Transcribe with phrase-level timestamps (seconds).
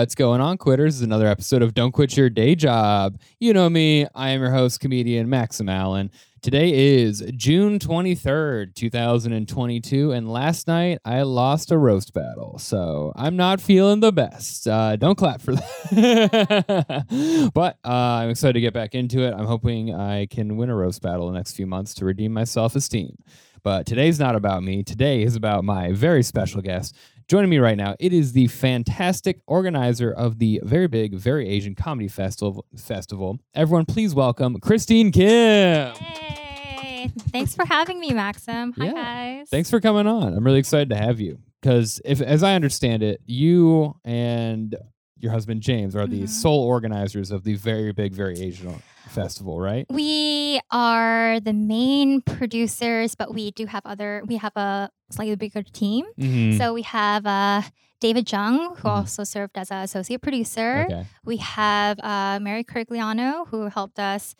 [0.00, 0.94] What's going on, quitters?
[0.94, 3.20] This is another episode of Don't Quit Your Day Job.
[3.38, 6.10] You know me, I am your host, comedian Maxim Allen.
[6.40, 13.36] Today is June 23rd, 2022, and last night I lost a roast battle, so I'm
[13.36, 14.66] not feeling the best.
[14.66, 15.52] Uh, don't clap for
[15.90, 17.50] that.
[17.52, 19.34] but uh, I'm excited to get back into it.
[19.34, 22.32] I'm hoping I can win a roast battle in the next few months to redeem
[22.32, 23.18] my self esteem.
[23.62, 24.82] But today's not about me.
[24.82, 26.96] Today is about my very special guest.
[27.30, 31.76] Joining me right now, it is the fantastic organizer of the very big, very Asian
[31.76, 32.64] comedy festival.
[32.76, 33.38] Festival.
[33.54, 35.94] Everyone, please welcome Christine Kim.
[35.94, 38.72] Hey, thanks for having me, Maxim.
[38.72, 38.92] Hi, Yeah.
[38.94, 39.48] guys.
[39.48, 40.34] Thanks for coming on.
[40.34, 44.74] I'm really excited to have you because, if as I understand it, you and
[45.20, 46.28] your husband James are the Mhm.
[46.28, 49.86] sole organizers of the very big, very Asian festival, right?
[49.90, 54.22] We are the main producers, but we do have other.
[54.26, 56.06] We have a slightly bigger team.
[56.18, 56.56] Mhm.
[56.58, 57.62] So we have uh,
[58.00, 58.96] David Jung, who Mhm.
[58.96, 60.86] also served as an associate producer.
[60.88, 61.06] okay.
[61.24, 64.34] We have uh, Mary Carigliano, who helped us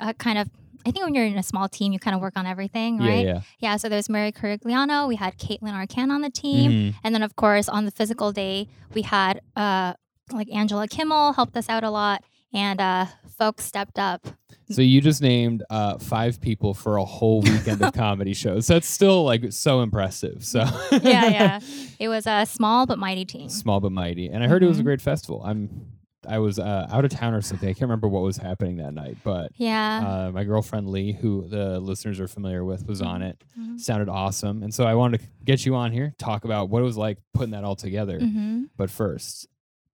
[0.00, 0.50] uh, kind of.
[0.84, 3.24] I think when you're in a small team, you kind of work on everything, right?
[3.26, 3.40] yeah.
[3.58, 5.08] Yeah, so there's Mary Carigliano.
[5.08, 6.70] We had Caitlin Arcan on the team.
[6.70, 6.94] Mhm.
[7.02, 9.94] And then, of course, on the physical day, we had uh,
[10.32, 13.06] like Angela Kimmel helped us out a lot, and uh,
[13.38, 14.26] folks stepped up.
[14.70, 18.66] So you just named uh, five people for a whole weekend of comedy shows.
[18.66, 20.44] That's still like so impressive.
[20.44, 20.60] So
[20.92, 21.60] yeah, yeah.
[21.98, 23.48] It was a small but mighty team.
[23.48, 24.26] small but mighty.
[24.28, 24.86] And I heard it was a Mhm.
[24.86, 25.42] great festival.
[25.44, 25.92] I'm
[26.28, 27.68] I was uh, out of town or something.
[27.68, 30.26] I can't remember what was happening that night, but Yeah.
[30.26, 33.40] uh, my girlfriend Lee, who the listeners are familiar with, was on it.
[33.56, 33.78] Mhm.
[33.78, 36.84] Sounded awesome, and so I wanted to get you on here, talk about what it
[36.84, 38.18] was like putting that all together.
[38.18, 38.64] Mhm.
[38.76, 39.46] But first,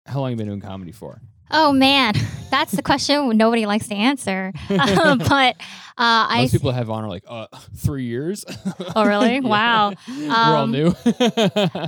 [0.10, 1.22] how long have you been doing comedy for?
[1.52, 2.14] Oh man,
[2.52, 4.52] that's the question nobody likes to answer.
[4.70, 5.56] Um, but
[5.98, 8.46] uh, I Most people have on are like, uh, three years.
[8.96, 9.34] Oh, really?
[9.40, 9.40] Yeah.
[9.42, 9.94] Wow.
[10.08, 10.94] We're all Um, new.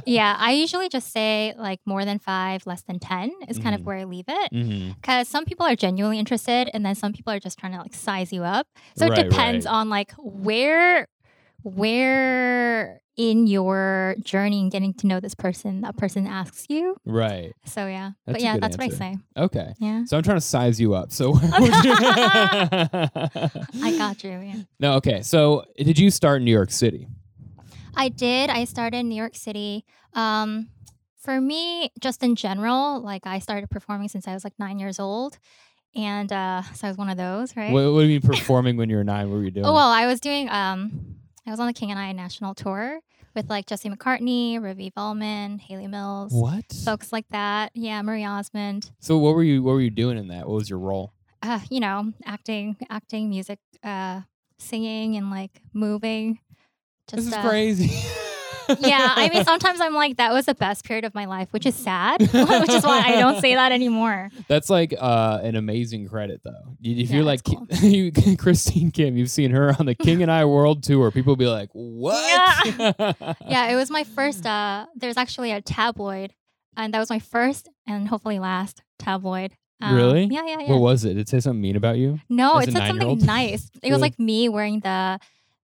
[0.05, 3.79] yeah, I usually just say like more than five, less than ten is kind Mhm.
[3.79, 4.95] of where I leave it.
[5.01, 7.93] Because some people are genuinely interested, and then some people are just trying to like
[7.93, 8.67] size you up.
[8.97, 9.71] So Right, it depends right.
[9.71, 11.07] on like where,
[11.63, 16.95] where in your journey and getting to know this person, that person asks you.
[17.05, 17.53] Right.
[17.65, 18.95] So yeah, That's but yeah, that's answer.
[18.95, 19.17] what I say.
[19.37, 19.73] Okay.
[19.77, 21.11] Yeah, So I'm trying to size you up.
[21.11, 21.93] So where would you-
[23.83, 24.31] I got you.
[24.31, 25.21] Yeah, No, okay.
[25.21, 27.07] So did you start in New York City?
[27.95, 28.49] I did.
[28.49, 29.85] I started in New York City.
[30.15, 30.69] Um,
[31.17, 34.99] for me, just in general, like I started performing since I was like nine years
[34.99, 35.37] old,
[35.95, 37.71] and uh, so I was one of those, right?
[37.71, 39.29] What, what do you mean performing when you were nine?
[39.29, 39.67] What were you doing?
[39.67, 42.99] Oh well, I was doing um I was on the King and I national tour
[43.35, 46.65] with like Jesse McCartney, Ravi Bellman, Hayley Mills, what?
[46.85, 47.71] folks like that.
[47.73, 48.91] Yeah, Marie Osmond.
[48.99, 50.47] So what were you what were you doing in that?
[50.47, 51.13] What was your role?
[51.41, 54.21] Uh, you know, acting, acting, music, uh,
[54.59, 56.39] singing, and like moving.
[57.09, 57.89] Just, this is uh, crazy.
[58.79, 61.65] yeah, I mean, sometimes I'm like, that was the best period of my life, which
[61.65, 64.29] is sad, which is why I don't say that anymore.
[64.47, 66.77] That's like uh, an amazing credit, though.
[66.81, 70.31] If Yeah, you're like it's you, Christine Kim, you've seen her on the King and
[70.31, 71.11] I World Tour.
[71.11, 72.65] People be like, "What?"
[73.47, 74.45] Yeah, it was my first.
[74.45, 76.33] Uh, there's actually a tabloid,
[76.77, 79.53] and that was my first and hopefully last tabloid.
[79.81, 80.25] Um, Really?
[80.25, 80.69] Yeah, yeah, yeah.
[80.71, 81.09] What was it?
[81.15, 82.19] Did it say something mean about you?
[82.29, 83.65] No, it said something nice.
[83.75, 83.91] It Really?
[83.93, 85.19] was like me wearing the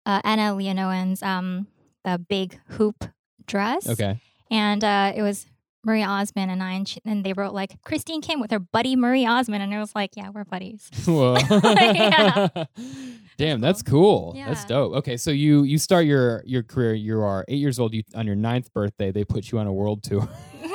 [0.05, 1.67] uh, Anna Leonowens um
[2.07, 3.03] the big hoop
[3.45, 3.89] dress.
[3.89, 4.19] Okay.
[4.49, 5.45] And uh, it was
[5.83, 8.95] Marie Osmond and I, and, she, and they wrote like Christine came with her buddy
[8.95, 10.89] Marie Osmond, and I was like, yeah, we're buddies.
[11.05, 11.37] Whoa.
[11.49, 12.47] Yeah.
[13.37, 14.33] Damn, that's cool.
[14.33, 14.93] That's dope.
[14.95, 16.95] Okay, so you you start your your career.
[16.95, 17.93] You are eight years old.
[17.93, 20.27] You on your ninth birthday, they put you on a world tour.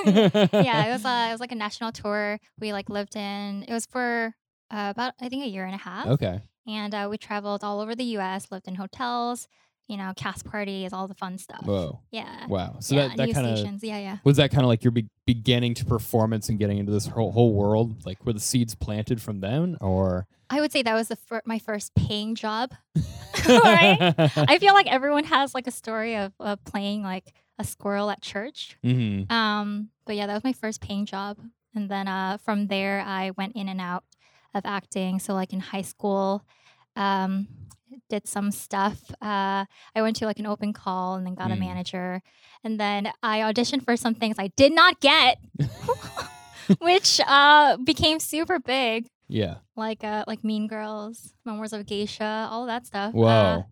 [0.06, 2.38] yeah, it was uh, it was like a national tour.
[2.60, 3.64] We like lived in.
[3.66, 4.32] It was for
[4.70, 6.06] uh, about I think a year and a half.
[6.06, 6.40] Okay.
[6.68, 8.52] And uh, we traveled all over the U.S.
[8.52, 9.48] Lived in hotels.
[9.92, 11.66] You know, cast parties, all the fun stuff.
[11.66, 12.00] Whoa.
[12.10, 12.46] Yeah.
[12.46, 12.76] Wow.
[12.80, 13.84] So yeah, that that kind of.
[13.84, 14.16] Yeah, yeah.
[14.24, 17.30] was that kind of like your be- beginning to performance and getting into this whole
[17.30, 18.06] whole world.
[18.06, 21.42] Like were the seeds planted from then, or I would say that was the fir-
[21.44, 22.72] my first paying job.
[23.46, 24.14] right?
[24.18, 28.22] I feel like everyone has like a story of, of playing like a squirrel at
[28.22, 28.78] church.
[28.82, 31.36] hmm Um, but yeah, that was my first paying job,
[31.74, 34.04] and then uh, from there I went in and out
[34.54, 35.18] of acting.
[35.18, 36.44] So like in high school,
[36.96, 37.48] um,
[38.12, 38.98] did some stuff.
[39.22, 39.64] Uh,
[39.96, 41.60] I went to like an open call and then got a Mm.
[41.60, 42.20] manager,
[42.62, 45.38] and then I auditioned for some things I did not get,
[46.80, 49.08] which uh, became super big.
[49.28, 49.56] Yeah.
[49.76, 53.14] Like uh, like Mean Girls, Memoirs of a Geisha, all that stuff.
[53.14, 53.26] Whoa.
[53.26, 53.62] Uh,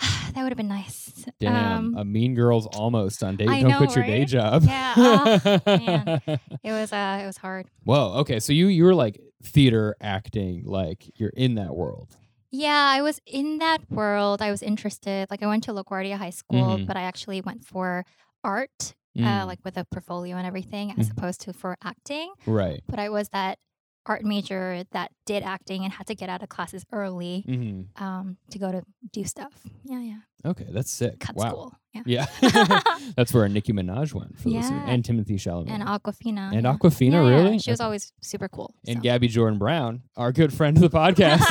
[0.34, 1.24] that would have been nice.
[1.38, 1.94] Damn.
[1.94, 3.46] Um, a Mean Girls almost on day.
[3.46, 4.64] I Don't know, quit your day job.
[4.64, 4.94] Yeah.
[4.96, 6.20] Oh, man.
[6.64, 7.66] it was uh, it was hard.
[7.84, 8.14] Whoa.
[8.20, 8.40] Okay.
[8.40, 12.16] So you you were like theater acting, like you're in that world.
[12.50, 14.40] Yeah, I was in that world.
[14.40, 15.30] I was interested.
[15.30, 16.86] Like I went to LaGuardia High School, Mhm.
[16.86, 18.04] but I actually went for
[18.42, 21.18] art uh, Mm, like with a portfolio and everything, as Mhm.
[21.18, 22.32] opposed to for acting.
[22.46, 22.82] right.
[22.88, 23.58] But I was that
[24.06, 28.38] art major that did acting and had to get out of classes early hmm um,
[28.50, 29.66] to go to do stuff.
[29.84, 30.20] Yeah, yeah.
[30.44, 31.18] Okay, that's sick.
[31.20, 31.48] Cut wow.
[31.48, 31.74] school.
[32.06, 32.26] Yeah.
[32.42, 32.80] Yeah,
[33.16, 34.84] that's where Nicki Minaj went for Yeah.
[34.86, 36.52] and Timothée Chalamet, And Awkwafina.
[36.52, 36.76] And yeah.
[36.76, 37.58] Awkwafina, Yeah, really?
[37.58, 38.72] She was always super cool.
[38.86, 39.02] and so.
[39.02, 41.42] Gabby Jordan Brown, our good friend of the podcast.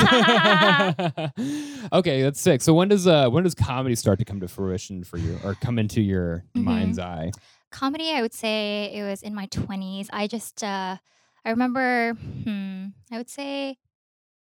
[1.92, 2.62] okay, that's sick.
[2.62, 5.54] So when does uh when does comedy start to come to fruition for you, or
[5.54, 6.64] come into your Mhm.
[6.64, 7.30] mind's eye?
[7.70, 10.96] comedy i would say it was in my 20s i just uh
[11.44, 13.76] i remember hmm, i would say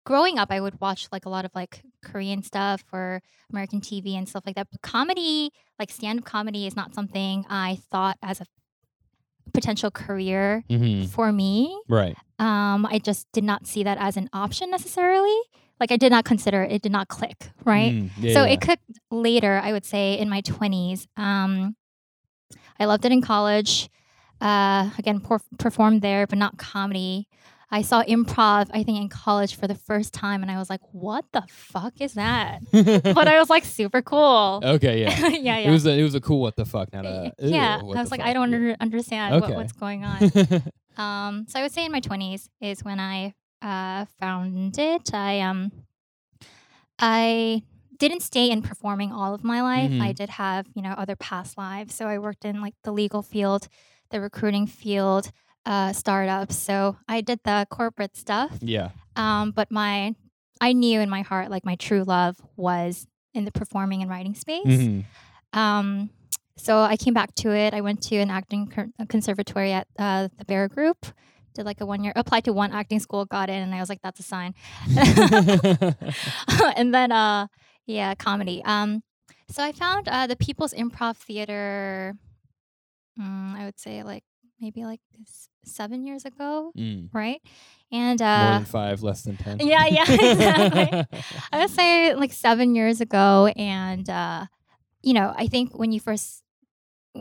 [0.04, 3.20] growing up i would watch like a lot of like korean stuff or
[3.50, 7.78] american tv and stuff like that but comedy like stand-up comedy is not something i
[7.90, 8.46] thought as a
[9.52, 11.06] potential career Mm-hmm.
[11.06, 12.16] for me Right.
[12.38, 15.36] um i just did not see that as an option necessarily
[15.80, 18.52] like i did not consider it, it did not click right Mm, yeah, so yeah.
[18.52, 21.06] it clicked later, I would say, in my 20s.
[21.16, 21.74] Um,
[22.78, 23.88] I loved it in college.
[24.40, 27.26] Uh, again, por- performed there, but not comedy.
[27.72, 30.80] I saw improv, I think, in college for the first time, and I was like,
[30.92, 34.60] "What the fuck is that?" but I was like, super cool.
[34.62, 35.28] okay, yeah.
[35.28, 35.68] yeah, yeah.
[35.68, 37.82] It was a, it was a cool what the fuck, not a ew, yeah, I
[37.84, 38.28] was like, fuck.
[38.28, 39.48] I don't under- understand Okay.
[39.52, 40.22] what, what's going on.
[40.96, 45.14] um, so I would say in my twenties is when I uh, found it.
[45.14, 45.70] I um,
[46.98, 47.62] I
[47.98, 49.90] didn't stay in performing all of my life.
[49.90, 50.16] I Mhm.
[50.16, 51.94] did have you know other past lives.
[51.94, 53.68] So I worked in like the legal field,
[54.10, 55.30] the recruiting field,
[55.66, 56.56] uh, startups.
[56.56, 58.52] So I did the corporate stuff.
[58.60, 58.90] yeah.
[59.16, 60.14] Um, but my
[60.60, 64.34] I knew in my heart like my true love was in the performing and writing
[64.34, 64.66] space.
[64.66, 65.04] Mhm.
[65.52, 66.10] Um,
[66.56, 67.72] so I came back to it.
[67.74, 68.70] I went to an acting
[69.08, 71.06] conservatory at uh, the Barrow Group.
[71.54, 73.88] Did like a one year, applied to one acting school, got in, and I was
[73.88, 74.54] like, that's a sign.
[76.76, 77.46] and then, uh,
[77.86, 78.62] yeah, comedy.
[78.64, 79.02] Um,
[79.50, 82.14] so I found uh, the People's Improv Theater.
[83.18, 84.22] mm, I would say like
[84.60, 87.08] maybe like s- seven years ago, Mm.
[87.12, 87.40] right?
[87.92, 89.58] And More uh, than five, less than ten.
[89.60, 91.04] yeah, yeah, exactly.
[91.52, 94.46] I would say like seven years ago, and uh,
[95.02, 96.42] you know, I think when you first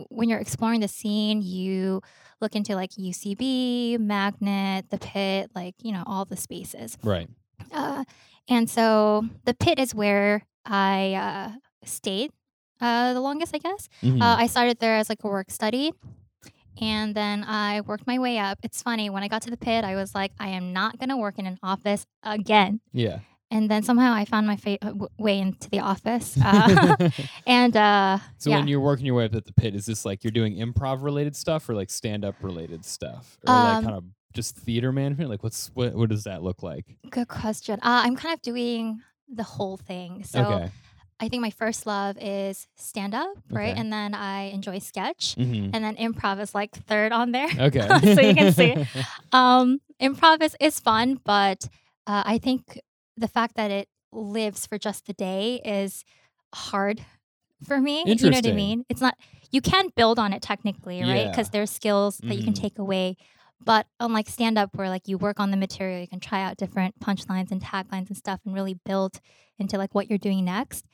[0.08, 2.00] when you're exploring the scene, you
[2.40, 6.96] look into like UCB, Magnet, the Pit, like you know all the spaces.
[7.02, 7.28] right.
[7.72, 8.04] Uh,
[8.48, 11.50] and so the Pit is where I uh,
[11.84, 12.30] stayed
[12.80, 13.88] uh, the longest, I guess.
[14.02, 14.22] Mhm.
[14.22, 15.92] Uh, I started there as like a work study.
[16.80, 18.58] And then I worked my way up.
[18.62, 21.10] It's funny, when I got to the pit, I was like, I am not going
[21.10, 23.18] to work in an office again yeah.
[23.50, 26.36] and then somehow I found my fa- uh, w- way into the office.
[26.44, 27.10] Uh,
[27.46, 30.04] and uh, so yeah, when you're working your way up at the pit, is this
[30.04, 33.84] like you're doing improv related stuff or like stand up related stuff, or like Um,
[33.84, 35.30] kind of just theater management?
[35.30, 36.86] Like what's what what does that look like?
[37.10, 37.74] good question.
[37.82, 40.24] Uh, I'm kind of doing the whole thing.
[40.24, 40.70] So okay.
[41.20, 43.70] I think my first love is stand up, right?
[43.72, 43.80] Okay.
[43.80, 47.48] And then I enjoy sketch, hmm and then improv is like third on there.
[47.58, 47.88] Okay.
[48.14, 48.74] So you can see.
[49.32, 51.68] Um, improv is, is fun, but
[52.06, 52.80] uh, I think
[53.16, 56.04] the fact that it lives for just the day is
[56.52, 57.04] hard
[57.66, 58.04] for me.
[58.06, 58.84] You know what I mean?
[58.88, 59.14] It's not,
[59.52, 61.24] you can build on it technically, right?
[61.26, 61.30] Yeah.
[61.30, 62.60] Because there's skills that you can Mhm.
[62.60, 63.16] take away.
[63.62, 66.56] But unlike stand up, where like you work on the material, you can try out
[66.56, 69.20] different punchlines and taglines and stuff and really build
[69.58, 70.86] into like what you're doing next.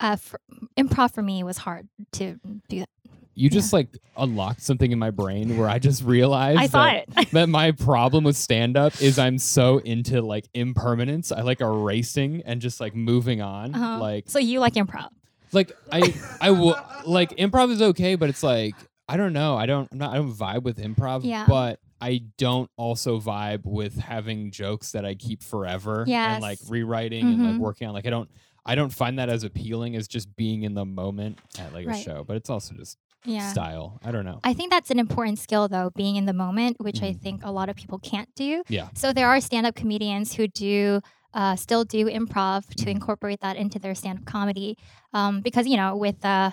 [0.00, 0.40] Uh, for,
[0.76, 2.38] improv for me was hard to
[2.68, 2.88] do that.
[3.34, 7.04] you just like unlocked something in my brain where I just realized I saw that,
[7.16, 7.30] it.
[7.32, 11.32] that my problem with stand up is I'm so into like impermanence.
[11.32, 13.74] I like erasing and just like moving on.
[13.74, 13.98] Uh-huh.
[13.98, 15.08] Like so you like improv?
[15.52, 16.76] like I I will
[17.06, 18.74] like improv is okay, but it's like
[19.08, 19.56] I don't know.
[19.56, 21.44] I don't I'm not I don't vibe with improv, Yeah.
[21.48, 26.70] but I don't also vibe with having jokes that I keep forever and like Yes.
[26.70, 28.30] rewriting and like working on like I don't
[28.66, 31.94] I don't find that as appealing as just being in the moment at like a
[31.94, 33.50] show, but it's also just Yeah.
[33.50, 33.98] style.
[34.04, 34.40] I don't know.
[34.44, 37.20] I think that's an important skill, though, being in the moment, which I Mhm.
[37.20, 38.62] think a lot of people can't do.
[38.68, 38.88] Yeah.
[38.94, 41.00] So there are stand up comedians who do
[41.34, 42.90] uh, still do improv to Mhm.
[42.90, 44.78] incorporate that into their stand up comedy.
[45.12, 46.52] Um, because, you know, with uh,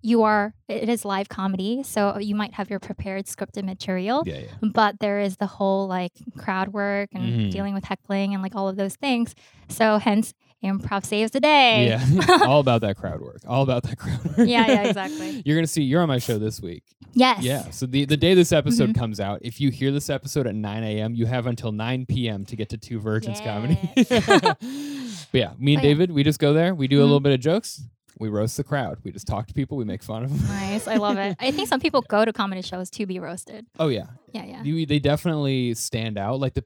[0.00, 1.82] you are, it is live comedy.
[1.82, 4.22] So you might have your prepared scripted material.
[4.24, 4.68] Yeah, yeah.
[4.72, 7.50] But there is the whole like crowd work and Mhm.
[7.50, 9.34] dealing with heckling and like all of those things.
[9.68, 10.32] So hence,
[10.64, 11.86] improv saves the day.
[12.08, 12.38] Yeah.
[12.46, 13.40] All about that crowd work.
[13.46, 14.36] All about that crowd work.
[14.48, 15.42] Yeah, yeah, exactly.
[15.44, 16.82] You're gonna see you're on my show this week.
[17.12, 17.42] Yes.
[17.42, 17.70] Yeah.
[17.70, 18.98] So the, the day this episode Mhm.
[18.98, 22.44] comes out, if you hear this episode at 9 a.m., you have until 9 p.m.
[22.46, 23.78] to get to Two Virgins Comedy.
[23.96, 24.58] but
[25.32, 25.94] yeah, me and Oh, yeah.
[25.94, 26.74] David, we just go there.
[26.74, 27.04] We do a Mhm.
[27.06, 27.82] little bit of jokes.
[28.18, 28.98] We roast the crowd.
[29.04, 29.76] We just talk to people.
[29.76, 30.48] We make fun of them.
[30.48, 30.88] Nice.
[30.88, 31.36] I love it.
[31.38, 33.66] I think some people go to comedy shows to be roasted.
[33.78, 34.62] Oh yeah, Yeah, yeah.
[34.62, 36.40] You, they definitely stand out.
[36.40, 36.64] Like the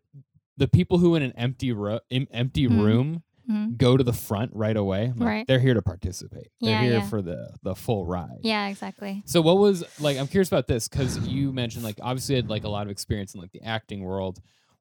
[0.56, 2.82] the people who in an empty ro- em- empty Mhm.
[2.85, 3.76] room Mhm.
[3.76, 5.09] go to the front right away.
[5.16, 5.47] Like, Right.
[5.47, 6.49] They're here to participate.
[6.61, 7.09] They're Yeah, here yeah.
[7.09, 8.38] for the the full ride.
[8.42, 9.23] Yeah, exactly.
[9.26, 10.16] So what was like?
[10.19, 13.35] I'm curious about this because you mentioned like obviously had like a lot of experience
[13.35, 14.40] in like the acting world.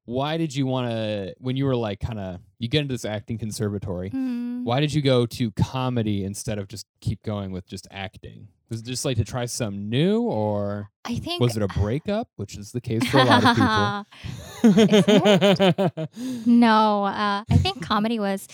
[0.10, 3.06] Why did you want to when you were like kind of you get into this
[3.06, 4.10] acting conservatory?
[4.10, 4.64] Mm.
[4.64, 8.48] Why did you go to comedy instead of just keep going with just acting?
[8.72, 12.28] Was it just like to try something new, or I think was it a breakup,
[12.38, 14.08] which is the case for a lot of
[14.64, 16.08] people?
[16.48, 18.48] no, uh, I think comedy was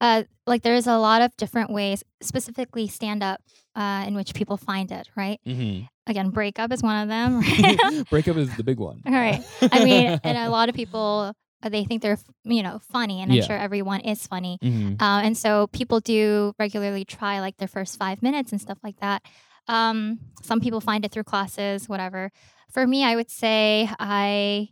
[0.00, 3.40] uh, like there's a lot of different ways, specifically stand up,
[3.74, 5.08] uh, in which people find it.
[5.16, 5.40] Right.
[5.46, 5.88] Mhm.
[6.06, 7.40] Again, breakup is one of them.
[7.62, 8.04] Right.
[8.10, 9.02] breakup is the big one.
[9.06, 9.42] All right.
[9.72, 13.30] I mean, and a lot of people uh, they think they're you know funny, and
[13.32, 13.44] I'm Yeah.
[13.44, 14.58] sure everyone is funny.
[14.62, 15.00] Mhm.
[15.02, 19.00] Uh, and so people do regularly try like their first five minutes and stuff like
[19.00, 19.22] that.
[19.66, 22.30] Um, some people find it through classes, whatever.
[22.70, 24.68] For me, I would say I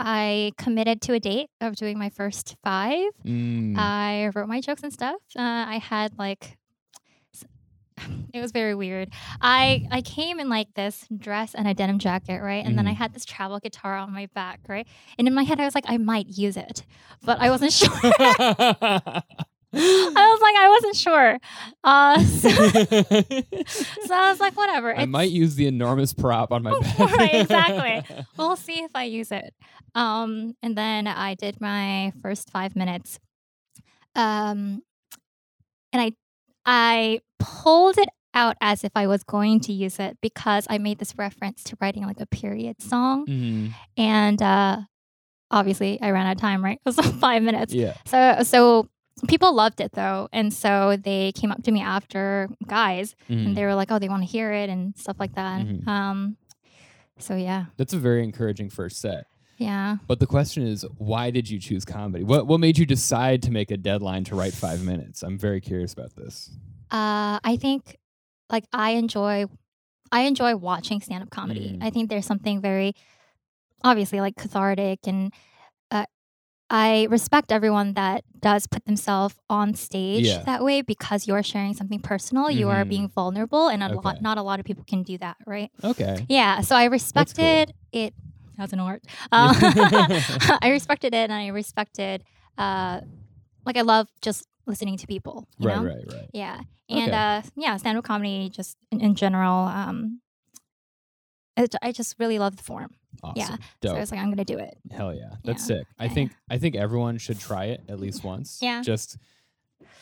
[0.00, 3.10] I committed to a date of doing my first five.
[3.24, 3.76] Mm.
[3.78, 5.16] I wrote my jokes and stuff.
[5.36, 6.56] Uh, I had like
[8.34, 9.08] it was very weird.
[9.40, 12.64] I I came in like this dress and a denim jacket, right?
[12.64, 12.96] And then I Mhm.
[12.96, 14.86] had this travel guitar on my back, right?
[15.18, 16.84] And in my head, I was like, I might use it,
[17.22, 17.88] but I wasn't sure.
[20.16, 21.38] I was like, I wasn't sure.
[21.84, 22.48] Uh, so,
[24.06, 24.96] so I was like, whatever.
[24.96, 26.98] I might use the enormous prop on my back.
[27.16, 28.16] Right, exactly.
[28.36, 29.54] we'll see if I use it.
[29.94, 33.18] Um, and then I did my first five minutes.
[34.16, 34.82] Um,
[35.92, 36.12] and I
[36.66, 40.98] I pulled it out as if I was going to use it because I made
[40.98, 43.26] this reference to writing like a period song.
[43.26, 43.74] Mhm.
[43.96, 44.78] And uh
[45.50, 46.76] obviously I ran out of time, right?
[46.76, 47.72] It was like five minutes.
[47.72, 47.94] Yeah.
[48.06, 48.88] So so
[49.28, 50.28] people loved it though.
[50.32, 53.46] And so they came up to me after guys Mhm.
[53.46, 55.64] and they were like, Oh, they want to hear it and stuff like that.
[55.66, 55.86] Mhm.
[55.88, 56.36] Um
[57.18, 57.66] so yeah.
[57.76, 59.26] That's a very encouraging first set.
[59.56, 59.98] Yeah.
[60.08, 62.24] But the question is, why did you choose comedy?
[62.24, 65.22] What what made you decide to make a deadline to write five minutes?
[65.22, 66.50] I'm very curious about this.
[66.90, 67.96] Uh, I think
[68.50, 69.46] like I enjoy
[70.12, 71.76] I enjoy watching stand up comedy.
[71.78, 71.82] Mm.
[71.84, 72.94] I think there's something very
[73.82, 75.32] obviously like cathartic and
[76.70, 80.42] I respect everyone that does put themselves on stage Yeah.
[80.44, 82.88] that way because you're sharing something personal, you are Mhm.
[82.88, 84.00] being vulnerable and a Okay.
[84.02, 85.70] lot not a lot of people can do that, right?
[85.82, 86.24] Okay.
[86.28, 88.14] Yeah, so I respected it
[88.58, 89.02] as an art.
[89.30, 89.52] Uh,
[90.62, 92.24] I respected it and I respected
[92.58, 93.00] uh
[93.66, 95.84] like I love just listening to people, you Right, know?
[95.84, 96.28] right, right.
[96.32, 96.60] Yeah.
[96.88, 97.16] And Okay.
[97.16, 100.20] uh yeah, stand up comedy just in, in general um
[101.56, 102.90] it, I just really love the form.
[103.22, 103.34] Awesome.
[103.36, 103.56] Yeah.
[103.80, 103.90] Dope.
[103.92, 104.76] So I was like I'm going to do it.
[104.90, 105.36] Hell yeah.
[105.44, 105.78] That's Yeah.
[105.78, 105.86] sick.
[105.98, 108.58] I Yeah, think I think everyone should try it at least once.
[108.60, 108.82] Yeah.
[108.82, 109.16] Just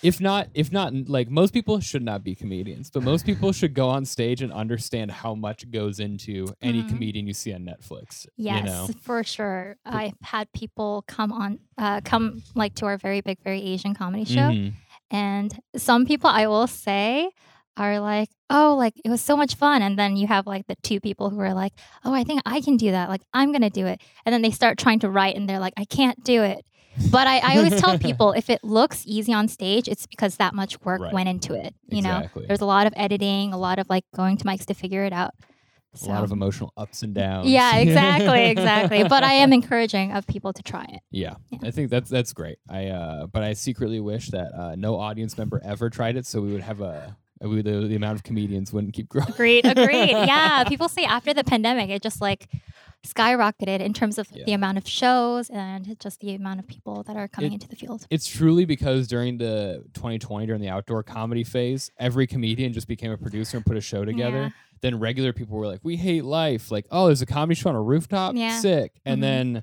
[0.03, 3.75] if not if not like most people should not be comedians, but most people should
[3.75, 6.89] go on stage and understand how much goes into any Mhm.
[6.89, 8.27] comedian you see on Netflix.
[8.37, 8.89] Yes, You know?
[9.01, 9.77] for sure.
[9.85, 14.25] I've had people come on uh come like to our very big very Asian comedy
[14.25, 14.73] show Mhm.
[15.11, 17.31] and some people I will say
[17.77, 20.77] are like, "Oh, like it was so much fun." And then you have like the
[20.83, 21.73] two people who are like,
[22.05, 23.09] "Oh, I think I can do that.
[23.09, 25.59] Like I'm going to do it." And then they start trying to write and they're
[25.61, 26.65] like, "I can't do it."
[27.11, 30.55] But I, I always tell people if it looks easy on stage, it's because that
[30.55, 31.13] much work Right.
[31.13, 31.75] went into it.
[31.89, 32.43] You Exactly.
[32.43, 35.05] know, there's a lot of editing, a lot of like going to mics to figure
[35.05, 35.33] it out.
[36.03, 37.49] a lot of emotional ups and downs.
[37.49, 39.05] Yeah, exactly, exactly.
[39.05, 41.01] But I am encouraging of people to try it.
[41.11, 41.59] Yeah, Yeah.
[41.65, 42.59] I think that's that's great.
[42.69, 46.41] I uh, but I secretly wish that uh, no audience member ever tried it, so
[46.43, 49.29] we would have a the, the amount of comedians wouldn't keep growing.
[49.29, 50.11] Agreed, agreed.
[50.11, 52.49] yeah, people say after the pandemic, it just like
[53.07, 54.45] skyrocketed in terms of Yeah.
[54.45, 57.69] the amount of shows and just the amount of people that are coming It- into
[57.69, 58.07] the field.
[58.11, 63.11] It's truly because during the 2020 during the outdoor comedy phase, every comedian just became
[63.11, 64.43] a producer and put a show together.
[64.43, 64.49] Yeah.
[64.83, 67.77] Then regular people were like, "We hate life." Like, "Oh, there's a comedy show on
[67.77, 68.35] a rooftop.
[68.35, 68.59] Yeah.
[68.59, 69.23] Sick." And Mhm.
[69.23, 69.63] then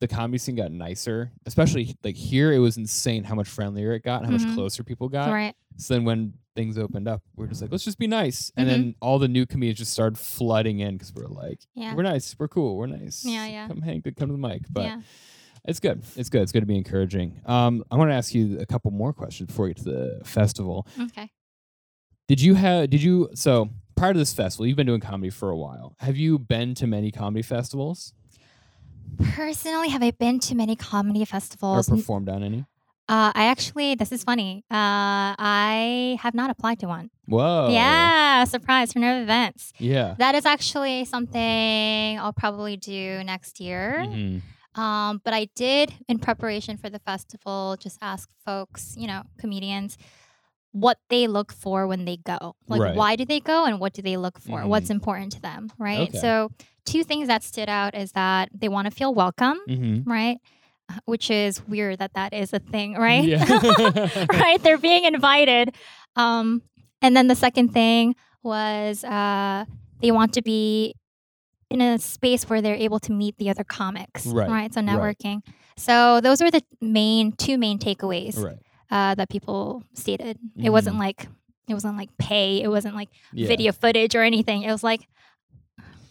[0.00, 2.52] the comedy scene got nicer, especially like here.
[2.52, 4.46] It was insane how much friendlier it got, and how Mhm.
[4.46, 5.30] much closer people got.
[5.30, 5.54] Right.
[5.76, 8.50] So then when things opened up, we're just like, let's just be nice.
[8.56, 8.70] And Mhm.
[8.70, 11.94] then all the new comedians just started flooding in because we're like, Yeah.
[11.94, 13.24] we're nice, we're cool, we're nice.
[13.24, 13.68] Yeah, yeah.
[13.68, 14.62] Come hang, come to the mic.
[14.70, 15.00] But yeah.
[15.64, 16.02] it's good.
[16.16, 16.42] It's good.
[16.42, 17.40] It's good to be encouraging.
[17.46, 20.20] Um, I want to ask you a couple more questions before we get to the
[20.24, 20.86] festival.
[20.98, 21.30] Okay.
[22.26, 22.90] Did you have?
[22.90, 23.28] Did you?
[23.34, 25.94] So prior to this festival, you've been doing comedy for a while.
[25.98, 28.12] Have you been to many comedy festivals
[29.18, 31.88] Personally, have I been to many comedy festivals?
[31.88, 32.64] or performed on any?
[33.08, 34.64] Uh, I actually, this is funny.
[34.70, 37.10] Uh, I have not applied to one.
[37.26, 37.68] Whoa.
[37.70, 39.72] Yeah, surprise for no events.
[39.78, 40.14] Yeah.
[40.18, 43.96] That is actually something I'll probably do next year.
[44.06, 44.42] Mhm.
[44.76, 49.98] Um, but I did, in preparation for the festival, just ask folks, you know, comedians,
[50.72, 52.54] what they look for when they go.
[52.68, 52.94] Like, Right.
[52.96, 54.60] why do they go and what do they look for?
[54.62, 54.68] Mhm.
[54.68, 56.08] What's important to them, right?
[56.08, 56.18] Okay.
[56.18, 56.50] So,
[56.86, 60.06] two things that stood out is that they want to feel welcome, Mhm.
[60.06, 60.38] right?
[61.06, 63.24] which is weird that that is a thing, right?
[63.24, 63.44] Yeah.
[64.32, 64.62] right?
[64.62, 65.74] They're being invited.
[66.16, 66.62] Um,
[67.02, 69.64] and then the second thing was uh,
[70.00, 70.94] they want to be
[71.70, 74.88] in a space where they're able to meet the other comics, Right, So right.
[74.88, 75.42] networking.
[75.76, 78.58] So those were the main two main takeaways right.
[78.90, 80.38] Uh, that people stated.
[80.56, 81.26] It wasn't like
[81.68, 82.62] it wasn't like pay.
[82.62, 83.46] It wasn't like Yeah.
[83.48, 84.62] video footage or anything.
[84.62, 85.06] It was like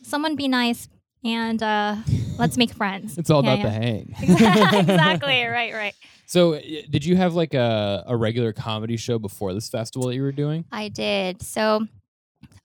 [0.04, 0.88] someone be nice
[1.24, 1.98] and uh,
[2.38, 3.18] let's make friends.
[3.18, 4.16] It's all Yeah, about the hang.
[4.22, 5.44] exactly.
[5.50, 5.74] Right.
[5.74, 5.94] Right.
[6.26, 10.22] So, did you have like a, a regular comedy show before this festival that you
[10.22, 10.64] were doing?
[10.72, 11.42] I did.
[11.42, 11.86] So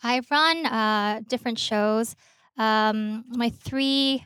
[0.02, 2.14] I run uh, different shows.
[2.59, 4.25] Um, my three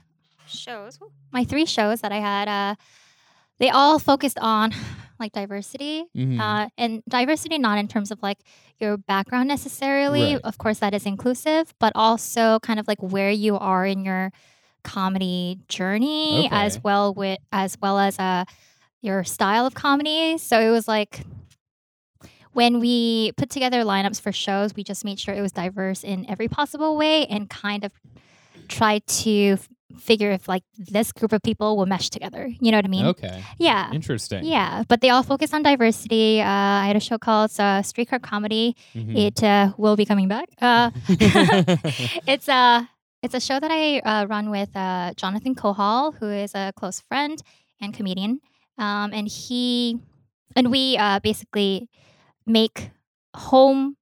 [0.49, 0.99] shows,
[1.33, 2.75] my three shows that I had, uh,
[3.59, 4.73] they all focused on
[5.21, 6.05] like diversity.
[6.17, 6.41] Mhm.
[6.41, 8.39] Uh, and diversity, not in terms of like
[8.79, 10.35] your background necessarily.
[10.35, 10.41] Right.
[10.45, 14.33] Of course, that is inclusive, but also kind of like where you are in your
[14.85, 18.45] comedy journey, as well with as well as uh,
[19.03, 20.39] your style of comedy.
[20.39, 21.25] So it was like
[22.53, 26.29] when we put together lineups for shows, we just made sure it was diverse in
[26.29, 27.93] every possible way and kind of
[28.69, 29.59] tried to
[29.97, 32.49] figure if like this group of people will mesh together.
[32.61, 33.07] You know what I mean?
[33.07, 33.43] okay.
[33.59, 33.91] Yeah.
[33.93, 34.45] Interesting.
[34.45, 36.41] Yeah, but they all focus on diversity.
[36.41, 38.77] Uh, I had a show called uh, Streetcar Comedy.
[38.95, 39.17] Mhm.
[39.17, 40.49] It uh, will be coming back.
[40.61, 40.91] Uh,
[42.27, 42.89] it's a
[43.23, 47.01] it's a show that I uh, run with uh, Jonathan Kohal, who is a close
[47.01, 47.43] friend
[47.81, 48.41] and comedian.
[48.77, 49.99] Um, and he
[50.55, 51.89] and we uh, basically
[52.47, 52.91] make
[53.35, 53.97] home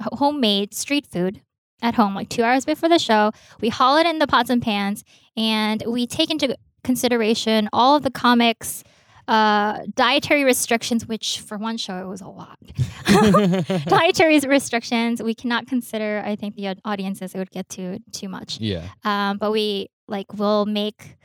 [0.00, 1.42] homemade street food
[1.82, 3.32] at home, like two hours before the show.
[3.60, 5.04] We haul it in the pots and pans,
[5.36, 8.84] and we take into consideration all of the comics.
[9.28, 12.58] Uh, dietary restrictions, which for one show it was a lot.
[13.86, 18.58] dietary restrictions we cannot consider i think the audiences it would get too too much
[18.60, 18.88] yeah.
[19.04, 21.16] um, but we like will make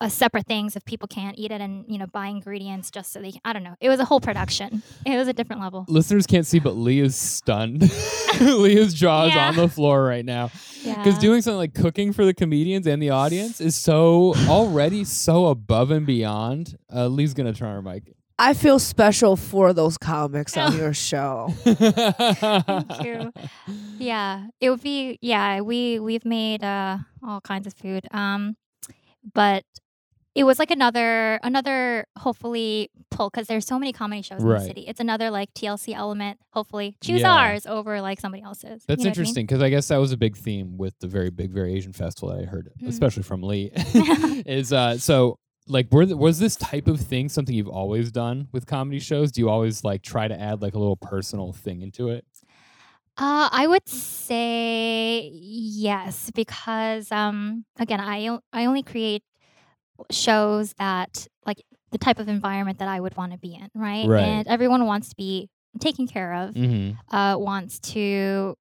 [0.00, 3.20] uh, separate things if people can't eat it and you know buy ingredients just so
[3.20, 5.84] they can i don't know it was a whole production it was a different level
[5.88, 7.82] Listeners can't see, but lee is stunned.
[8.40, 9.48] Leah's jaw is Yeah.
[9.48, 10.50] on the floor right now.
[10.82, 15.04] yeah Because doing something like cooking for the comedians and the audience is so already
[15.04, 16.76] so above and beyond.
[16.94, 18.12] Uh, Lee's gonna turn her mic.
[18.38, 21.54] I feel special for those comics on your show.
[21.64, 23.32] Thank you.
[23.98, 28.56] yeah it would be yeah we we've made uh all kinds of food um
[29.34, 29.64] but
[30.36, 34.60] it was like another another hopefully pull because there's so many comedy shows in the
[34.60, 37.32] city it's another like tlc element hopefully choose Yeah.
[37.32, 39.08] ours over like somebody else's That's You know what I mean?
[39.08, 41.92] interesting because I guess that was a big theme with the very big very Asian
[41.92, 42.88] festival that I heard, Mm.
[42.88, 43.70] especially from Lee.
[44.46, 48.48] is uh so like were th- was this type of thing something you've always done
[48.52, 49.32] with comedy shows?
[49.32, 52.24] Do you always like try to add like a little personal thing into it?
[53.18, 59.22] Uh, I would say yes because um, again, I o- I only create
[60.10, 64.06] shows that like the type of environment that I would want to be in, right?
[64.06, 64.22] Right.
[64.22, 65.48] And everyone wants to be
[65.80, 66.54] taken care of.
[66.54, 67.14] Mm-hmm.
[67.14, 68.56] Uh, wants to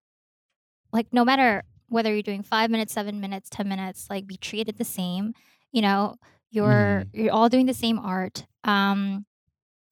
[0.91, 4.78] like no matter whether you're doing five minutes, seven minutes, ten minutes, like be treated
[4.78, 5.34] the same.
[5.71, 6.15] You know,
[6.52, 8.45] you're you're all doing the same art.
[8.63, 9.26] Um,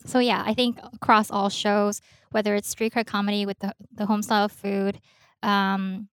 [0.05, 2.01] so yeah, I think across all shows,
[2.31, 4.99] whether it's street streetcar comedy with the the home style food,
[5.41, 6.09] um,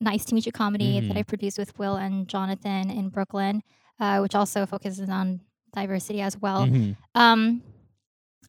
[0.00, 1.18] nice to meet you comedy that Mhm.
[1.18, 3.62] I produced with Will and Jonathan in Brooklyn,
[4.00, 5.40] uh, which also focuses on
[5.74, 6.66] diversity as well.
[6.66, 7.62] hmm Um,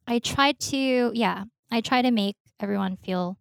[0.07, 3.37] I try to, yeah, I try to make everyone feel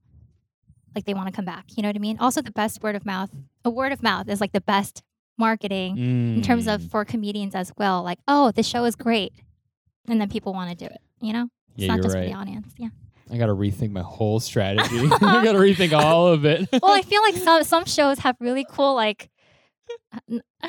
[0.95, 1.64] like they want to come back.
[1.77, 2.19] You know what I mean?
[2.19, 3.31] Also, the best word of mouth,
[3.64, 5.03] a word of mouth is like the best
[5.38, 5.99] marketing
[6.37, 6.90] in terms of Mm.
[6.90, 8.03] for comedians as well.
[8.03, 9.33] Like, oh, this show is great,
[10.09, 11.01] and then people want to do it.
[11.21, 12.29] You know, it's Yeah, not you're just for right.
[12.33, 12.73] the audience.
[12.79, 12.88] Yeah.
[13.31, 14.99] I got to rethink my whole strategy.
[15.12, 16.69] I got to rethink all of it.
[16.73, 19.29] Well, I feel like some some shows have really cool like.
[20.62, 20.68] Uh,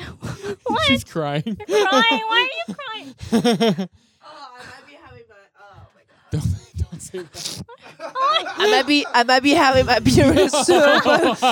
[0.64, 0.82] what?
[0.86, 1.42] She's crying.
[1.46, 2.22] You're crying.
[2.26, 3.88] Why are you crying?
[4.22, 5.36] Oh, I might be having my.
[5.60, 6.30] Oh my god.
[6.30, 7.62] don't, don't say that.
[8.00, 9.06] I might be.
[9.12, 11.00] I might be having my period soon.
[11.04, 11.42] but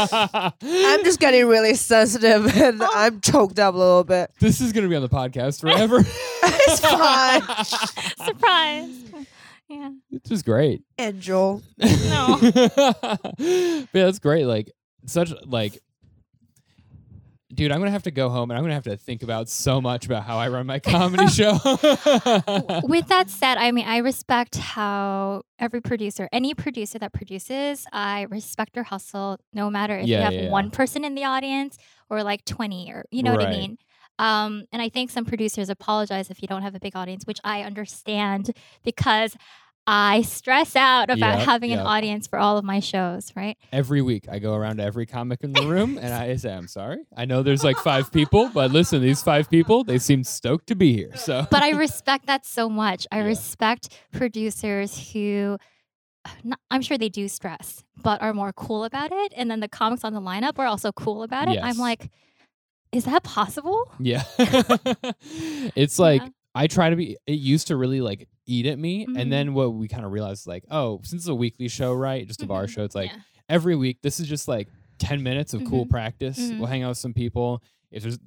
[0.63, 2.89] I'm just getting really sensitive and oh.
[2.95, 4.31] I'm choked up a little bit.
[4.41, 6.05] This is gonna be on the podcast forever.
[6.69, 7.43] It's fine.
[8.27, 9.27] Surprise.
[9.69, 9.91] Yeah.
[10.11, 10.83] Which is great.
[10.99, 11.63] Angel.
[11.79, 12.39] No.
[12.41, 14.45] but yeah, that's great.
[14.45, 14.71] Like
[15.07, 15.79] such like
[17.57, 19.81] dude, I'm gonna have to go home and I'm gonna have to think about so
[19.81, 21.59] much about how I run my comedy show.
[22.85, 28.23] With that said, I mean, I respect how every producer, any producer that produces, I
[28.31, 30.51] respect their hustle, no matter if Yeah, you have yeah, yeah.
[30.51, 31.79] one person in the audience
[32.11, 33.79] or like 20 or, you know what I mean?
[34.19, 37.41] Um, and I think some producers apologize if you don't have a big audience, which
[37.45, 38.51] I understand
[38.85, 39.37] because
[39.87, 41.81] I stress out about Yep, having yep.
[41.81, 43.57] an audience for all of my shows, right?
[43.73, 46.67] Every week, I go around to every comic in the room and I say, "I'm
[46.67, 47.05] sorry.
[47.17, 50.75] I know there's like five people, but listen, these five people, they seem stoked to
[50.75, 53.07] be here." So, But I respect that so much.
[53.13, 53.27] I Yeah.
[53.27, 55.59] respect producers who
[56.43, 59.33] not, I'm sure they do stress, but are more cool about it.
[59.37, 61.55] And then the comics on the lineup are also cool about it.
[61.55, 61.63] Yes.
[61.65, 62.11] I'm like,
[62.91, 63.93] is that possible?
[64.01, 64.25] yeah,
[65.77, 66.29] it's like Yeah.
[66.57, 67.17] I try to be.
[67.27, 69.21] It used to really like eat at me, Mhm.
[69.21, 71.93] and then what we kind of realized, is like, oh, since it's a weekly show,
[71.93, 72.27] right?
[72.27, 72.71] Just a our Mhm.
[72.71, 73.19] show, it's like Yeah.
[73.49, 74.03] every week.
[74.03, 75.91] This is just like ten minutes of cool Mhm.
[75.91, 76.39] practice.
[76.39, 76.59] Mhm.
[76.59, 77.63] We'll hang out with some people.
[77.91, 78.19] If there's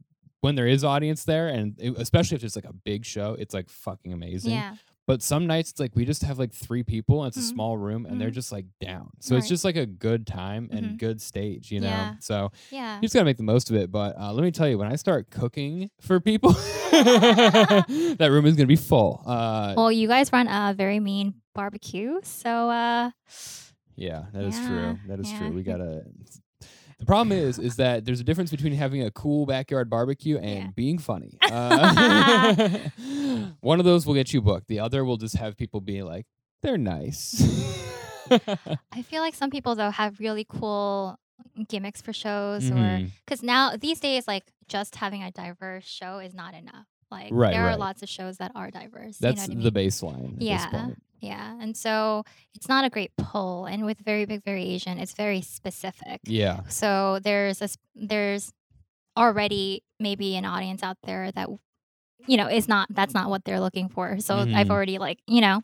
[0.42, 3.54] when there is audience there, and it- especially if it's like a big show, it's
[3.54, 4.52] like fucking amazing.
[4.52, 4.76] Yeah.
[5.10, 7.54] But some nights it's like we just have like three people and it's a Mhm.
[7.56, 8.34] small room and they're Mhm.
[8.42, 9.10] just like down.
[9.20, 10.98] So it's just like a good time and Mhm.
[11.00, 11.88] good stage, you know?
[11.88, 12.14] Yeah.
[12.20, 12.98] So Yeah.
[12.98, 13.92] you just gotta make the most of it.
[13.92, 16.52] But uh, let me tell you, when I start cooking for people,
[16.92, 19.24] that room is gonna be full.
[19.26, 22.20] Uh, Well, you guys run a very mean barbecue.
[22.22, 23.10] So, uh,
[23.96, 25.00] yeah, that is Yeah, true.
[25.08, 25.38] That is yeah.
[25.40, 25.52] true.
[25.54, 26.04] We gotta.
[27.00, 30.66] The problem is, is that there's a difference between having a cool backyard barbecue and
[30.66, 30.70] Yeah.
[30.76, 31.38] being funny.
[31.52, 32.90] Uh,
[33.62, 34.68] one of those will get you booked.
[34.68, 36.26] The other will just have people be like,
[36.62, 37.42] they're nice.
[38.92, 41.18] I feel like some people, though, have really cool
[41.68, 43.12] gimmicks for shows or Mhm.
[43.26, 46.86] because now these days, like just having a diverse show is not enough.
[47.10, 47.80] Like Right, there are right.
[47.80, 49.18] lots of shows that are diverse.
[49.18, 49.90] That's you know what I the mean?
[49.90, 50.36] baseline.
[50.36, 50.58] At Yeah.
[50.58, 51.02] This point.
[51.20, 52.24] Yeah, and so
[52.56, 56.22] it's not a great pull, and with very big very Asian, it's very specific.
[56.24, 56.62] Yeah.
[56.70, 58.52] So there's a there's
[59.18, 61.50] already maybe an audience out there that
[62.28, 64.20] you know is not that's not what they're looking for.
[64.20, 64.72] So I've Mhm.
[64.72, 65.62] already like you know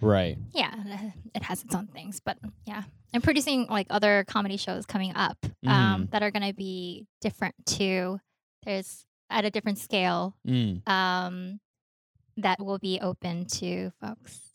[0.00, 0.36] Right.
[0.52, 0.74] yeah
[1.34, 2.84] it has its own things, but yeah.
[3.14, 6.10] I'm producing like other comedy shows coming up um, Mhm.
[6.10, 8.20] that are going to be different too.
[8.64, 10.86] There's at a different scale Mm.
[10.88, 11.60] um,
[12.36, 14.45] that will be open to folks.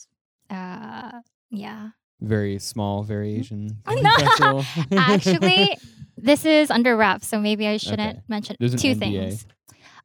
[0.52, 1.90] Uh, yeah.
[2.20, 3.78] Very small variation.
[3.88, 3.96] Oh,
[4.40, 4.66] no.
[4.98, 5.78] Actually,
[6.18, 8.22] this is under wraps, so maybe I shouldn't Okay.
[8.28, 9.46] mention There's two things.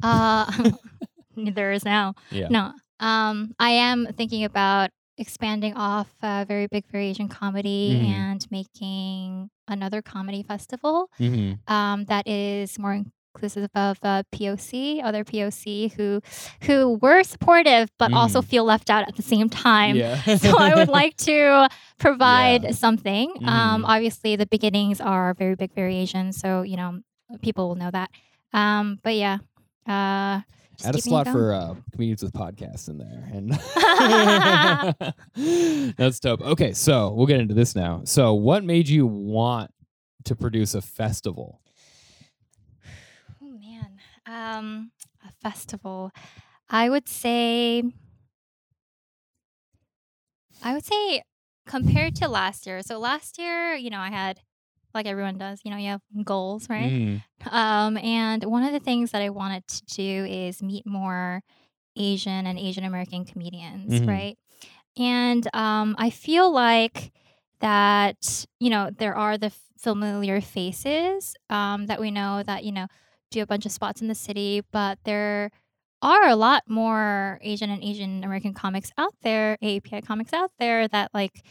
[0.02, 0.50] Uh,
[1.36, 2.14] there is now.
[2.30, 2.48] yeah.
[2.48, 8.04] No, um, I am thinking about expanding off uh, very big very Asian comedy Mhm.
[8.04, 13.02] and making another comedy festival hmm um, that is more
[13.36, 16.20] inclusive of uh, POC, other POC who
[16.62, 18.44] who were supportive but also Mhm.
[18.46, 19.96] feel left out at the same time.
[19.96, 20.20] Yeah.
[20.38, 21.68] so I would like to
[21.98, 23.30] provide something.
[23.46, 23.88] Um, Mhm.
[23.88, 27.00] obviously, the beginnings are very big variations, so you know
[27.42, 28.10] people will know that.
[28.52, 29.38] Um, but yeah,
[29.86, 30.40] uh,
[30.76, 33.52] just Add a slot for uh, comedians with podcasts in there, and
[35.96, 36.40] that's dope.
[36.42, 38.02] Okay, so we'll get into this now.
[38.04, 39.70] So, what made you want
[40.24, 41.60] to produce a festival?
[44.26, 44.90] Um,
[45.26, 46.10] a festival.
[46.68, 47.82] I would say.
[50.62, 51.22] I would say
[51.66, 52.82] compared to last year.
[52.82, 54.40] So last year, you know, I had
[54.94, 56.92] like everyone does, you know, you have goals, right?
[56.92, 57.22] Mhm.
[57.50, 61.42] Um, and one of the things that I wanted to do is meet more
[61.96, 64.06] Asian and Asian American comedians, Mhm.
[64.08, 64.38] right?
[64.96, 67.12] And um, I feel like
[67.60, 72.86] that, you know, there are the familiar faces um, that we know that, you know,
[73.30, 75.50] do a bunch of spots in the city, but there
[76.02, 80.88] are a lot more Asian and Asian American comics out there, AAPI comics out there
[80.88, 81.42] that like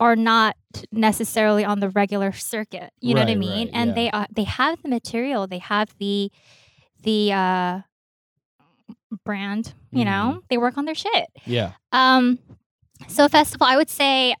[0.00, 0.56] are not
[0.90, 2.90] necessarily on the regular circuit.
[3.00, 3.68] You know what I mean?
[3.68, 3.94] right, and yeah.
[3.94, 6.30] they are they have the material, they have the
[7.02, 7.80] the uh
[9.24, 10.42] brand, you know?
[10.48, 11.28] They work on their shit.
[11.44, 11.72] Yeah.
[11.92, 12.38] Um,
[13.08, 14.34] so festival, I would say,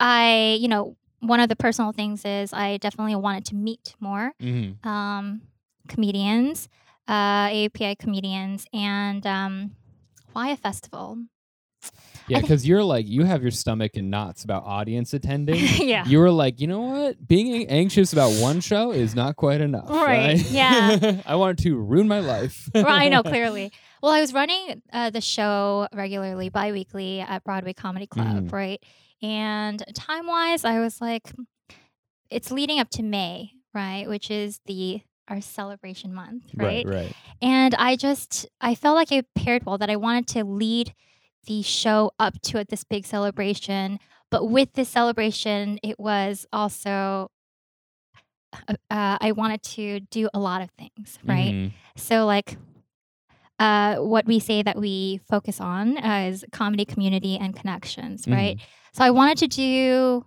[0.00, 4.32] I you know one of the personal things is I definitely wanted to meet more
[4.40, 5.42] hmm um,
[5.86, 6.68] comedians,
[7.08, 9.72] uh, AAPI comedians, and um,
[10.32, 11.18] why a festival?
[12.28, 15.62] Yeah, because you're like you have your stomach in knots about audience attending.
[15.78, 16.04] yeah.
[16.06, 17.28] You were like, you know what?
[17.28, 19.88] Being anxious about one show is not quite enough.
[19.88, 20.50] Right, Right.
[20.50, 21.22] yeah.
[21.26, 22.68] I wanted to ruin my life.
[22.74, 23.70] Well, I know clearly.
[24.02, 28.52] Well, I was running uh, the show regularly, bi-weekly at Broadway Comedy Club, Mhm.
[28.52, 28.82] right?
[29.22, 31.32] And time-wise, I was like,
[32.28, 34.08] it's leading up to May, right?
[34.08, 36.86] Which is the our celebration month, right?
[36.86, 37.12] right.
[37.42, 40.94] And I just I felt like it paired well that I wanted to lead
[41.46, 43.98] the show up to it, this big celebration,
[44.30, 47.30] but with this celebration, it was also
[48.68, 51.52] uh, uh, I wanted to do a lot of things, right?
[51.52, 51.72] Mhm.
[51.96, 52.56] So like
[53.58, 58.58] uh, what we say that we focus on uh, is comedy, community, and connections, right?
[58.92, 60.26] So I wanted to do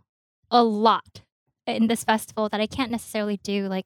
[0.50, 1.22] a lot
[1.68, 3.86] in this festival that I can't necessarily do like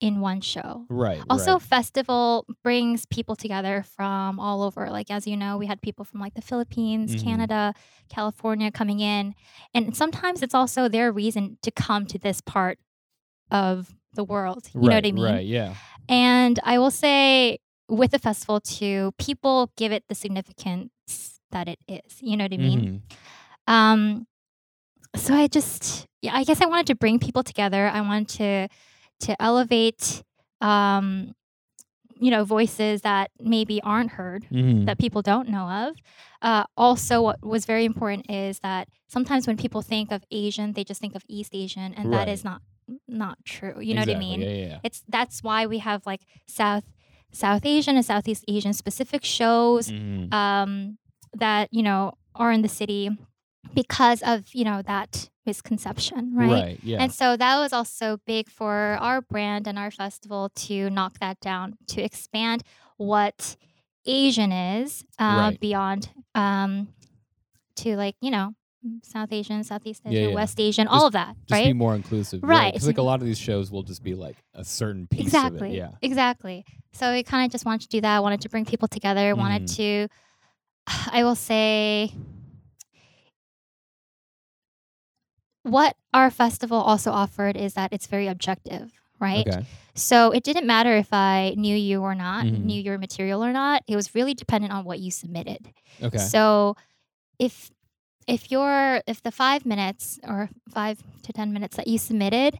[0.00, 0.84] in one show.
[0.90, 1.22] Right.
[1.30, 1.62] Also, right.
[1.62, 4.90] festival brings people together from all over.
[4.90, 7.24] Like as you know, we had people from like the Philippines, Mhm.
[7.24, 7.74] Canada,
[8.10, 9.34] California coming in,
[9.72, 12.78] and sometimes it's also their reason to come to this part
[13.50, 14.68] of the world.
[14.74, 15.24] You know what I mean?
[15.24, 15.46] Right.
[15.46, 15.74] Yeah.
[16.08, 21.78] And I will say with the festival too, people give it the significance that it
[21.88, 22.20] is.
[22.20, 23.02] You know what I mean?
[23.68, 23.72] Mhm.
[23.72, 24.26] Um,
[25.14, 27.86] so I just, yeah, I guess I wanted to bring people together.
[27.88, 28.68] I wanted to
[29.20, 30.22] to elevate,
[30.60, 31.34] um,
[32.18, 34.86] you know, voices that maybe aren't heard, Mhm.
[34.86, 35.96] that people don't know of.
[36.40, 40.84] Uh, also, what was very important is that sometimes when people think of Asian, they
[40.84, 42.28] just think of East Asian, and that Right.
[42.28, 42.62] is not
[43.08, 43.80] not true.
[43.80, 44.40] You know what I mean?
[44.42, 44.48] Yeah.
[44.48, 44.78] Yeah.
[44.84, 46.84] It's that's why we have like South
[47.32, 50.32] South Asian and Southeast Asian specific shows Mhm.
[50.32, 50.98] um,
[51.34, 53.10] that you know are in the city
[53.74, 56.50] because of you know that misconception, right?
[56.50, 56.80] Right.
[56.82, 56.98] Yeah.
[57.02, 61.40] And so that was also big for our brand and our festival to knock that
[61.40, 62.62] down, to expand
[62.96, 63.56] what
[64.04, 65.60] Asian is uh, Right.
[65.60, 66.88] beyond um,
[67.76, 68.52] to like you know
[69.02, 70.34] South Asian, Southeast Asian, Yeah, yeah.
[70.34, 71.36] West Asian, Just- all of that, right?
[71.48, 71.66] just right?
[71.66, 72.40] be more inclusive.
[72.42, 72.72] Right.
[72.72, 75.68] Because like a lot of these shows will just be like a certain piece exactly
[75.70, 75.76] of it.
[75.78, 75.90] Yeah.
[76.02, 78.86] exactly so we kind of just wanted to do that I wanted to bring people
[78.88, 79.76] together wanted Mhm.
[79.76, 80.08] to
[81.12, 82.12] i will say
[85.66, 89.64] what our festival also offered is that it's very objective right Okay.
[89.94, 92.64] so it didn't matter if i knew you or not Mhm.
[92.68, 96.18] knew your material or not it was really dependent on what you submitted Okay.
[96.18, 96.76] so
[97.38, 97.70] if
[98.26, 102.58] if your if the five minutes or five to ten minutes that you submitted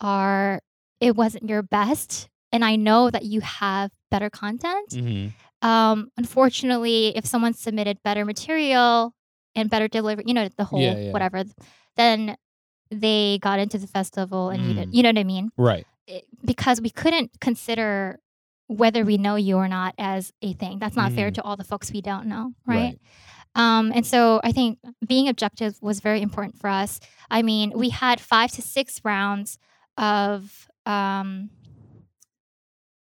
[0.00, 0.60] are
[1.00, 4.92] it wasn't your best, and I know that you have better content.
[4.94, 5.26] hmm
[5.60, 9.12] Um, unfortunately, if someone submitted better material
[9.56, 11.12] and better delivery, you know, the whole Yeah, yeah.
[11.12, 11.44] whatever,
[11.96, 12.36] then
[12.90, 14.94] they got into the festival and you did, Mm.
[14.94, 15.50] you know what I mean?
[15.56, 15.86] Right.
[16.06, 18.18] It- because we couldn't consider
[18.66, 20.78] whether we know you or not as a thing.
[20.78, 21.34] That's not fair Mhm.
[21.34, 22.98] to all the folks we don't know, right?
[23.54, 27.00] Um, and so I think being objective was very important for us.
[27.30, 29.58] I mean, we had five to six rounds
[29.96, 31.50] of um,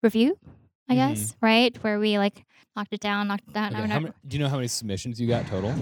[0.03, 0.38] review,
[0.88, 0.96] I Mhm.
[0.96, 1.77] guess, right?
[1.85, 2.44] Where we like
[2.75, 3.75] knocked it down, knocked it down.
[3.75, 5.75] Okay, many, do you know how many submissions you got total?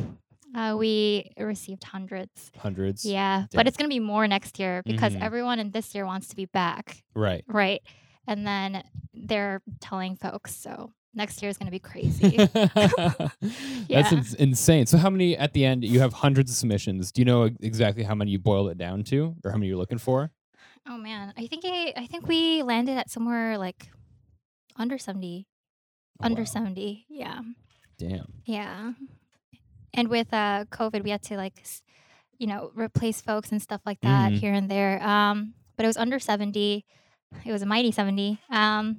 [0.55, 2.53] Uh, we received hundreds.
[2.59, 3.05] Hundreds.
[3.05, 3.59] Yeah, Damn.
[3.59, 5.23] but it's going to be more next year because Mhm.
[5.23, 7.45] everyone in this year wants to be back, Right.
[7.49, 7.83] right?
[8.29, 12.37] And then they're telling folks, so next year is going to be crazy.
[12.55, 13.35] That's
[13.89, 14.15] Yeah.
[14.15, 14.87] ins- insane.
[14.87, 15.85] So how many at the end?
[15.85, 17.11] You have hundreds of submissions.
[17.13, 19.77] Do you know exactly how many you boiled it down to, or how many you're
[19.77, 20.31] looking for?
[20.87, 23.89] Oh man, I think I, I think we landed at somewhere like
[24.77, 25.47] under 70.
[26.23, 26.47] Oh, under wow.
[26.47, 27.07] 70.
[27.09, 27.41] Yeah.
[27.99, 28.33] Damn.
[28.45, 28.93] Yeah.
[29.95, 31.63] And with uh COVID, we had to like
[32.39, 34.39] you know, replace folks and stuff like that Mhm.
[34.39, 35.01] here and there.
[35.03, 36.85] Um but it was under 70.
[37.45, 38.39] It was a mighty 70.
[38.51, 38.99] Um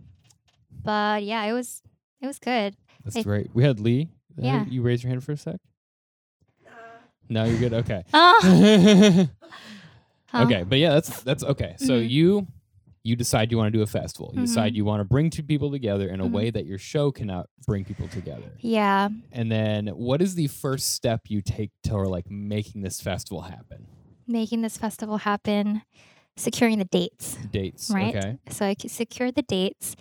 [0.84, 1.82] but yeah, it was
[2.22, 2.76] it was good.
[3.04, 3.54] That's I- great.
[3.54, 4.10] We had Lee.
[4.38, 4.66] Uh, Yeah.
[4.68, 5.58] You raise your hand for a sec.
[7.30, 7.74] No, you're good.
[7.74, 8.04] Okay.
[8.14, 9.28] Oh,
[10.28, 10.44] huh.
[10.44, 11.76] okay, but yeah, that's that's okay.
[11.78, 12.10] So Mhm.
[12.10, 12.48] you
[13.06, 14.32] you decide you want to do a festival.
[14.34, 14.78] You decide Mhm.
[14.78, 16.32] you want to bring two people together in a Mhm.
[16.32, 18.52] way that your show cannot bring people together.
[18.60, 19.10] Yeah.
[19.32, 23.86] And then what is the first step you take toward like making this festival happen?
[24.28, 25.84] Making this festival happen,
[26.36, 27.38] securing the dates.
[27.52, 27.92] Dates.
[27.92, 28.16] Right.
[28.16, 28.40] Okay.
[28.50, 29.96] So I secure the dates.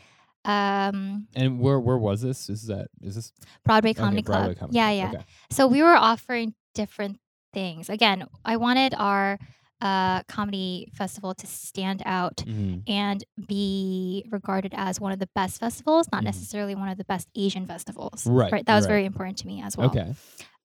[0.46, 2.48] Um And where where was this?
[2.48, 3.32] Is that is this
[3.64, 4.58] Broadway okay, Comedy Broadway Club.
[4.70, 5.12] Comedy yeah, Club.
[5.12, 5.18] yeah.
[5.20, 5.26] Okay.
[5.50, 7.18] So we were offering different
[7.52, 7.88] things.
[7.90, 9.38] Again, I wanted our
[9.80, 12.82] uh, comedy festival to stand out Mhm.
[12.86, 16.26] and be regarded as one of the best festivals, not Mhm.
[16.26, 18.26] necessarily one of the best Asian festivals.
[18.26, 18.88] Right, That was right.
[18.92, 19.88] very important to me as well.
[19.90, 20.14] Okay.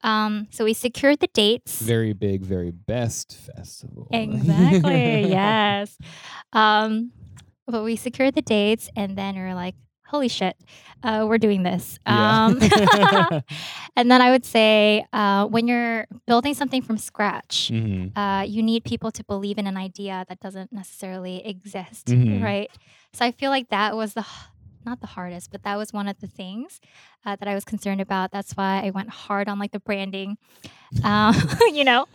[0.01, 1.81] Um, so we secured the dates.
[1.81, 4.07] Very big, very best festival.
[4.11, 5.29] Exactly.
[5.29, 5.97] yes.
[6.53, 7.11] Um,
[7.67, 9.75] but we secured the dates, and then we were like,
[10.09, 10.57] "Holy shit,
[11.03, 12.45] uh, we're doing this." Yeah.
[12.47, 12.59] Um,
[13.95, 18.11] and then I would say, uh, when you're building something from scratch, Mhm.
[18.17, 22.41] uh, you need people to believe in an idea that doesn't necessarily exist, Mhm.
[22.43, 22.69] right?
[23.13, 24.25] So I feel like that was the
[24.85, 26.79] not the hardest, but that was one of the things
[27.25, 28.31] uh, that I was concerned about.
[28.31, 30.37] That's why I went hard on like the branding,
[31.03, 31.35] um,
[31.73, 32.07] you know.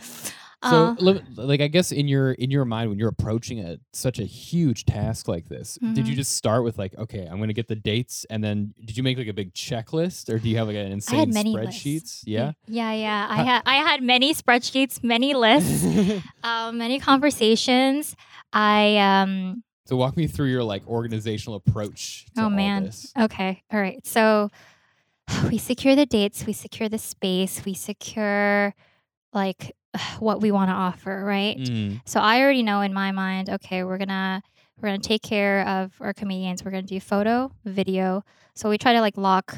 [0.71, 4.19] So, Uh, like, I guess in your in your mind, when you're approaching a such
[4.19, 6.17] a huge task like this, did you Mhm.
[6.17, 9.19] just start with like, okay, I'm gonna get the dates, and then did you make
[9.19, 12.03] like a big checklist, or do you have like an insane I had many spreadsheets?
[12.03, 12.25] lists.
[12.27, 12.53] Yeah.
[12.67, 13.27] Yeah, yeah.
[13.29, 15.85] I had I had many spreadsheets, many lists,
[16.43, 18.17] um, many conversations.
[18.53, 22.25] I um so walk me through your like organizational approach.
[22.37, 22.91] To Oh, man.
[23.19, 24.01] okay, all right.
[24.07, 24.49] So
[25.51, 28.75] we secure the dates, we secure the space, we secure
[29.35, 29.73] like
[30.19, 31.57] what we want to offer, right?
[31.59, 34.43] Mm, So I already know in my mind, okay, we're gonna
[34.81, 36.65] We're gonna take care of our comedians.
[36.65, 38.25] We're gonna do photo, video.
[38.55, 39.57] So we try to like lock,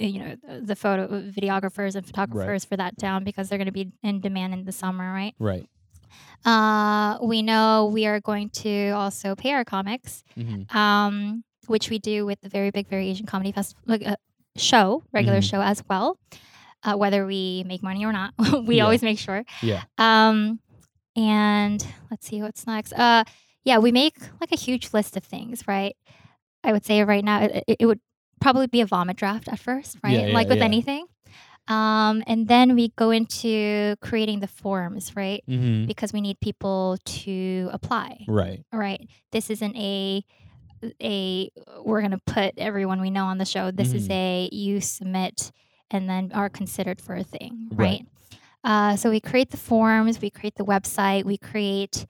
[0.00, 3.92] uh, you know, the- photo videographers and photographers for that down because they're gonna be
[4.02, 5.34] in demand in the summer, right?
[5.38, 5.68] Right.
[6.44, 11.98] Uh, we know we are going to also pay our comics, hmm um, which we
[11.98, 14.16] do with the Very Big Very Asian Comedy Festival like, uh,
[14.56, 15.50] show, regular Mhm.
[15.50, 16.16] show as well.
[16.86, 18.32] Uh, whether we make money or not,
[18.64, 18.84] we Yeah.
[18.84, 19.44] always make sure.
[19.60, 19.82] Yeah.
[19.98, 20.60] Um,
[21.16, 22.92] and let's see what's next.
[22.92, 23.24] Uh,
[23.64, 25.96] yeah, we make like a huge list of things, right?
[26.62, 28.00] I would say right now it, it- would
[28.40, 30.28] probably be a vomit draft at first, right?
[30.28, 30.64] Yeah, like with yeah.
[30.64, 31.06] anything.
[31.68, 35.42] Um, and then we go into creating the forms, right?
[35.48, 38.62] hmm Because we need people to apply, Right.
[38.72, 39.08] right?
[39.32, 40.22] This isn't a
[41.02, 41.50] a
[41.82, 43.70] we're gonna put everyone we know on the show.
[43.72, 44.12] This is Mhm.
[44.12, 45.50] a you submit
[45.90, 47.78] and then are considered for a thing, Right.
[48.00, 48.06] right?
[48.64, 52.06] Uh, so we create the forms, we create the website, we create,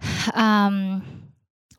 [0.34, 1.02] um,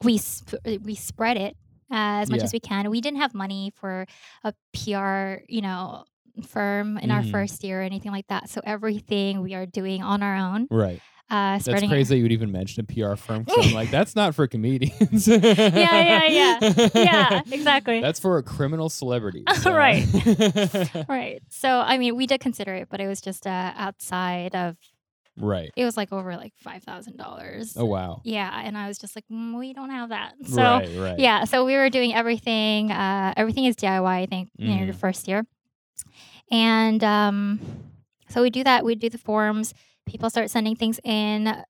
[0.04, 1.56] we sp- we spread it
[1.91, 2.45] as much Yeah.
[2.45, 2.89] as we can.
[2.89, 4.06] We didn't have money for
[4.43, 6.06] a PR, you know,
[6.47, 7.32] firm in our Mhm.
[7.32, 8.50] first year or anything like that.
[8.50, 10.67] So everything we are doing on our own.
[10.71, 11.02] Right.
[11.32, 13.46] Uh, That's crazy that you would even mention a PR firm.
[13.48, 15.30] I'm like, that's not for comedians.
[15.30, 16.26] yeah, yeah.
[16.28, 18.02] Yeah, yeah, exactly.
[18.02, 19.46] That's for a criminal celebrities.
[19.65, 20.06] Right.
[20.13, 21.41] Uh, right.
[21.50, 24.76] So I mean, we did consider it, but it was just uh, outside of.
[25.38, 25.72] right.
[25.78, 27.76] It was like over like five thousand dollars.
[27.78, 28.20] Oh wow.
[28.26, 30.34] Yeah, and I was just like, mm, we don't have that.
[30.46, 30.89] So right.
[30.98, 31.17] Right.
[31.20, 32.91] yeah, so we were doing everything.
[32.91, 34.06] Uh, everything is DIY.
[34.06, 35.00] I think you know, your Mhm.
[35.00, 35.46] first year,
[36.52, 37.60] and um,
[38.30, 38.84] so we do that.
[38.84, 39.74] We do the forms.
[40.06, 41.64] People start sending things in.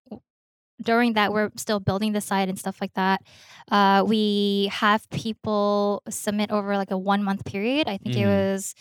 [0.82, 3.22] During that, we're still building the site and stuff like that.
[3.70, 7.88] Uh, we have people submit over like a one month period.
[7.88, 8.28] I think it Mhm.
[8.56, 8.74] was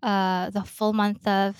[0.00, 1.56] uh, the full month of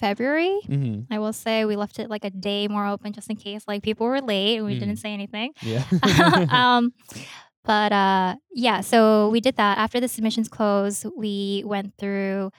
[0.00, 0.58] February.
[0.66, 3.62] hmm I will say we left it like a day more open just in case
[3.68, 4.80] like people were late and we Mm.
[4.80, 5.52] didn't say anything.
[5.62, 5.84] Yeah.
[6.50, 6.92] um,
[7.64, 9.78] but uh, yeah, so we did that.
[9.78, 12.50] After the submissions closed, we went through,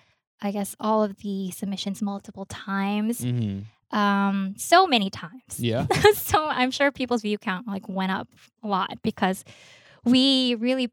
[0.41, 3.59] I guess, all of the submissions multiple times, hmm
[3.91, 5.59] um, so many times.
[5.59, 5.87] Yeah.
[6.13, 8.27] so I'm sure people's view count like went up
[8.63, 9.43] a lot because
[10.03, 10.91] we really,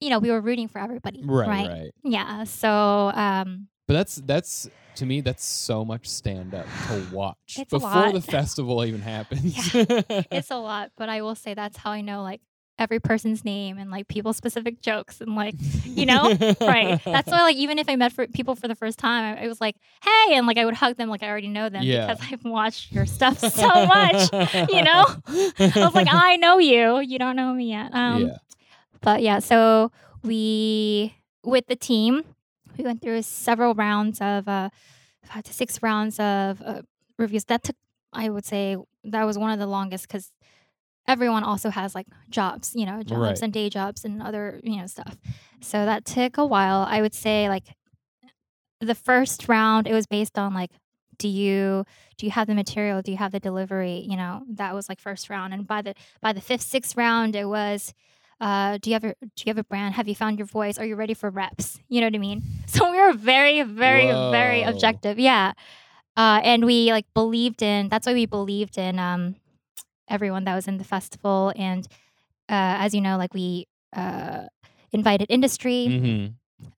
[0.00, 1.48] you know, we were rooting for everybody, Right.
[1.48, 1.68] right?
[1.68, 1.90] Right.
[2.04, 2.44] Yeah.
[2.44, 8.12] So um, But that's that's to me that's so much stand up to watch before
[8.12, 9.70] the festival even happens.
[9.74, 12.40] it's a lot, but I will say that's how I know like
[12.82, 16.28] every person's name and like people's specific jokes and like you know?
[16.60, 17.00] right.
[17.04, 19.48] That's why like even if I met for people for the first time, I, I
[19.48, 22.12] was like, hey, and like I would hug them like I already know them Yeah.
[22.14, 24.32] because I've watched your stuff so much.
[24.70, 25.04] you know?
[25.26, 27.00] I was like, I know you.
[27.00, 27.90] You don't know me yet.
[27.94, 28.36] Um, yeah.
[29.00, 29.90] But yeah, so
[30.22, 31.14] we
[31.44, 32.22] with the team,
[32.78, 34.70] we went through several rounds of uh,
[35.24, 36.82] five to six rounds of uh,
[37.18, 37.44] reviews.
[37.46, 37.76] That took,
[38.12, 40.30] I would say, that was one of the longest because
[41.08, 43.42] everyone also has like jobs, you know, jobs Right.
[43.42, 45.16] and day jobs and other you know stuff.
[45.60, 46.86] So that took a while.
[46.88, 47.66] I would say like
[48.80, 50.70] the first round, it was based on like.
[51.18, 51.84] Do you
[52.16, 53.00] do you have the material?
[53.00, 54.04] Do you have the delivery?
[54.08, 57.36] You know that was like first round, and by the by the fifth, sixth round,
[57.36, 57.94] it was
[58.40, 59.94] uh, do you have a do you have a brand?
[59.94, 60.78] Have you found your voice?
[60.78, 61.78] Are you ready for reps?
[61.88, 62.42] You know what I mean?
[62.66, 65.18] So we were very, very, very objective.
[65.20, 65.52] Yeah.
[66.16, 69.36] Uh, and we like believed in that's why we believed in um,
[70.08, 71.52] everyone that was in the festival.
[71.56, 71.86] And
[72.48, 74.44] uh, as you know, like we uh,
[74.92, 76.26] invited industry, hmm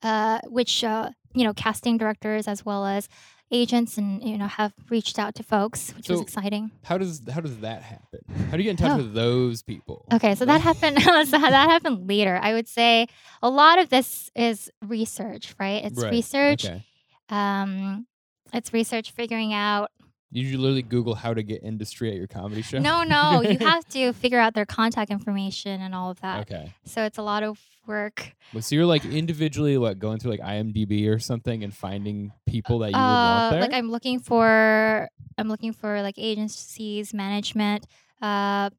[0.02, 3.06] uh, which uh, you know, casting directors as well as
[3.50, 6.70] agents and you know have reached out to folks, which was So- exciting.
[6.84, 8.20] How does how does that happen?
[8.50, 8.96] How do you get in touch Oh.
[8.96, 10.06] with those people?
[10.12, 11.02] Okay, so that happened.
[11.02, 12.38] so that happened later.
[12.42, 13.06] I would say
[13.42, 15.84] a lot of this is research, right?
[15.84, 16.64] It's Right, research.
[16.64, 16.82] Okay.
[17.28, 18.06] Um,
[18.52, 19.90] it's research figuring out.
[20.30, 22.78] You literally Google how to get industry at your comedy show.
[22.78, 26.40] No, no, you have to figure out their contact information and all of that.
[26.50, 26.72] Okay.
[26.84, 28.34] So it's a lot of work.
[28.52, 32.80] Well, so you're like individually what going through like IMDb or something and finding people
[32.80, 33.60] that you would Uh, want there.
[33.60, 35.08] like I'm looking for,
[35.38, 37.86] I'm looking for like agencies, management,
[38.20, 38.70] uh,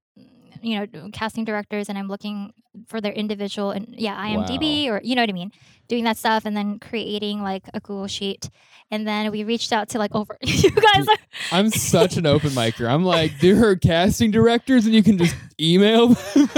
[0.62, 2.52] you know, casting directors, and I'm looking
[2.88, 5.52] for their individual and yeah, IMDb or you know what I mean,
[5.88, 8.50] doing that stuff, and then creating like a Google sheet,
[8.92, 10.38] and then we reached out to like over.
[10.44, 11.18] you guys are
[11.52, 12.88] I'm such an open micer.
[12.90, 16.50] I'm like, there are casting directors, and you can just email them.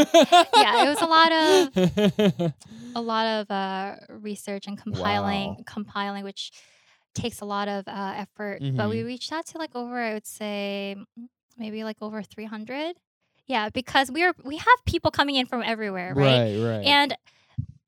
[0.55, 2.53] Yeah, it was a lot of-
[2.95, 5.57] a lot of uh, research and compiling, Wow.
[5.67, 6.51] compiling, which
[7.13, 8.59] takes a lot of uh, effort.
[8.59, 8.89] But Mm-hmm.
[8.89, 10.95] we reached out to like over, I would say,
[11.57, 12.95] maybe like over 300.
[13.47, 16.39] Yeah, because we are we have people coming in from everywhere, right?
[16.41, 16.85] right, right.
[16.85, 17.17] And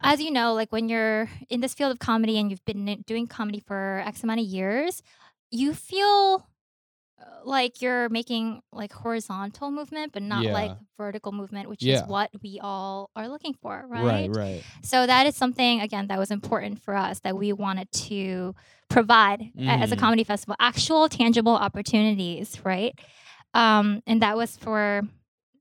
[0.02, 3.28] as you know, like when you're in this field of comedy and you've been doing
[3.28, 5.02] comedy for X amount of years,
[5.52, 6.46] you feel
[7.44, 11.96] like you're making like horizontal movement, but not like vertical movement, which Yeah.
[12.04, 14.04] is what we all are looking for, right?
[14.06, 14.64] Right, right.
[14.82, 18.56] So that is something again that was important for us that we wanted to
[18.90, 20.00] provide a- as a Mhm.
[20.00, 22.98] comedy festival, actual tangible opportunities, right?
[23.54, 25.02] Um, and that was for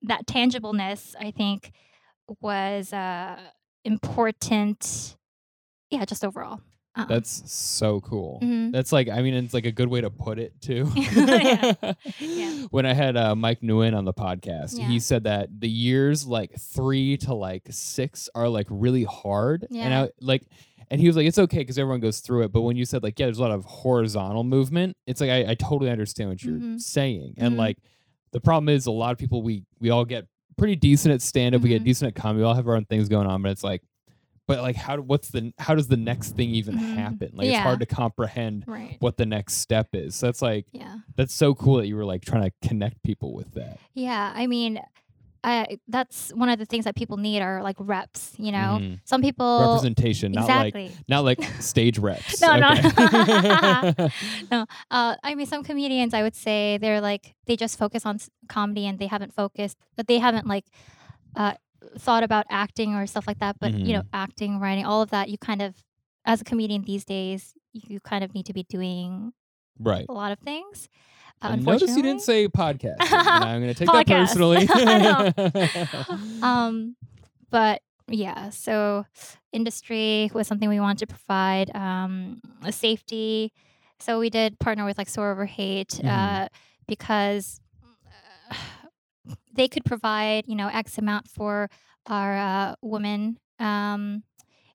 [0.02, 1.14] that tangibleness.
[1.18, 1.72] I think
[2.40, 3.38] was uh,
[3.84, 5.16] important.
[5.90, 6.60] Yeah, just overall.
[6.94, 8.40] Um, That's so cool.
[8.42, 8.72] mhm.
[8.72, 10.90] That's like, I mean, it's like a good way to put it too.
[10.96, 11.72] Yeah.
[12.18, 12.66] Yeah.
[12.70, 14.88] When I had uh, Mike Nguyen on the podcast, Yeah.
[14.88, 19.66] he said that the years like three to like six are like really hard.
[19.70, 20.42] And I like,
[20.90, 22.52] and he was like, it's okay because everyone goes through it.
[22.52, 25.50] But when you said like, yeah, there's a lot of horizontal movement, it's like, I,
[25.52, 26.80] I totally understand what you're Mhm.
[26.80, 27.34] saying.
[27.38, 27.58] And Mhm.
[27.58, 27.78] like,
[28.32, 30.26] the problem is a lot of people, we, we all get
[30.56, 31.62] pretty decent at stand up.
[31.62, 31.86] We get Mhm.
[31.86, 32.40] decent at comedy.
[32.40, 33.82] We all have our own things going on, but it's like,
[34.46, 36.94] but like, how, what's the, how does the next thing even Mhm.
[36.94, 37.30] happen?
[37.34, 38.96] Like, it's hard to comprehend right.
[39.00, 40.16] what the next step is.
[40.16, 40.96] So that's like Yeah.
[41.16, 43.78] that's so cool that you were like trying to connect people with that.
[43.94, 44.32] Yeah.
[44.34, 44.80] I mean,
[45.44, 48.34] I, that's one of the things that people need are like reps.
[48.38, 49.00] You know, Mhm.
[49.04, 50.74] some people Representation, not like
[51.08, 52.40] not like stage reps.
[52.44, 52.70] No, no.
[54.50, 58.18] No, uh, I mean, some comedians, I would say they're like they just focus on
[58.48, 60.64] comedy and they haven't focused, but they haven't like
[61.36, 61.54] uh,
[61.98, 63.56] thought about acting or stuff like that.
[63.60, 64.14] But you know, Mm-hmm.
[64.24, 65.74] acting, writing, all of that, you kind of,
[66.24, 69.32] as a comedian these days, you kind of need to be doing
[69.78, 70.06] right.
[70.08, 70.88] a lot of things.
[71.42, 72.96] Uh, I notice you didn't say podcast.
[73.10, 74.68] I'm going to take that personally.
[76.42, 76.96] um,
[77.50, 79.04] but yeah, so
[79.52, 81.74] industry was something we wanted to provide.
[81.74, 83.52] Um, a safety.
[84.00, 86.08] So we did partner with like Soar Over Hate Mhm.
[86.44, 86.48] uh,
[86.86, 87.60] because
[88.50, 88.54] uh,
[89.52, 91.68] they could provide you know X amount for
[92.06, 94.22] our uh, women um,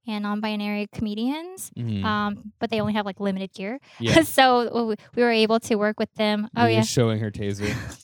[0.08, 2.04] and non-binary comedians, Mhm.
[2.04, 3.80] um, but they only have like limited gear.
[4.00, 4.22] yeah.
[4.24, 6.50] so we, we were able to work with them.
[6.56, 7.74] Oh You're yeah, showing her taser.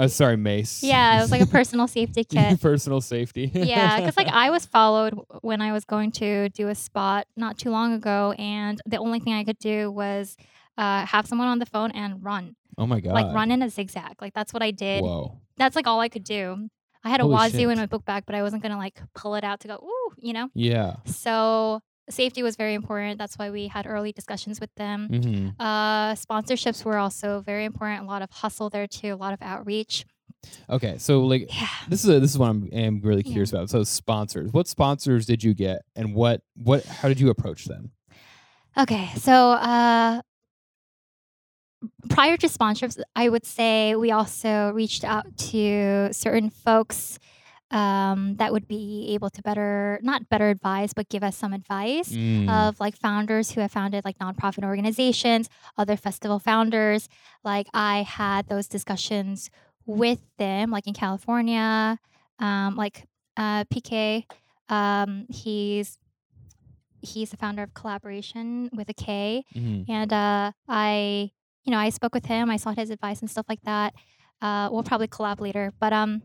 [0.00, 0.84] Oh, sorry, mace.
[0.84, 2.60] yeah, it was like a personal safety kit.
[2.60, 3.50] Personal safety.
[3.52, 7.58] yeah, because like I was followed when I was going to do a spot not
[7.58, 10.36] too long ago, and the only thing I could do was
[10.76, 13.12] uh, have someone on the phone and run, oh my god.
[13.14, 14.22] like run in a zigzag.
[14.22, 15.02] Like that's what I did.
[15.02, 15.40] Whoa.
[15.56, 16.68] That's like all I could do.
[17.04, 17.68] I had a Holy wazoo shit.
[17.70, 20.14] in my book bag, but I wasn't gonna like pull it out to go, ooh,
[20.18, 20.48] you know.
[20.54, 20.96] Yeah.
[21.06, 21.80] So
[22.10, 23.18] safety was very important.
[23.18, 25.08] That's why we had early discussions with them.
[25.08, 28.02] hmm Uh, sponsorships were also very important.
[28.02, 29.14] A lot of hustle there too.
[29.14, 30.04] A lot of outreach.
[30.70, 31.66] Okay, so like Yeah.
[31.88, 33.32] this is a, this is what I'm am really Yeah.
[33.32, 33.70] curious about.
[33.70, 37.90] So sponsors, what sponsors did you get, and what what how did you approach them?
[38.76, 40.22] Okay, so uh,
[42.08, 47.18] prior to sponsorships, I would say we also reached out to certain folks
[47.70, 52.08] um, that would be able to better, not better advise, but give us some advice
[52.10, 57.08] Mm, of like founders who have founded like nonprofit organizations, other festival founders.
[57.44, 59.50] Like I had those discussions
[59.84, 61.98] with them, like in California,
[62.38, 63.04] um, like
[63.36, 64.24] uh, PK.
[64.70, 65.98] Um, he's
[67.02, 69.84] he's the founder of Kollaboration with a K, mhm.
[69.88, 71.30] and uh, I,
[71.68, 72.48] you know, I spoke with him.
[72.48, 73.92] I sought his advice and stuff like that.
[74.40, 76.22] Uh, we'll probably collab later, but um,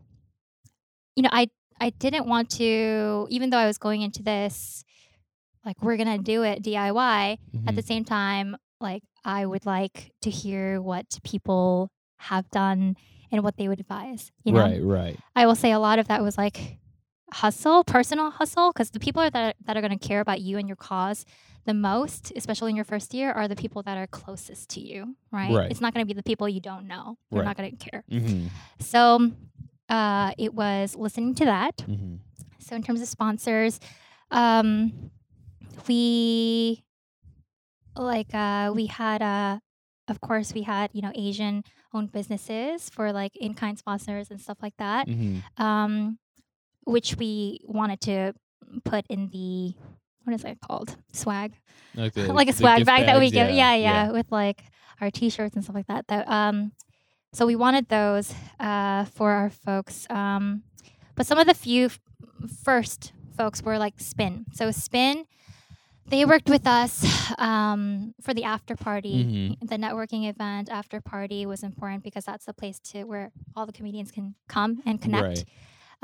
[1.16, 4.84] you know, I I didn't want to, even though I was going into this,
[5.62, 7.36] like we're gonna do it DIY.
[7.66, 7.86] At the Mhm.
[7.86, 11.90] same time, like I would like to hear what people
[12.20, 12.96] have done
[13.30, 14.32] and what they would advise.
[14.44, 15.18] You know, Right, right.
[15.36, 16.78] I will say a lot of that was like
[17.32, 20.58] hustle, personal hustle, because the people are that that are going to care about you
[20.58, 21.24] and your cause
[21.66, 25.16] the most, especially in your first year, are the people that are closest to you.
[25.32, 25.54] Right?
[25.54, 25.70] Right.
[25.70, 27.16] It's not going to be the people you don't know.
[27.30, 27.46] They're Right.
[27.46, 28.04] not going to care.
[28.08, 28.46] hmm
[28.78, 29.32] So,
[29.88, 31.80] uh, it was listening to that.
[31.82, 32.16] hmm
[32.58, 33.80] So in terms of sponsors,
[34.30, 35.10] um,
[35.88, 36.82] we
[37.96, 39.58] like uh, we had uh,
[40.08, 41.62] of course we had you know Asian
[41.92, 46.18] owned businesses for like in kind sponsors and stuff like that, hmm um,
[46.84, 48.32] which we wanted to
[48.84, 49.74] put in the
[50.24, 51.52] what is it called swag
[51.94, 54.62] Like, the, like a swag bag that we bags, give yeah, yeah with like
[55.00, 56.72] our t-shirts and stuff like that that um
[57.32, 60.62] so we wanted those uh for our folks um
[61.14, 62.00] but some of the few f-
[62.64, 65.24] first folks were like spin so spin
[66.06, 67.04] they worked with us
[67.38, 69.24] um for the after party
[69.58, 69.68] Mhm.
[69.68, 73.72] the networking event after party was important because that's the place to where all the
[73.72, 75.44] comedians can come and connect Right.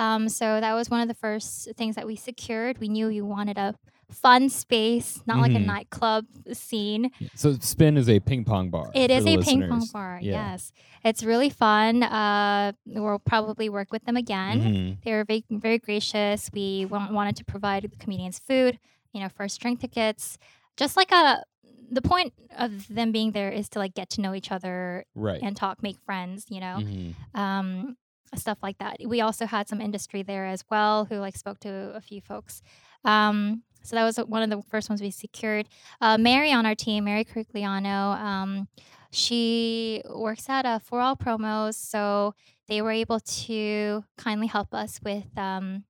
[0.01, 2.79] Um, so that was one of the first things that we secured.
[2.79, 3.75] We knew we wanted a
[4.11, 5.67] fun space, not like a Mhm.
[5.67, 7.11] nightclub scene.
[7.35, 8.91] So Spin is a ping pong bar.
[8.93, 10.19] It is a ping pong bar.
[10.21, 10.33] Yeah.
[10.53, 10.73] Yes,
[11.05, 12.03] it's really fun.
[12.03, 14.57] Uh, we'll probably work with them again.
[14.61, 15.05] Mhm.
[15.05, 16.51] They were very, very gracious.
[16.53, 18.81] We wa- wanted to provide the comedians food,
[19.13, 20.39] you know, first drink tickets,
[20.77, 21.45] just like a
[21.93, 25.41] the point of them being there is to like get to know each other right.
[25.43, 27.15] and talk, make friends, you know, Mhm.
[27.35, 27.97] um,
[28.37, 28.97] stuff like that.
[29.05, 32.63] We also had some industry there as well who like spoke to a few folks.
[33.05, 35.67] Um, so that was one of the first ones we secured.
[36.01, 38.69] Uh, Mary on our team, Mary Crigliano, um,
[39.11, 42.35] she works at uh, For All Promos, so
[42.69, 45.85] they were able to kindly help us with um,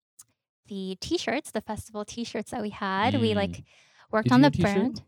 [0.68, 3.20] the T-shirts, the festival T-shirts that we had.
[3.20, 3.36] We Mm.
[3.36, 3.64] like
[4.10, 5.02] worked Did on the a brand.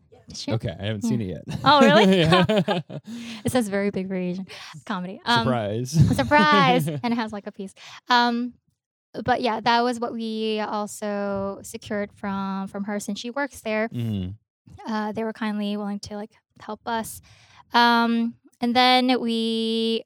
[0.47, 1.43] Okay, I haven't seen it yet.
[1.63, 2.21] Oh, really?
[3.45, 4.47] It says very big for Asian
[4.85, 5.19] comedy.
[5.25, 5.91] Um, Surprise.
[6.17, 7.73] surprise and it has like a piece
[8.09, 8.53] um
[9.25, 13.89] but yeah that was what we also secured from from her since she works there
[13.89, 14.35] Mhm.
[14.87, 17.21] uh they were kindly willing to like help us
[17.73, 20.03] um and then we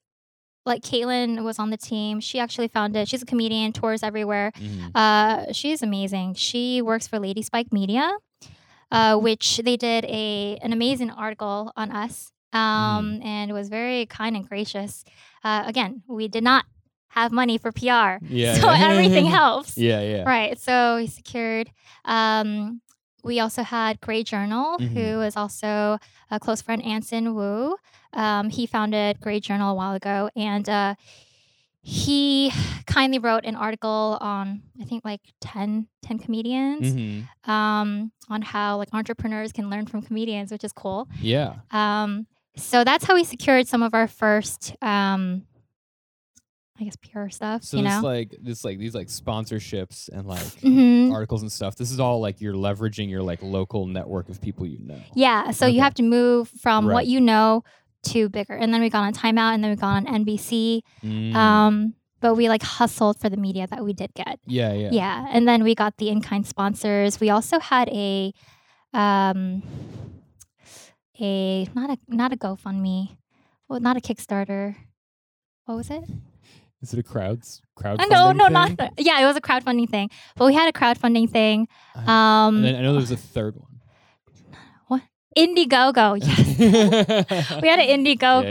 [0.66, 2.20] like Caitlin was on the team.
[2.20, 3.04] She actually founded.
[3.04, 3.08] It.
[3.08, 4.52] She's a comedian, tours everywhere.
[4.60, 4.92] Mhm.
[4.94, 6.34] Uh, she's amazing.
[6.34, 8.12] She works for Lady Spike Media,
[8.92, 14.36] uh, which they did a an amazing article on us, um, and was very kind
[14.36, 15.04] and gracious.
[15.44, 16.66] Uh, again, we did not
[17.10, 18.56] have money for PR, Yeah.
[18.56, 19.78] so everything helps.
[19.78, 20.24] Yeah, yeah.
[20.24, 20.60] Right.
[20.60, 21.72] So we secured.
[22.06, 22.82] Um,
[23.24, 24.94] we also had Gray Journal, Mhm.
[24.94, 25.98] who is also
[26.32, 27.76] a close friend, Anson Wu.
[28.14, 30.96] Um, he founded Gray Journal a while ago, and uh,
[31.82, 32.52] he
[32.86, 37.50] kindly wrote an article on, I think, like 10, 10 comedians Mhm.
[37.50, 41.08] um, on how like entrepreneurs can learn from comedians, which is cool.
[41.22, 41.56] Yeah.
[41.72, 45.44] Um, so that's how we secured some of our first, um,
[46.80, 47.64] I guess, PR stuff.
[47.64, 48.02] So you know.
[48.04, 51.12] like this like these like sponsorships and like Mhm.
[51.12, 51.76] articles and stuff.
[51.76, 55.00] This is all like you're leveraging your like local network of people you know.
[55.16, 55.76] Yeah, so Okay.
[55.76, 56.94] you have to move from Right.
[56.94, 57.64] what you know
[58.14, 58.54] to bigger.
[58.54, 60.82] And then we got on timeout and then we got on NBC.
[61.04, 61.36] Mm.
[61.36, 64.40] Um, but we like hustled for the media that we did get.
[64.46, 64.90] yeah, yeah.
[64.92, 65.28] Yeah.
[65.30, 67.20] And then we got the in-kind sponsors.
[67.20, 68.34] We also had a
[68.94, 69.62] um
[71.20, 73.18] a not a not a GoFundMe.
[73.68, 74.76] Well, not a Kickstarter.
[75.66, 76.04] What was it?
[76.82, 78.00] Is it a crowds crowd?
[78.00, 80.10] Uh, no, no, not yeah, it was a crowdfunding thing.
[80.36, 81.68] But we had a crowdfunding thing.
[81.96, 83.67] Um and I know there was a third one.
[85.38, 86.18] Indiegogo.
[86.22, 86.58] Yes.
[87.62, 88.44] we had an Indiegogo.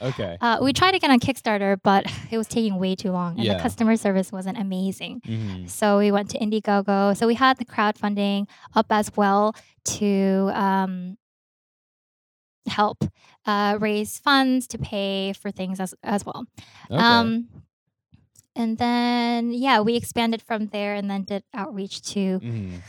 [0.00, 0.08] Yeah.
[0.08, 0.38] Okay.
[0.40, 3.44] Uh, we tried to get on Kickstarter, but it was taking way too long, and
[3.44, 3.54] Yeah.
[3.56, 5.20] the customer service wasn't amazing.
[5.26, 5.68] Mhm.
[5.68, 7.16] So we went to Indiegogo.
[7.16, 9.54] So we had the crowdfunding up as well
[9.96, 11.16] to um,
[12.66, 13.04] help
[13.46, 16.44] uh, raise funds to pay for things as as well.
[16.90, 17.00] Okay.
[17.02, 17.48] Um,
[18.56, 22.80] and then yeah, we expanded from there, and then did outreach to Mhm.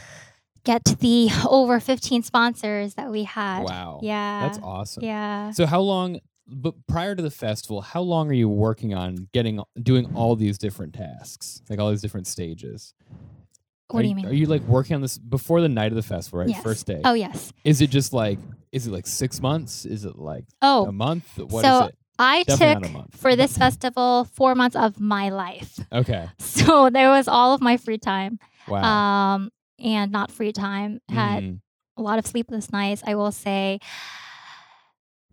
[0.64, 3.64] Get the over fifteen sponsors that we had.
[3.64, 4.00] Wow.
[4.04, 5.04] Yeah, That's awesome.
[5.04, 5.52] yeah.
[5.52, 6.20] So how long?
[6.54, 10.58] But prior to the festival, how long are you working on getting doing all these
[10.58, 12.94] different tasks, like all these different stages?
[13.90, 14.26] What are do you mean?
[14.26, 16.50] Are you like working on this before the night of the festival, right?
[16.50, 16.64] Yes.
[16.64, 17.02] First day.
[17.06, 17.52] Oh yes.
[17.64, 18.40] Is it just like?
[18.72, 19.86] Is it like six months?
[19.86, 21.26] Is it like Oh, a month?
[21.38, 21.96] What is so it?
[22.20, 23.18] I Definitely took a month.
[23.18, 25.80] for this festival four months of my life.
[25.92, 26.30] Okay.
[26.40, 28.38] So there was all of my free time.
[28.68, 28.84] Wow.
[29.36, 29.50] Um,
[29.84, 31.00] and not free time.
[31.10, 31.60] Had Mhm.
[31.98, 33.02] a lot of sleepless nights.
[33.06, 33.80] I will say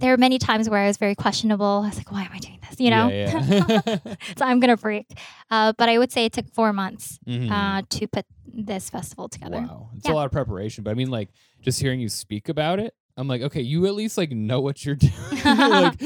[0.01, 1.83] there were many times where I was very questionable.
[1.85, 2.79] I was like, why am I doing this?
[2.79, 3.09] You know?
[3.09, 3.45] Yeah.
[3.45, 4.15] yeah.
[4.39, 5.07] so I'm gonna freak.
[5.51, 7.51] Uh, but I would say it took four months Mhm.
[7.51, 9.59] uh, to put this festival together.
[9.61, 9.91] Wow.
[9.97, 10.13] It's Yeah.
[10.13, 11.31] a lot of preparation, but I mean like
[11.61, 14.85] just hearing you speak about it, I'm like, okay, you at least like know what
[14.85, 15.13] you're doing.
[15.45, 16.01] like,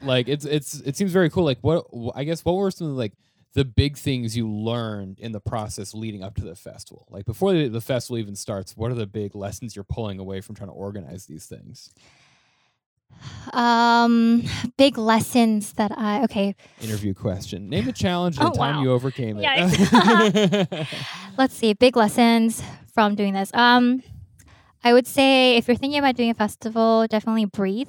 [0.00, 1.44] like it's it's it seems very cool.
[1.44, 3.12] Like what I guess what were some of the, like
[3.54, 7.06] the big things you learned in the process leading up to the festival?
[7.10, 10.40] Like before the, the festival even starts, what are the big lessons you're pulling away
[10.40, 11.90] from trying to organize these things?
[13.52, 14.42] Um,
[14.76, 16.56] big lessons that I okay.
[16.82, 17.68] Interview question.
[17.68, 18.82] Name a challenge and Oh, the time wow.
[18.82, 20.88] you overcame it.
[21.38, 23.52] Let's see, big lessons from doing this.
[23.54, 24.02] Um,
[24.82, 27.88] I would say if you're thinking about doing a festival, definitely breathe.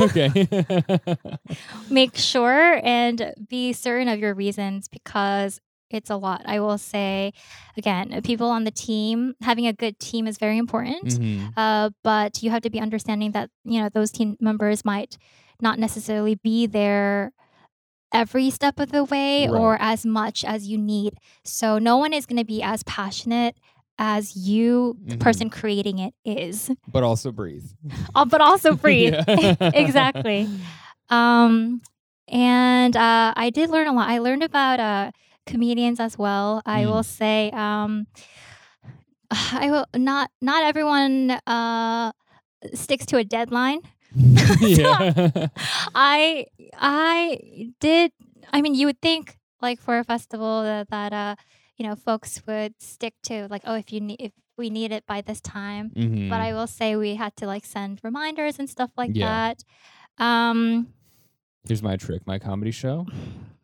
[0.00, 0.28] Okay.
[1.90, 5.60] Make sure and be certain of your reasons because
[5.90, 6.42] it's a lot.
[6.46, 7.32] I will say,
[7.76, 11.04] again, people on the team, having a good team is very important.
[11.06, 11.52] Mhm.
[11.56, 15.16] Uh, but you have to be understanding that you know those team members might
[15.60, 17.32] not necessarily be there
[18.12, 19.58] every step of the way Right.
[19.60, 21.14] or as much as you need.
[21.44, 23.56] So no one is going to be as passionate
[23.98, 25.20] as you, the Mhm.
[25.20, 26.70] person creating it, is.
[26.88, 27.64] But also breathe.
[28.14, 29.14] Uh, but also breathe.
[29.72, 30.48] Exactly.
[31.10, 31.80] Um,
[32.28, 34.08] and uh, I did learn a lot.
[34.08, 35.10] I learned about uh,
[35.46, 36.62] comedians as well.
[36.66, 36.86] I Mm.
[36.90, 38.06] will say, um,
[39.30, 42.12] I will not not everyone uh,
[42.74, 43.80] sticks to a deadline.
[44.60, 45.12] yeah.
[45.94, 47.38] I I
[47.80, 48.12] did.
[48.52, 51.34] I mean, you would think like for a festival that, that uh
[51.76, 55.04] you know folks would stick to like oh if you need if we need it
[55.06, 55.90] by this time.
[55.96, 56.28] Mhm.
[56.30, 59.52] But I will say we had to like send reminders and stuff like Yeah.
[59.58, 59.64] that.
[60.24, 60.88] Um,
[61.66, 62.26] Here's my trick.
[62.26, 63.06] My comedy show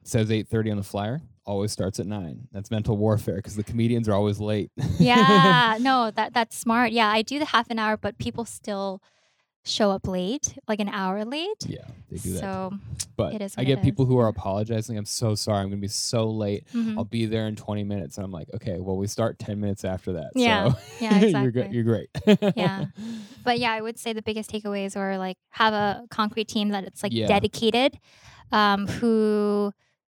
[0.02, 1.20] says 8:30 on the flyer.
[1.46, 2.48] Always starts at nine.
[2.52, 4.70] That's mental warfare because the comedians are always late.
[4.98, 6.92] yeah, no, that that's smart.
[6.92, 9.00] Yeah, I do the half an hour, but people still
[9.64, 11.66] show up late, like an hour late.
[11.66, 12.40] yeah, they do that.
[12.40, 12.72] so,
[13.16, 14.08] But it is I get people is.
[14.08, 14.96] who are apologizing.
[14.96, 15.60] I'm so sorry.
[15.60, 16.64] I'm gonna be so late.
[16.72, 16.96] mhm.
[16.96, 18.16] I'll be there in 20 minutes.
[18.16, 20.32] And I'm like, okay, well, we start 10 minutes after that.
[20.34, 20.70] Yeah.
[20.72, 21.66] So Yeah, you're good.
[21.66, 21.74] exactly.
[21.76, 22.56] You're great.
[22.56, 22.86] Yeah.
[23.44, 26.84] but yeah, I would say the biggest takeaways are like have a concrete team that
[26.84, 27.26] it's like Yeah.
[27.26, 27.98] dedicated,
[28.52, 29.72] um, who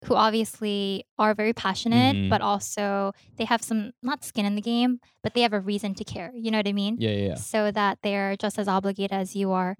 [0.06, 2.30] who obviously are very passionate, Mhm.
[2.30, 5.94] but also they have some not skin in the game, but they have a reason
[5.96, 6.32] to care.
[6.36, 6.98] You know what I mean?
[7.00, 7.36] yeah, yeah, yeah.
[7.36, 9.76] So that they're just as obligated as you are.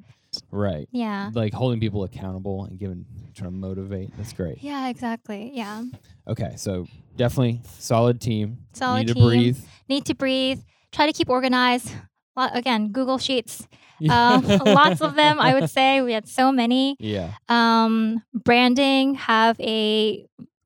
[0.50, 0.88] Right.
[0.92, 1.30] Yeah.
[1.34, 3.06] Like holding people accountable and giving,
[3.36, 4.10] trying to motivate.
[4.18, 4.64] That's great.
[4.64, 5.52] Yeah, exactly.
[5.54, 5.84] Yeah.
[6.28, 8.58] Okay, so definitely solid team.
[8.74, 9.58] Solid Need to breathe.
[9.88, 10.60] Need to breathe.
[10.92, 11.92] Try to keep organized.
[12.36, 13.68] Again, Google Sheets.
[14.10, 16.02] Um, lots of them, I would say.
[16.02, 16.96] We had so many.
[17.00, 17.34] Yeah.
[17.48, 20.26] um branding have a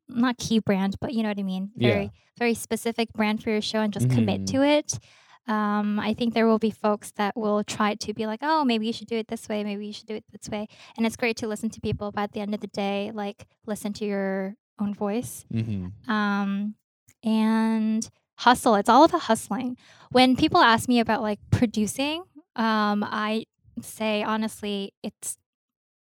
[0.10, 1.90] not key brand but you know what i mean Yeah.
[1.92, 4.52] very very specific brand for your show and just commit Mhm.
[4.54, 5.00] to it
[5.48, 8.88] um i think there will be folks that will try to be like oh maybe
[8.88, 11.18] you should do it this way maybe you should do it this way and it's
[11.18, 14.06] great to listen to people but at the end of the day like listen to
[14.06, 16.10] your own voice Mm-hmm.
[16.10, 16.76] um,
[17.24, 18.76] and hustle.
[18.76, 19.78] It's all about hustling.
[20.12, 22.24] When people ask me about like producing,
[22.56, 23.46] um, I
[23.82, 25.38] say honestly, it's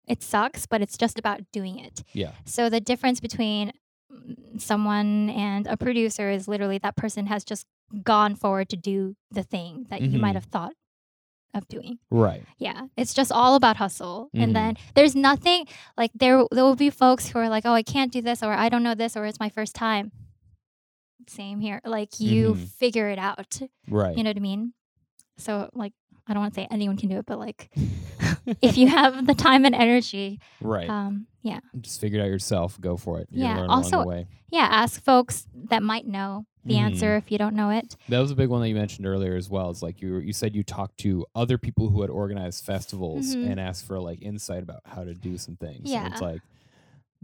[0.06, 2.02] it sucks, but it's just about doing it.
[2.12, 2.32] Yeah.
[2.44, 3.72] So the difference between
[4.58, 7.66] someone and a producer is literally that person has just
[8.02, 10.20] gone forward to do the thing that you Mhm.
[10.20, 10.72] might have thought
[11.54, 11.98] of doing.
[12.10, 12.42] Right.
[12.58, 14.30] Yeah, it's just all about hustle.
[14.34, 14.42] Mhm.
[14.42, 15.66] And then there's nothing
[15.96, 18.52] like there there will be folks who are like, "Oh, I can't do this or
[18.52, 20.12] I don't know this or it's my first time."
[21.28, 21.80] Same here.
[21.84, 22.68] Like you Mhm.
[22.68, 23.60] figure it out.
[23.88, 24.16] Right.
[24.16, 24.72] You know what I mean?
[25.38, 25.92] So like
[26.26, 27.70] I don't want to say anyone can do it, but like
[28.62, 30.88] if you have the time and energy, right.
[30.88, 31.60] um yeah.
[31.80, 32.80] Just figure it out yourself.
[32.80, 33.28] Go for it.
[33.30, 34.26] Yeah, also- the way.
[34.50, 36.78] Yeah, ask folks that might know the Mhm.
[36.80, 37.96] answer if you don't know it.
[38.10, 39.70] That was a big one that you mentioned earlier as well.
[39.70, 43.50] It's like you you said you talked to other people who had organized festivals Mhm.
[43.50, 45.78] and asked for like insight about how to do some things.
[45.80, 46.06] And Yeah.
[46.12, 46.42] it's like,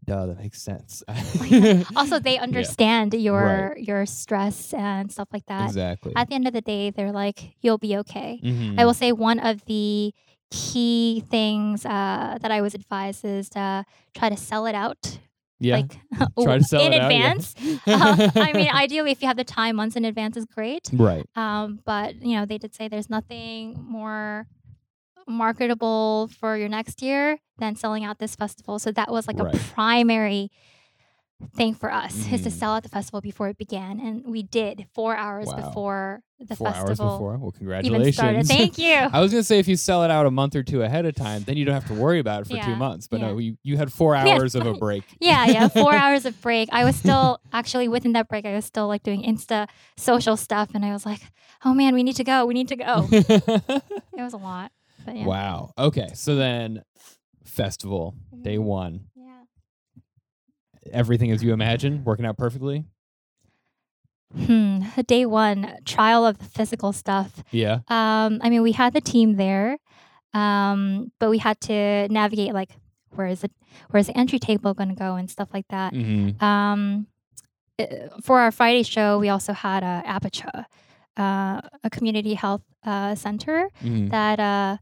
[0.09, 1.03] duh, that makes sense.
[1.97, 5.67] Also, they understand your your stress and stuff like that.
[5.67, 6.13] exactly.
[6.17, 8.79] At the end of the day, they're like, "You'll be okay." Mhm.
[8.81, 10.13] I will say one of the
[10.51, 13.85] key things uh, that I was advised is to
[14.15, 15.19] try to sell it out,
[15.61, 15.77] yeah.
[15.77, 15.93] like
[16.43, 17.33] Try to sell in it out, yeah.
[17.33, 17.55] advance.
[17.87, 20.89] um, I mean, ideally, if you have the time, months in advance is great.
[20.93, 21.27] right.
[21.37, 24.47] Um, but you know, they did say there's nothing more
[25.29, 28.79] marketable for your next year than selling out this festival.
[28.79, 29.55] So that was like Right.
[29.55, 30.51] a primary
[31.55, 32.53] thing for us is to Mhm.
[32.53, 35.55] sell out the festival before it began, and we did four hours Wow.
[35.57, 37.37] before the Four hours festival before.
[37.39, 38.49] Well, congratulations.
[38.49, 38.93] Thank you.
[39.12, 41.14] I was gonna say if you sell it out a month or two ahead of
[41.14, 43.07] time, then you don't have to worry about it for two months.
[43.09, 44.35] But no, you, you had four Yeah.
[44.37, 45.05] hours of a break.
[45.20, 46.68] Yeah, yeah, four hours of break.
[46.72, 48.45] I was still actually within that break.
[48.45, 51.20] I was still like doing Insta social stuff, and I was like,
[51.64, 52.47] "Oh man, we need to go.
[52.47, 53.83] We need to go." it
[54.16, 54.70] was a lot,
[55.09, 55.27] but yeah.
[55.27, 55.73] Wow.
[55.79, 56.09] Okay.
[56.15, 56.83] So then,
[57.45, 58.65] festival day Mhm.
[58.65, 59.01] one.
[59.17, 59.43] Yeah.
[60.93, 62.85] Everything as you imagine, working out perfectly.
[64.37, 64.83] Hmm.
[65.07, 67.43] Day one, trial of the physical stuff.
[67.51, 67.81] Yeah.
[67.89, 69.79] Um, I mean, we had the team there,
[70.35, 72.71] um, but we had to navigate like
[73.15, 73.53] where is it,
[73.91, 75.95] where's the entry table going to go and stuff like that.
[75.95, 76.45] Mm-hmm.
[76.45, 77.07] Um,
[77.79, 77.87] uh,
[78.23, 80.67] for our Friday show, we also had a Apicha,
[81.17, 84.77] uh, a community health uh, center hmm that uh,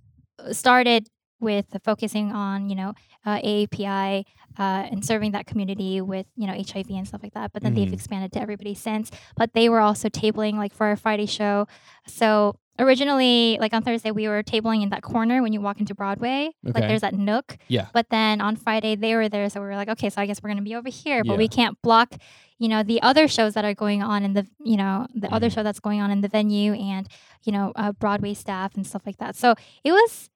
[0.52, 1.08] started
[1.40, 4.24] with focusing on you know uh, AAPI
[4.58, 7.52] uh, and serving that community with you know HIV and stuff like that.
[7.52, 7.92] But then they've Mhm.
[7.92, 9.10] expanded to everybody since.
[9.36, 11.66] But they were also tabling like for our Friday show.
[12.06, 15.94] So originally, like on Thursday, we were tabling in that corner when you walk into
[15.94, 16.50] Broadway.
[16.66, 16.72] Okay.
[16.80, 17.56] Like there's that nook.
[17.68, 17.86] Yeah.
[17.92, 20.42] But then on Friday they were there, so we were like, okay, so I guess
[20.42, 21.38] we're gonna be over here, but Yeah.
[21.38, 22.14] we can't block,
[22.58, 25.48] you know, the other shows that are going on in the, you know, the other
[25.48, 25.54] Mhm.
[25.54, 27.08] show that's going on in the venue and
[27.44, 29.36] you know, uh, Broadway staff and stuff like that.
[29.36, 29.54] So
[29.84, 30.28] it was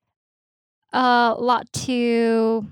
[0.92, 2.66] a lot to,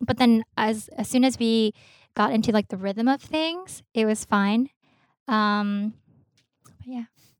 [0.00, 1.72] but then as as soon as we
[2.14, 4.70] got into like the rhythm of things, it was fine.
[5.28, 5.94] Um.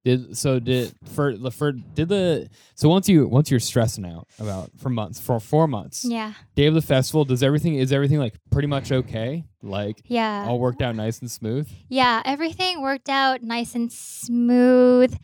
[0.04, 4.28] Did so did for the for did the so once you once you're stressing out
[4.38, 6.34] about for months for four months Yeah.
[6.54, 10.44] day of the festival does everything is everything like pretty much okay like Yeah.
[10.46, 12.20] all worked out nice and smooth Yeah.
[12.26, 15.16] Everything worked out nice and smooth.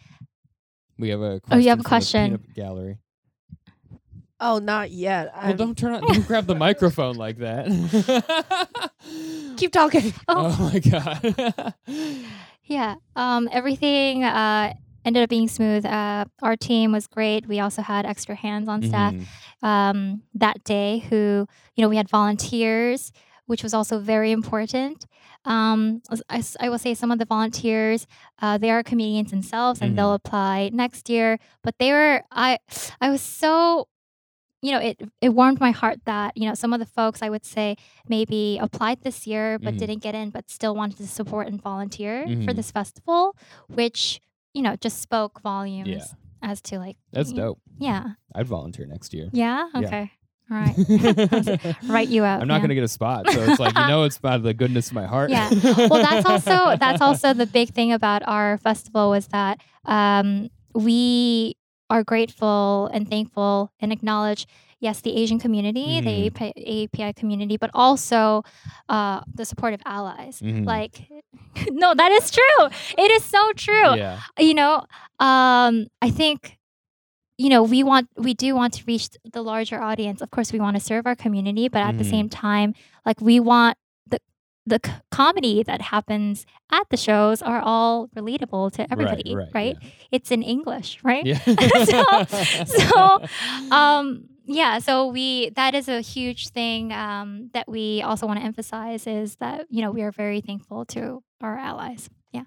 [0.99, 2.43] we have a question Oh, you have a question.
[2.55, 2.97] gallery
[4.43, 5.31] Oh, not yet.
[5.37, 7.67] well I'm- don't turn on don't grab the microphone like that
[9.59, 10.15] keep talking.
[10.29, 10.57] Oh.
[10.59, 11.75] oh my god
[12.71, 12.95] Yeah.
[13.17, 14.73] Um, everything uh,
[15.05, 15.85] ended up being smooth.
[15.85, 17.47] Uh, our team was great.
[17.49, 19.27] We also had extra hands on staff Mhm.
[19.67, 23.11] um, that day who, you know, we had volunteers,
[23.47, 25.07] which was also very important.
[25.45, 28.07] Um, I, I will say some of the volunteers,
[28.41, 31.39] uh, they are comedians themselves and they'll apply next year.
[31.65, 32.59] But they were, I,
[33.01, 33.89] I was so,
[34.63, 37.31] you know, it, it warmed my heart that, you know, some of the folks I
[37.31, 37.77] would say
[38.09, 39.79] maybe applied this year but Mhm.
[39.79, 42.57] didn't get in, but still wanted to support and volunteer for Mhm.
[42.57, 43.35] this festival,
[43.69, 44.21] which,
[44.53, 46.05] you know, just spoke volumes Yeah.
[46.43, 47.59] as to like, That's dope.
[47.79, 48.05] Yeah.
[48.35, 49.29] I'd volunteer next year.
[49.33, 49.69] Yeah.
[49.75, 49.81] Yeah.
[49.87, 50.11] Okay.
[50.51, 50.77] All right.
[51.85, 52.43] Write you out.
[52.43, 52.59] I'm not yeah.
[52.61, 54.95] going to get a spot, so it's like you know, it's by the goodness of
[54.95, 55.31] my heart.
[55.31, 55.49] Yeah.
[55.89, 61.55] Well, that's also that's also the big thing about our festival was that um, we
[61.91, 64.47] are grateful and thankful and acknowledge
[64.81, 66.53] yes the Asian community, the API,
[66.85, 68.43] API community, but also
[68.89, 70.41] uh, the supportive allies.
[70.41, 70.65] Mhm.
[70.67, 71.09] Like,
[71.71, 72.63] no, that is true.
[72.97, 74.21] It is so true Yeah.
[74.39, 74.85] you know
[75.21, 76.57] um i think
[77.39, 80.61] you know we want we do want to reach the larger audience of course we
[80.61, 82.11] want to serve our community but at the Mhm.
[82.11, 82.75] same time
[83.05, 83.77] like we want
[84.67, 89.49] the c- comedy that happens at the shows are all relatable to everybody right.
[89.55, 89.77] right,
[90.11, 91.39] it's in english right Yeah.
[91.85, 92.25] So-
[92.67, 93.19] so
[93.75, 98.45] um yeah so we that is a huge thing um that we also want to
[98.45, 102.43] emphasize is that you know we are very thankful to our allies yeah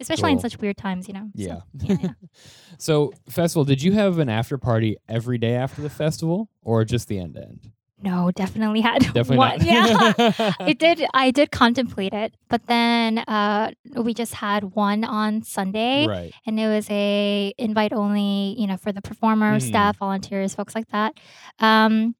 [0.00, 1.60] especially in such weird times you know So, Yeah.
[1.80, 2.08] yeah, yeah.
[2.78, 7.06] So, festival, did you have an after party every day after the festival or just
[7.08, 7.70] the end to end?
[8.02, 9.66] No definitely had Definitely one not.
[9.66, 15.42] yeah it did i did contemplate it but then uh we just had one on
[15.42, 16.32] sunday right.
[16.46, 19.62] and it was a invite only you know for the performer Mhm.
[19.62, 21.14] staff volunteers folks like that
[21.60, 22.14] um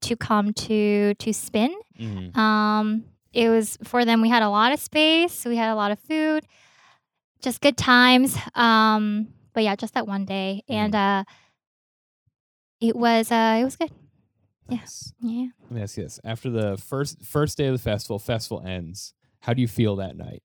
[0.00, 2.34] to come to to spin Mhm.
[2.34, 3.04] Um,
[3.34, 4.22] it was for them.
[4.22, 5.44] We had a lot of space.
[5.44, 6.46] We had a lot of food,
[7.42, 8.38] just good times.
[8.54, 11.24] Um, but yeah, just that one day, and uh,
[12.80, 13.90] it was uh, it was good.
[14.70, 15.12] Nice.
[15.20, 15.46] Yeah.
[15.64, 19.14] Let me ask you this: After the first first day of the festival, festival ends.
[19.40, 20.42] How do you feel that night?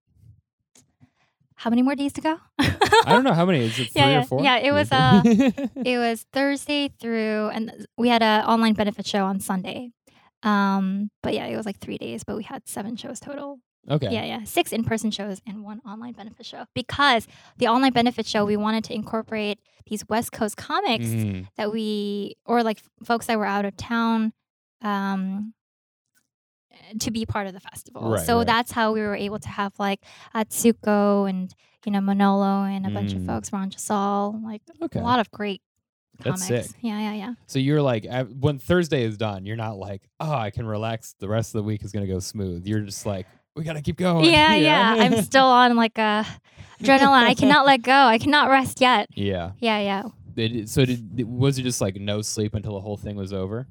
[1.55, 2.37] How many more days to go?
[2.59, 2.69] I
[3.07, 3.65] don't know how many.
[3.65, 4.41] Is it three Yeah, or four?
[4.43, 9.25] Yeah, it was, uh, it was Thursday through, and we had a online benefit show
[9.25, 9.91] on Sunday.
[10.43, 13.59] Um, but yeah, it was like three days, but we had seven shows total.
[13.89, 14.11] Okay.
[14.11, 14.43] Yeah, yeah.
[14.45, 16.65] Six in person shows and one online benefit show.
[16.73, 17.27] Because
[17.57, 21.47] the online benefit show, we wanted to incorporate these West Coast comics Mhm.
[21.57, 24.33] that we, or like folks that were out of town,
[24.81, 25.53] um,
[26.99, 28.09] to be part of the festival.
[28.11, 28.47] Right, so right.
[28.47, 30.01] that's how we were able to have like
[30.35, 31.53] Atsuko and,
[31.85, 33.25] you know, Manolo and a bunch of Mm.
[33.27, 34.99] folks, Ron Josol, like Okay.
[34.99, 35.61] a lot of great
[36.23, 36.69] That's comics.
[36.71, 36.77] sick.
[36.81, 37.33] Yeah, yeah, yeah.
[37.47, 38.05] So you're like,
[38.39, 41.15] when Thursday is done, you're not like, oh, I can relax.
[41.19, 42.65] The rest of the week is gonna go smooth.
[42.67, 44.25] You're just like, we gotta keep going.
[44.25, 44.95] Yeah, yeah.
[44.99, 46.25] I'm still on like a
[46.81, 47.23] adrenaline.
[47.23, 47.93] I cannot let go.
[47.93, 49.07] I cannot rest yet.
[49.15, 49.51] yeah.
[49.59, 50.03] Yeah, yeah.
[50.35, 53.67] Did- so did was it just like no sleep until the whole thing was over?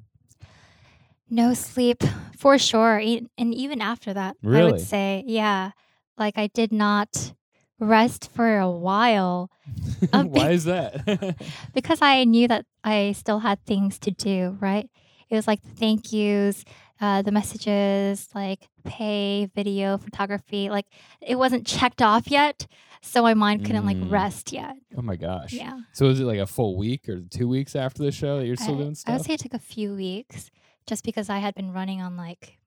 [1.30, 2.02] No sleep
[2.38, 2.96] for sure.
[2.98, 5.72] And even after that, I would say, yeah,
[6.16, 7.32] like I did not
[7.80, 9.50] rest for a while
[10.12, 11.36] Um, Why is that?
[11.74, 14.88] because I knew that I still had things to do, right?
[15.30, 16.64] It was like the thank yous,
[17.00, 20.70] uh, the messages, like pay, video, photography.
[20.70, 20.86] Like
[21.20, 22.66] it wasn't checked off yet.
[23.02, 24.02] So my mind couldn't Mm.
[24.02, 24.76] like rest yet.
[24.96, 25.52] oh my gosh.
[25.52, 25.78] Yeah.
[25.92, 28.56] So is it like a full week or two weeks after the show that you're
[28.56, 29.14] still I, doing I stuff?
[29.18, 30.50] would say it took a few weeks
[30.86, 32.58] just because I had been running on like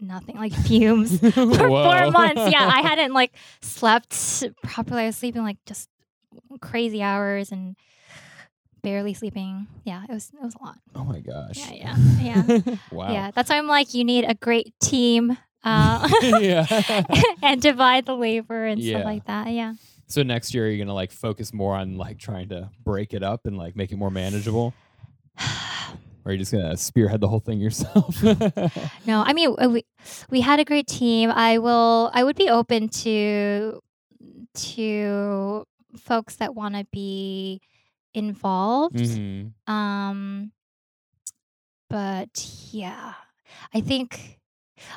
[0.00, 1.20] nothing, like fumes.
[1.20, 2.50] for four months.
[2.50, 5.02] Yeah, I hadn't like slept properly.
[5.02, 5.88] I was sleeping like just
[6.60, 7.76] crazy hours and
[8.82, 9.66] barely sleeping.
[9.84, 10.78] Yeah, it was it was a lot.
[10.94, 11.56] Oh my gosh.
[11.58, 13.12] Yeah, yeah, yeah, wow.
[13.12, 13.30] yeah.
[13.34, 15.36] That's why I'm like, you need a great team.
[15.64, 16.08] Uh,
[16.40, 16.66] yeah.
[17.42, 18.96] and divide the labor and Yeah.
[18.98, 19.48] stuff like that.
[19.52, 19.74] Yeah.
[20.08, 23.46] So next year you're gonna like focus more on like trying to break it up
[23.46, 24.74] and like make it more manageable,
[25.40, 25.46] or
[26.26, 28.16] are you just gonna spearhead the whole thing yourself?
[29.06, 29.84] No, I mean uh, we
[30.30, 31.30] we had a great team.
[31.30, 32.10] I will.
[32.12, 33.80] I would be open to
[34.54, 35.64] to
[35.96, 37.60] folks that want to be
[38.14, 38.96] involved.
[38.96, 39.52] Mhm.
[39.68, 40.52] Um,
[41.88, 43.14] but yeah,
[43.74, 44.38] I think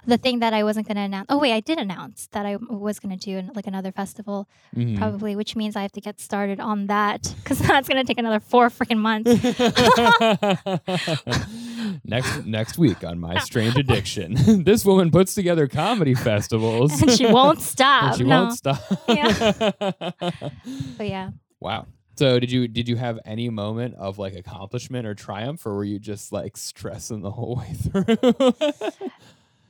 [0.08, 1.28] the thing that I wasn't going to announce.
[1.30, 4.48] Oh wait, I did announce that I was going to do an, like another festival,
[4.76, 4.98] Mhm.
[4.98, 8.18] probably, which means I have to get started on that because that's going to take
[8.18, 9.30] another four freaking months.
[12.04, 17.02] next next week on my strange addiction, this woman puts together comedy festivals.
[17.02, 18.04] and she won't stop.
[18.04, 18.44] And she no.
[18.44, 18.82] won't stop.
[19.08, 21.30] But yeah.
[21.60, 21.86] wow.
[22.18, 25.84] So did you did you have any moment of like accomplishment or triumph, or were
[25.84, 28.54] you just like stressing the whole way through?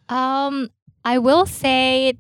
[0.10, 0.70] Um,
[1.04, 2.18] I will say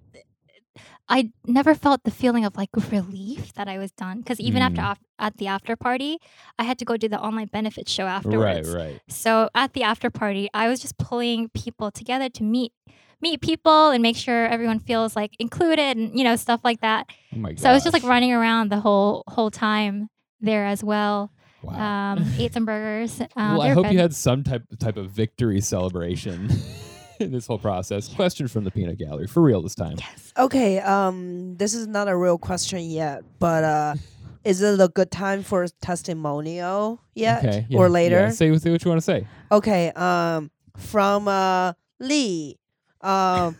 [1.07, 4.17] I never felt the feeling of like relief that I was done.
[4.19, 4.91] Because even after Mm.
[4.93, 6.17] af- at the after party,
[6.57, 8.73] I had to go do the online benefits show right, afterwards.
[8.73, 8.99] right.
[9.07, 12.73] So at the after party, I was just pulling people together to meet
[13.21, 17.07] meet people and make sure everyone feels like included and you know stuff like that.
[17.37, 17.53] Oh.
[17.55, 20.09] So I was just like running around the whole whole time
[20.45, 21.31] there as well.
[21.61, 22.13] Wow.
[22.13, 23.19] Um, ate some burgers.
[23.19, 26.49] Uh, well, I were hope you had some type type of victory celebration
[27.19, 28.07] in this whole process.
[28.07, 29.95] Question from the peanut gallery for real this time.
[29.97, 30.31] Yes.
[30.37, 33.95] Okay, um, this is not a real question yet, but uh,
[34.43, 37.65] is it a good time for testimonial yet Okay.
[37.75, 38.19] or later?
[38.19, 38.29] yeah.
[38.29, 39.27] Say, say what you want to say.
[39.51, 42.59] Okay, um, from uh Lee,
[43.01, 43.57] um,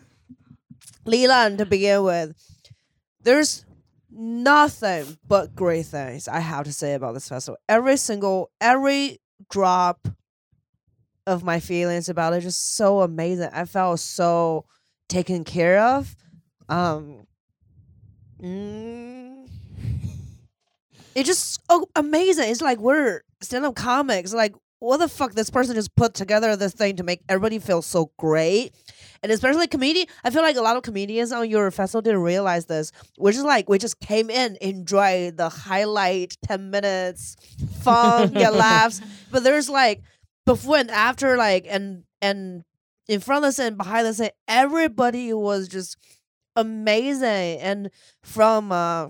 [1.05, 2.35] Lee Lan to begin with,
[3.23, 3.64] there's
[4.15, 7.57] nothing but great things I have to say about this festival.
[7.67, 10.07] Every single, every drop
[11.27, 13.49] of my feelings about it just so amazing.
[13.51, 14.65] I felt so
[15.09, 16.15] taken care of.
[16.69, 17.27] Um,
[18.41, 19.47] mm,
[21.15, 22.49] it's just oh, amazing.
[22.49, 24.33] It's like we're stand-up comics.
[24.33, 24.53] Like
[24.85, 25.33] what the fuck?
[25.33, 28.73] This person just put together this thing to make everybody feel so great.
[29.23, 32.65] And especially comedian, I feel like a lot of comedians on your festival didn't realize
[32.67, 32.91] this.
[33.17, 37.35] We're just like we just came in, enjoy the highlight ten minutes,
[37.81, 39.01] fun, get laughs.
[39.31, 40.01] But there's like
[40.45, 42.63] before and after, like and and
[43.07, 45.97] in front of the scene, behind the scene, everybody was just
[46.55, 47.59] amazing.
[47.59, 47.89] And
[48.21, 49.07] from uh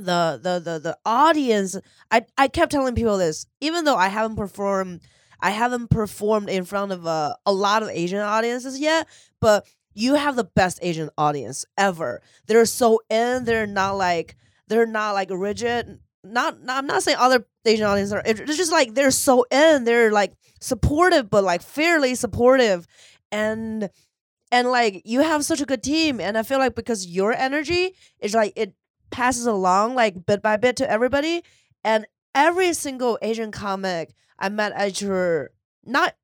[0.00, 1.76] the the the the audience,
[2.10, 5.00] I I kept telling people this, even though I haven't performed,
[5.40, 9.06] I haven't performed in front of a a lot of Asian audiences yet,
[9.40, 12.22] but you have the best Asian audience ever.
[12.46, 13.44] They're so in.
[13.44, 14.36] They're not like
[14.68, 15.98] they're not like rigid.
[16.22, 18.22] Not, not I'm not saying other Asian audiences are.
[18.24, 19.84] It's just like they're so in.
[19.84, 22.86] They're like supportive, but like fairly supportive,
[23.32, 23.90] and
[24.52, 26.20] and like you have such a good team.
[26.20, 28.74] And I feel like because your energy is like it
[29.10, 31.42] passes along like bit by bit to everybody,
[31.84, 35.50] and every single Asian comic I met at your
[35.84, 36.14] not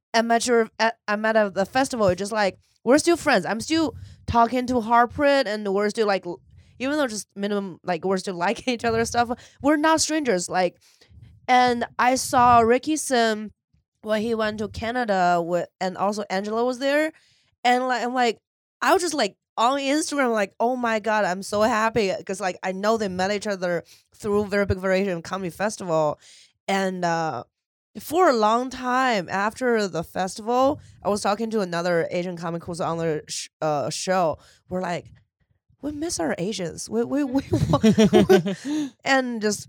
[0.47, 2.15] your at, I met at the festival.
[2.15, 3.45] Just like we're still friends.
[3.45, 3.95] I'm still
[4.27, 6.25] talking to Harpreet, and we're still like
[6.79, 9.31] even though just minimum like we're still liking each other stuff.
[9.63, 10.49] We're not strangers.
[10.49, 10.77] Like,
[11.49, 13.53] and I saw Ricky Sim
[14.03, 17.13] when he went to Canada with, and also Angela was there,
[17.65, 18.39] and like I'm like
[18.81, 22.59] I was just like on Instagram like oh my god I'm so happy because like
[22.63, 23.85] I know they met each other
[24.15, 26.19] through Very Big Very Asian Comedy Festival,
[26.69, 27.45] and uh
[28.01, 32.81] for a long time after the festival, I was talking to another Asian comic who's
[32.81, 34.39] on the sh- uh, show.
[34.69, 35.07] We're like,
[35.83, 36.91] we miss our Asians.
[36.91, 39.69] We we we, want, and just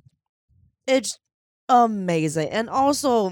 [0.88, 1.20] it's
[1.70, 2.50] amazing.
[2.50, 3.28] And also,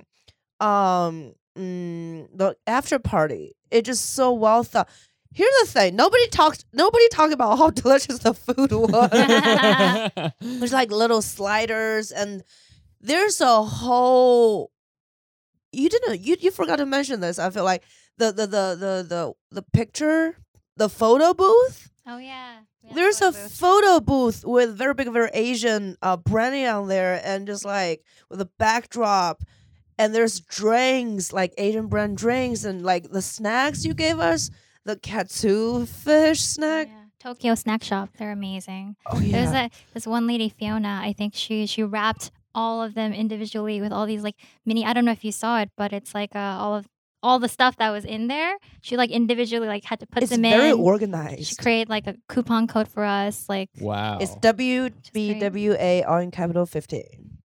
[0.59, 4.89] um, mm, the after party, it just so well thought.
[5.35, 6.63] Here's the thing: nobody talked.
[6.73, 10.31] Nobody talked about how delicious the food was.
[10.41, 12.41] There's like little sliders, and
[13.01, 14.71] there's a whole.
[15.73, 16.21] You didn't.
[16.21, 17.37] You you forgot to mention this.
[17.37, 17.83] I feel like
[18.17, 20.37] the the the the the, the picture,
[20.77, 21.91] the photo booth.
[22.07, 22.59] Oh yeah.
[22.81, 23.57] We had There's a photo booth.
[23.57, 28.39] photo booth with very big, very Asian uh, branding on there, and just like with
[28.39, 29.43] a backdrop,
[29.97, 34.49] and there's drinks like Asian brand drinks, and like the snacks you gave us,
[34.85, 36.87] the katsu fish snack.
[36.87, 37.01] Yeah.
[37.19, 38.09] Tokyo Snack Shop.
[38.17, 38.95] They're amazing.
[39.07, 40.99] Oh There's a this one lady Fiona.
[41.01, 44.85] I think she she wrapped all of them individually with all these like mini.
[44.85, 46.87] I don't know if you saw it, but it's like uh, all of
[47.23, 48.55] all the stuff that was in there.
[48.81, 50.53] She like individually like had to put it's them in.
[50.53, 50.77] It's very in.
[50.77, 51.57] She organized.
[51.57, 53.49] created like a coupon code for us.
[53.49, 54.19] Like wow.
[54.19, 57.39] It's W B W A all in capital fifteen.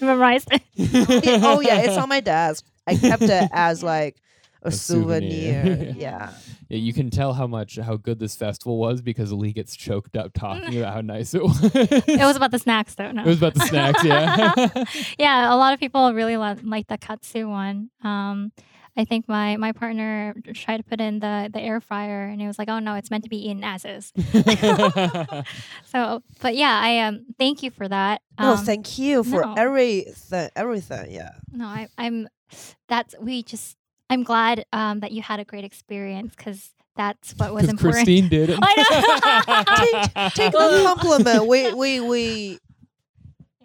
[0.00, 0.62] memorized it.
[1.24, 2.64] Yeah, oh yeah, it's on my desk.
[2.86, 4.16] I kept it as like
[4.64, 5.64] a, A souvenir.
[5.64, 5.94] souvenir.
[5.98, 6.32] yeah.
[6.68, 10.16] Yeah, you can tell how much how good this festival was because Lee gets choked
[10.16, 11.60] up talking about how nice it was.
[11.74, 13.12] It was about the snacks though.
[13.12, 13.22] No.
[13.22, 14.84] It was about the snacks, yeah.
[15.18, 17.90] yeah, a lot of people really lo- like the katsu one.
[18.02, 18.52] Um,
[18.96, 22.46] I think my my partner tried to put in the the air fryer, and it
[22.46, 24.12] was like, oh no, it's meant to be eaten as is.
[25.86, 28.22] So, but yeah, I um thank you for that.
[28.38, 29.54] No, Um, thank you for no.
[29.56, 30.48] everything.
[30.56, 31.10] Everything.
[31.12, 31.30] Yeah.
[31.52, 32.28] no, I, I'm
[32.88, 33.76] that's we just
[34.14, 38.06] I'm glad um that you had a great experience because that's what was important.
[38.06, 38.58] Christine did it.
[38.62, 41.46] I Take the compliment.
[41.48, 42.58] We we we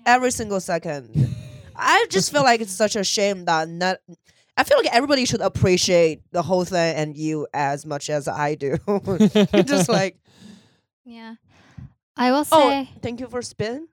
[0.05, 1.35] every single second.
[1.75, 3.97] I just feel like it's such a shame that not.
[4.57, 8.55] I feel like everybody should appreciate the whole thing and you as much as I
[8.55, 8.77] do.
[9.63, 10.17] just like,
[11.05, 11.35] yeah,
[12.17, 12.89] I will oh, say.
[13.01, 13.87] thank you for spin.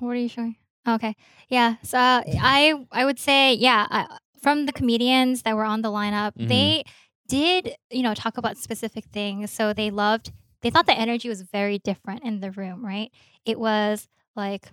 [0.00, 0.56] What are you showing?
[0.86, 1.14] Okay.
[1.48, 1.76] Yeah.
[1.82, 4.06] So uh, I I would say yeah, uh,
[4.40, 6.48] from the comedians that were on the lineup, Mhm.
[6.48, 6.84] they
[7.28, 9.50] did, you know, talk about specific things.
[9.50, 10.32] So they loved
[10.62, 13.12] they thought the energy was very different in the room, right?
[13.44, 14.70] It was like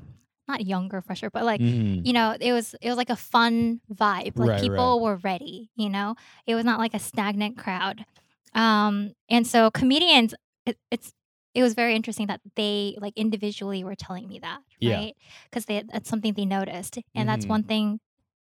[0.47, 2.05] not younger, fresher, but like Mhm.
[2.05, 4.37] you know, it was it was like a fun vibe.
[4.39, 6.15] Like Right, people were ready, you know.
[6.47, 8.05] It was not like a stagnant crowd.
[8.53, 10.33] Um and so comedians
[10.65, 11.13] it, it's
[11.53, 15.15] it was very interesting that they like individually were telling me that, right?
[15.51, 16.97] Cuz they that's something they noticed.
[17.15, 17.49] And that's Mhm.
[17.49, 17.99] one thing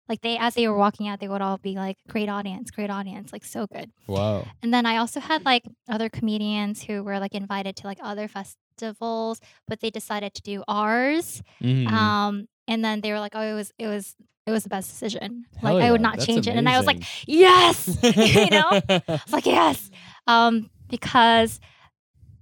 [0.10, 2.90] like they as they were walking out they would all be like great audience, great
[2.90, 3.92] audience, like so good.
[4.06, 4.46] Whoa.
[4.62, 8.28] And then I also had like other comedians who were like invited to like other
[8.28, 11.42] festivals, but they decided to do ours.
[11.62, 11.88] Mhm.
[11.92, 14.90] Um, and then they were like, "Oh, it was, it was, it was the best
[14.90, 15.46] decision.
[15.58, 18.70] Hell like I would not change it." And I was like, "Yes," you know.
[18.72, 19.90] I was like, "Yes,"
[20.28, 21.60] um, because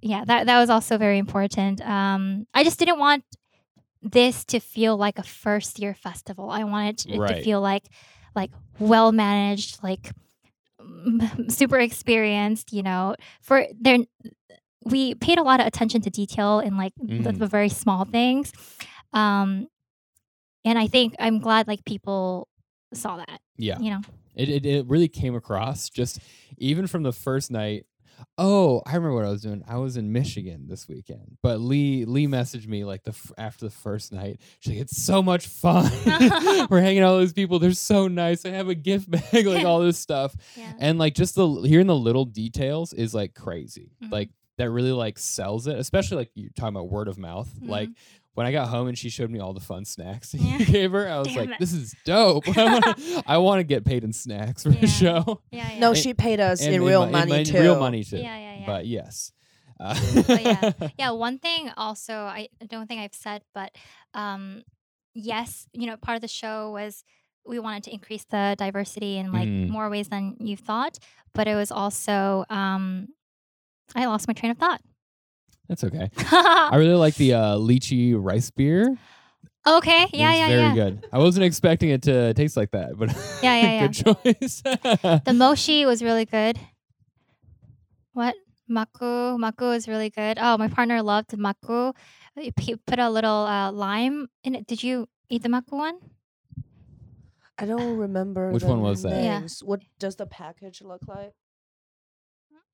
[0.01, 1.81] yeah, that that was also very important.
[1.81, 3.23] Um, I just didn't want
[4.01, 6.49] this to feel like a first year festival.
[6.49, 7.43] I wanted it to Right.
[7.43, 7.83] feel like
[8.35, 10.11] like well managed, like
[10.81, 12.73] mm, super experienced.
[12.73, 13.97] You know, for there
[14.83, 17.37] we paid a lot of attention to detail in like the, Mhm.
[17.39, 18.51] the very small things.
[19.13, 19.67] Um,
[20.65, 22.47] and I think I'm glad like people
[22.93, 23.41] saw that.
[23.57, 23.77] yeah.
[23.79, 24.01] You know,
[24.35, 26.19] It, it it really came across just
[26.57, 27.85] even from the first night.
[28.37, 29.63] Oh, I remember what I was doing.
[29.67, 33.65] I was in Michigan this weekend, but Lee Lee messaged me like the f- after
[33.65, 34.39] the first night.
[34.59, 35.91] She's like, "It's so much fun.
[36.69, 37.59] We're hanging out with those people.
[37.59, 38.45] They're so nice.
[38.45, 40.73] I have a gift bag, like all this stuff, yeah.
[40.79, 43.91] and like just the hearing the little details is like crazy.
[44.03, 44.11] Mhm.
[44.11, 47.49] Like that really like sells it, especially like you're talking about word of mouth.
[47.61, 47.89] Like
[48.33, 50.39] when I got home and she showed me all the fun snacks that.
[50.41, 50.57] Yeah.
[50.57, 51.59] you gave her, I was Damn like, it.
[51.59, 52.47] "This is dope.
[52.57, 54.81] I wanna- I want to get paid in snacks for Yeah.
[54.81, 55.79] the show." Yeah, yeah.
[55.79, 57.59] No, And- she paid us in real mo- in money mon- too.
[57.59, 58.17] Real money too.
[58.17, 58.65] yeah, yeah, yeah.
[58.65, 59.31] But yes.
[59.79, 60.71] Uh, But yeah.
[60.99, 63.75] yeah, one thing also I don't think I've said, but
[64.13, 64.63] um,
[65.15, 67.03] yes, you know, part of the show was
[67.45, 69.69] we wanted to increase the diversity in like Mhm.
[69.69, 70.99] more ways than you thought,
[71.33, 73.07] but it was also um,
[73.95, 74.81] I lost my train of thought.
[75.71, 76.09] That's okay.
[76.17, 78.93] I really like the uh, lychee rice beer.
[79.65, 80.73] okay, It yeah, yeah, very yeah.
[80.75, 81.07] good.
[81.13, 83.07] I wasn't expecting it to taste like that, but
[83.41, 84.61] Yeah, yeah, good choice.
[85.23, 86.59] The mochi was really good.
[88.11, 88.35] What?
[88.69, 89.39] Maku.
[89.39, 90.37] Maku is really good.
[90.41, 91.95] Oh, my partner loved maku.
[92.35, 94.67] He put a little uh, lime in it.
[94.67, 95.99] Did you eat the maku one?
[97.57, 98.51] I don't remember.
[98.51, 99.23] Which one was that?
[99.23, 99.47] Yeah.
[99.63, 101.31] What does the package look like?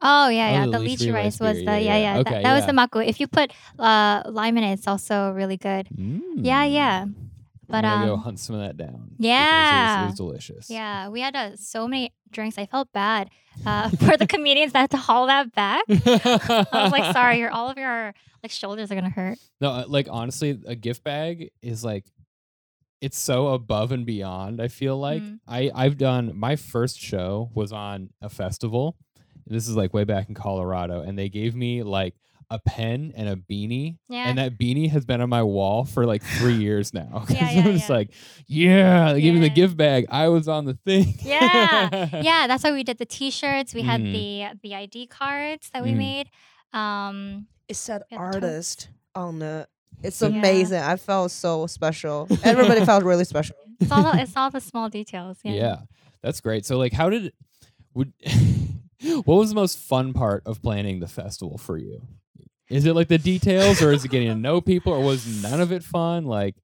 [0.02, 0.66] Oh yeah, Oh, yeah.
[0.66, 2.14] the The lychee lychee rice rice was the yeah, yeah, yeah.
[2.14, 2.20] yeah.
[2.20, 3.06] Okay, that, that was the maku.
[3.06, 5.88] If you put uh, lime in it, it's also really good.
[5.92, 6.72] Yeah, Mm.
[6.74, 7.06] yeah.
[7.70, 9.12] But I'm gonna go um, hunt some of that down.
[9.18, 9.34] yeah.
[9.36, 10.70] it was, it was delicious.
[10.70, 12.58] yeah, we had uh, so many drinks.
[12.58, 13.30] I felt bad
[13.66, 15.84] uh, for the comedians that had to haul that back.
[15.90, 19.38] I was like, sorry, your all of your like shoulders are gonna hurt.
[19.60, 22.06] No, uh, like honestly, a gift bag is like
[23.02, 24.62] it's so above and beyond.
[24.62, 25.40] I feel like Mhm.
[25.48, 28.96] I I've done my first show was on a festival.
[29.50, 32.16] This is like way back in Colorado, and they gave me like
[32.50, 34.30] a pen and a beanie, Yeah.
[34.30, 37.26] and that beanie has been on my wall for like three years now.
[37.30, 37.96] Yeah, yeah, I'm just yeah.
[37.96, 38.10] like,
[38.48, 40.06] yeah, they gave me the gift bag.
[40.10, 41.16] I was on the thing.
[41.22, 42.22] Yeah.
[42.22, 43.74] yeah, that's why we did the T-shirts.
[43.74, 44.14] We had Mhm.
[44.14, 45.98] the the ID cards that we Mhm.
[45.98, 46.30] made.
[46.74, 49.68] Um, It said Yeah, the artist on the
[50.04, 50.28] It's Yeah.
[50.30, 50.80] amazing.
[50.80, 52.28] I felt so special.
[52.44, 53.56] Everybody felt really special.
[53.82, 55.38] it's all the, it's all the small details.
[55.44, 55.54] Yeah.
[55.54, 55.78] Yeah,
[56.22, 56.66] that's great.
[56.66, 57.34] So, like, how did
[57.94, 58.14] would
[59.02, 62.02] what was the most fun part of planning the festival for you?
[62.70, 65.62] Is it like the details, or is it getting to know people, or was none
[65.62, 66.26] of it fun?
[66.26, 66.56] Like,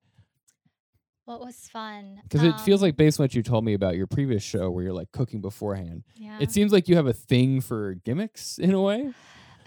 [1.25, 2.19] What was fun?
[2.23, 4.69] because it feels Um, like based on what you told me about your previous show,
[4.69, 6.37] where you're like cooking beforehand, yeah.
[6.41, 9.13] it seems like you have a thing for gimmicks in a way.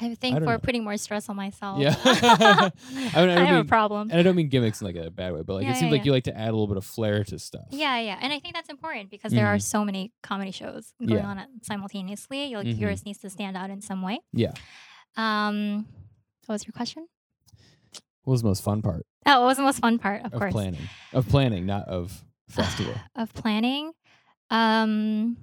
[0.01, 0.59] I think don't for know.
[0.59, 1.79] putting more stress on myself.
[1.81, 4.11] Yeah, I, mean, I I have a problem.
[4.11, 5.91] and I don't mean gimmicks in like a bad way, but like Yeah, it seems
[5.91, 7.67] yeah, like you like to add a little bit of flair to stuff.
[7.71, 9.63] Yeah, yeah, and I think that's important because there are Mhm.
[9.63, 11.27] so many comedy shows going Yeah.
[11.27, 12.55] on simultaneously.
[12.55, 12.79] Like Mhm.
[12.81, 14.21] yours needs to stand out in some way.
[14.33, 14.53] Yeah.
[15.17, 15.87] Um,
[16.47, 17.07] what was your question?
[18.25, 20.25] What was the most fun part Oh, what was the most fun part?
[20.25, 20.89] Of, of course, planning?
[21.13, 22.95] Of planning, not of festival.
[23.17, 23.93] of planning.
[24.51, 25.37] Um,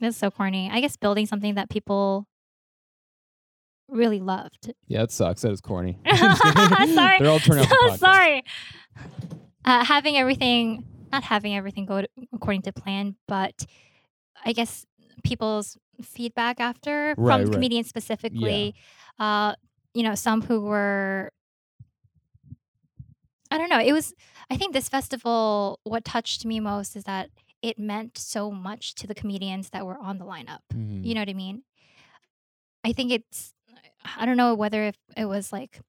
[0.00, 0.68] this is so corny.
[0.70, 2.26] I guess building something that people
[3.92, 4.72] really loved.
[4.88, 5.42] Yeah, it sucks.
[5.42, 5.98] That is corny.
[6.16, 7.18] Sorry.
[7.18, 7.98] They're all off so podcast.
[7.98, 8.44] sorry.
[9.64, 13.64] Uh, having everything, not having everything go to, according to plan, but
[14.44, 14.84] I guess
[15.24, 17.52] people's feedback after Right, from right.
[17.52, 18.74] comedians specifically,
[19.18, 19.54] uh,
[19.94, 21.30] you know, some who were,
[23.50, 23.80] I don't know.
[23.80, 24.14] It was,
[24.50, 27.30] I think this festival, what touched me most is that
[27.60, 30.60] it meant so much to the comedians that were on the lineup.
[30.74, 31.04] Mhm.
[31.04, 31.62] You know what I mean?
[32.82, 33.52] I think it's
[34.16, 35.80] I don't know whether if it was like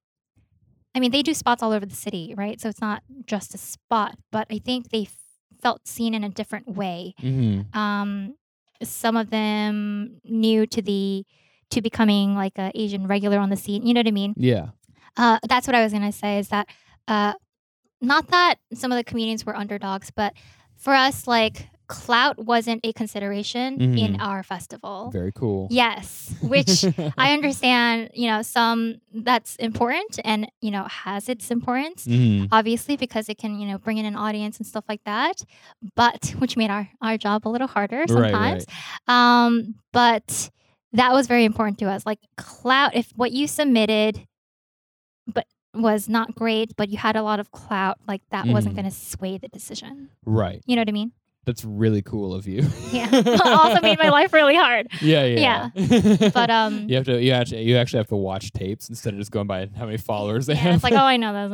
[0.96, 2.62] I mean, they do spots all over the city, right?
[2.62, 5.18] So it's not just a spot, but I think they f-
[5.60, 7.16] felt seen in a different way.
[7.22, 7.76] Mhm.
[7.76, 8.36] Um
[8.84, 11.26] some of them new to the
[11.70, 13.86] to becoming like a Asian regular on the scene.
[13.88, 14.34] You know what I mean?
[14.38, 14.70] Yeah.
[15.18, 16.38] Uh, that's what I was gonna say.
[16.40, 16.68] Is that
[17.08, 17.34] uh,
[18.02, 20.34] not that some of the comedians were underdogs, but
[20.76, 23.70] for us, like clout wasn't a consideration
[24.04, 24.22] in Mhm.
[24.28, 25.10] our festival.
[25.12, 25.68] Very cool.
[25.70, 26.84] Yes, which
[27.18, 28.10] I understand.
[28.14, 28.80] You know, some
[29.14, 32.48] that's important and you know has its importance Mhm.
[32.52, 35.44] obviously because it can you know bring in an audience and stuff like that
[35.96, 38.66] but which made our our job a little harder Right, sometimes
[39.08, 40.50] um but
[40.94, 44.26] that was very important to us like clout if what you submitted
[45.28, 48.78] but was not great but you had a lot of clout like that wasn't Mhm.
[48.82, 50.62] going to sway the decision Right.
[50.66, 51.12] you know what i mean
[51.46, 52.66] That's really cool of you.
[52.92, 53.10] yeah
[53.46, 55.70] also made my life really hard yeah, yeah.
[55.76, 56.30] Yeah.
[56.34, 59.20] but um you have to you actually you actually have to watch tapes instead of
[59.20, 60.76] just going by how many followers they yeah, have.
[60.76, 61.52] it's like oh i know those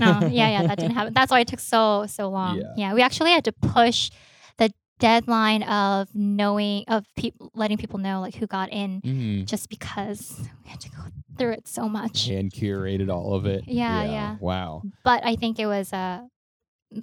[0.00, 2.72] no yeah yeah that didn't happen that's why it took so so long Yeah.
[2.76, 4.10] yeah, we actually had to push
[4.56, 9.44] the deadline of knowing of people letting people know like who got in Mhm.
[9.46, 11.02] just because we had to go
[11.36, 13.62] through it so much Hand curated all of it.
[13.66, 14.36] Yeah, yeah.
[14.40, 14.82] Wow.
[15.04, 16.22] but i think it was uh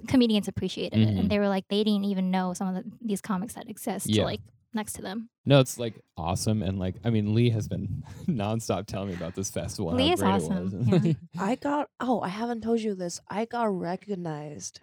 [0.08, 1.20] comedians appreciated it Mhm.
[1.20, 4.08] and they were like they didn't even know some of the, these comics that exist
[4.10, 4.24] Yeah.
[4.24, 4.42] like
[4.74, 8.88] next to them No, it's like awesome and like I mean Lee has been nonstop
[8.88, 9.94] telling me about this festival.
[9.94, 11.14] Lee how is great awesome, yeah.
[11.40, 13.20] I got oh, I haven't told you this.
[13.30, 14.80] I got recognized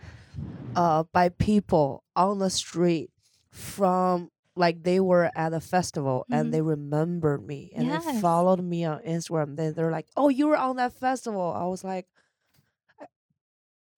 [0.77, 3.11] uh by people on the street
[3.51, 6.41] from like they were at a festival Mhm.
[6.41, 9.57] and they remembered me and they followed me on Instagram.
[9.57, 12.07] They they're like, "Oh, you were on that festival." I was like,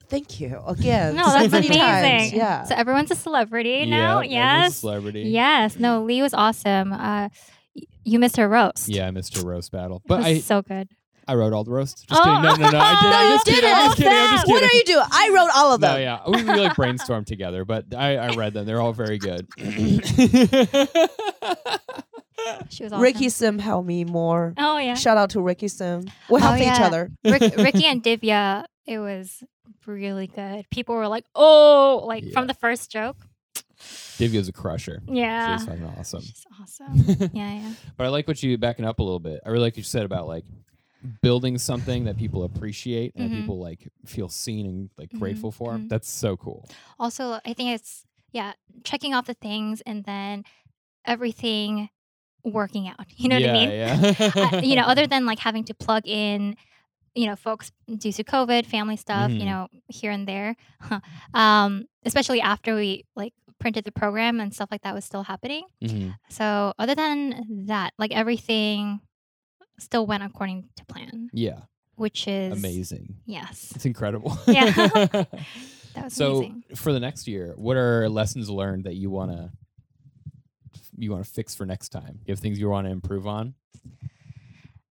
[0.08, 2.32] "Thank you again." no that's many amazing times.
[2.32, 2.64] Yeah.
[2.64, 5.20] so everyone's a celebrity now Yeah, everyone's yes celebrity.
[5.22, 7.28] yes no lee was awesome uh
[7.74, 10.38] y- you missed her roast Yeah, I missed her roast battle, It but was I
[10.40, 10.88] so good
[11.26, 12.02] I wrote all the roasts.
[12.02, 12.22] Just Oh.
[12.22, 12.42] kidding.
[12.42, 12.78] No, no, no.
[12.78, 13.08] I did.
[13.08, 13.70] No, I'm just kidding.
[13.70, 14.10] I'm just didn't.
[14.12, 14.28] kidding.
[14.28, 14.68] I'm just what kidding.
[14.68, 15.06] are you doing?
[15.10, 15.92] I wrote all of them.
[15.94, 18.66] No, yeah, we, we like brainstormed together, but I, I read them.
[18.66, 19.46] They're all very good.
[22.68, 23.00] she was awesome.
[23.00, 24.52] Ricky Sim helped me more.
[24.58, 26.02] oh yeah Shout out to Ricky Sim.
[26.28, 26.84] We Oh, help each yeah.
[26.86, 27.10] other.
[27.24, 29.42] Rick, Ricky and Divya, it was
[29.86, 30.66] really good.
[30.70, 32.32] People were like, "Oh!" Like Yeah.
[32.32, 33.16] from the first joke.
[34.18, 35.02] Divya's a crusher.
[35.06, 36.20] Yeah, She's fucking awesome.
[36.22, 36.94] she's awesome.
[37.32, 37.72] yeah, yeah.
[37.96, 39.40] But I like what you backing up a little bit.
[39.44, 40.44] I really like what you said about like
[41.20, 43.32] building something that people appreciate and Mhm.
[43.34, 45.78] people like feel seen and like Mhm, grateful for.
[45.78, 45.88] mhm.
[45.88, 46.68] That's so cool.
[46.98, 48.52] Also, I think it's yeah,
[48.84, 50.44] checking off the things and then
[51.04, 51.88] everything
[52.44, 53.06] working out.
[53.16, 53.70] You know yeah, what I mean?
[53.70, 54.52] Yeah.
[54.54, 56.56] uh, you know, other than like having to plug in,
[57.14, 59.38] you know, folks due to COVID, family stuff, Mhm.
[59.38, 60.56] you know, here and there,
[61.34, 65.64] um, especially after we like printed the program and stuff like that was still happening.
[65.82, 66.14] Mhm.
[66.30, 69.00] So other than that, like everything
[69.78, 71.60] still went according to plan, Yeah.
[71.94, 73.16] which is Amazing.
[73.26, 74.36] Yes, It's incredible.
[74.48, 74.70] Yeah.
[75.94, 76.64] that was so amazing.
[76.74, 79.50] for the next year, what are lessons learned that you want to
[80.96, 82.20] you want to fix for next time?
[82.24, 83.54] You have things you want to improve on?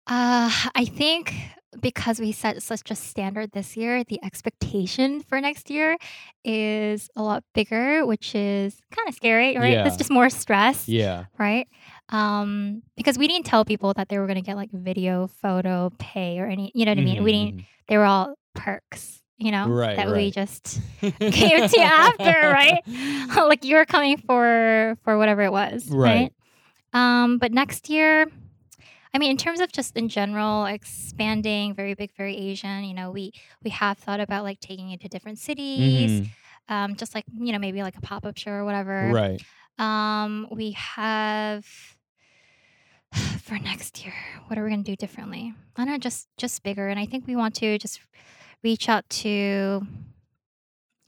[0.07, 1.33] Uh, I think
[1.81, 5.97] because we set such a standard this year, the expectation for next year
[6.43, 9.73] is a lot bigger, which is kind of scary, right?
[9.73, 9.85] Yeah.
[9.87, 11.25] It's just more stress, Yeah.
[11.37, 11.67] right?
[12.09, 15.91] Um, because we didn't tell people that they were going to get like video, photo,
[15.99, 17.23] pay, or any, you know what I mean?
[17.23, 17.65] We didn't.
[17.87, 22.81] They were all perks, you know, Right, that we just gave to you after, right?
[23.35, 26.31] like you were coming for for whatever it was, Right.
[26.31, 26.33] right?
[26.93, 28.25] Um, but next year,
[29.17, 32.83] I mean, in terms of just in general expanding, very big, very Asian.
[32.83, 36.29] You know, we we have thought about like taking it to different cities, Mhm.
[36.69, 39.09] um, just like you know maybe like a pop up show or whatever.
[39.11, 39.41] Right.
[39.79, 41.65] Um, we have
[43.41, 44.13] for next year.
[44.45, 45.51] What are we gonna do differently?
[45.75, 47.99] I don't know, just just bigger, and I think we want to just
[48.63, 49.81] reach out to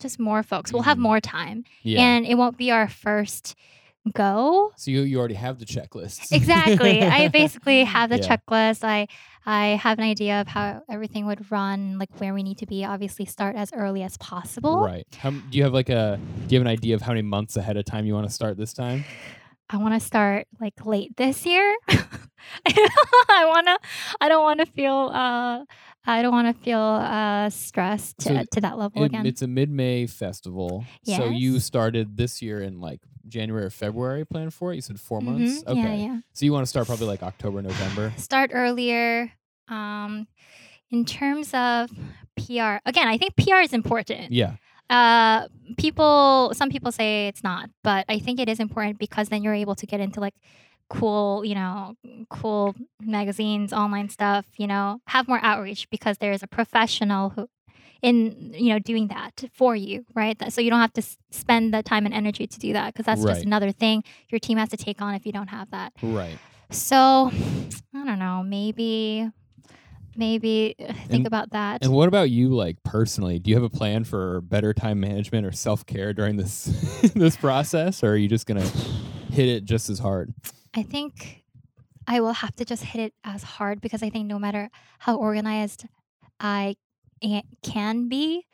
[0.00, 0.72] just more folks.
[0.72, 1.02] We'll have Mhm.
[1.02, 2.00] more time, Yeah.
[2.02, 3.54] and it won't be our first
[4.14, 4.72] go.
[4.76, 6.32] so you you already have the checklist.
[6.32, 7.02] Exactly.
[7.02, 8.28] I basically have the Yeah.
[8.36, 8.84] checklist.
[8.84, 9.06] I
[9.46, 12.84] I have an idea of how everything would run, like where we need to be.
[12.84, 14.80] Obviously, start as early as possible.
[14.80, 15.06] Right.
[15.18, 17.56] How, do you have like a do you have an idea of how many months
[17.56, 19.04] ahead of time you want to start this time?
[19.72, 21.76] I want to start like late this year.
[22.66, 23.78] I want to.
[24.20, 25.10] I don't want to feel.
[25.12, 25.64] Uh,
[26.06, 29.26] I don't want to feel uh, stressed to, So to that level It- again.
[29.26, 30.84] it's a mid-May festival.
[31.04, 33.00] So you started this year in like
[33.30, 34.76] January or February plan for it?
[34.76, 35.24] You said 4 Mhm.
[35.24, 35.64] months?
[35.66, 35.78] Okay.
[35.80, 36.18] Yeah, yeah.
[36.32, 38.12] So you want to start probably like October, November?
[38.16, 39.32] Start earlier.
[39.68, 40.26] Um,
[40.90, 41.90] in terms of
[42.36, 44.32] PR, again, I think PR is important.
[44.32, 44.56] Yeah.
[44.90, 45.46] uh
[45.78, 49.54] people some people say it's not but i think it is important because then you're
[49.54, 50.34] able to get into like
[50.88, 51.94] cool you know
[52.28, 57.48] cool magazines online stuff you know have more outreach because there's a professional who
[58.02, 61.18] in you know doing that for you right That- so you don't have to s-
[61.30, 63.34] spend the time and energy to do that because that's Right.
[63.34, 66.38] just another thing your team has to take on if you don't have that Right.
[66.70, 67.30] So
[67.94, 68.44] I don't know.
[68.44, 69.28] Maybe,
[70.16, 71.82] maybe uh, think And- about that.
[71.84, 73.38] And what about you, like personally?
[73.38, 76.64] Do you have a plan for better time management or self care during this
[77.14, 78.66] this process, or are you just gonna
[79.32, 80.32] hit it just as hard?
[80.74, 81.42] I think
[82.06, 84.70] I will have to just hit it as hard because I think no matter
[85.00, 85.86] how organized
[86.38, 86.76] I
[87.62, 88.46] can be,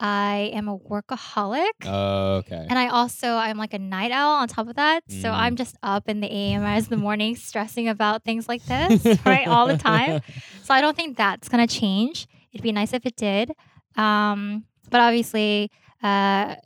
[0.00, 1.70] I am a workaholic.
[1.86, 2.66] Oh, okay.
[2.68, 5.02] And I also I'm like a night owl on top of that.
[5.08, 5.32] So Mm.
[5.34, 9.46] I'm just up in the AM as the morning stressing about things like this, right?
[9.46, 10.20] All the time.
[10.64, 12.26] So I don't think that's gonna change.
[12.52, 13.52] It'd be nice if it did.
[13.96, 15.70] Um, but obviously,
[16.02, 16.56] uh,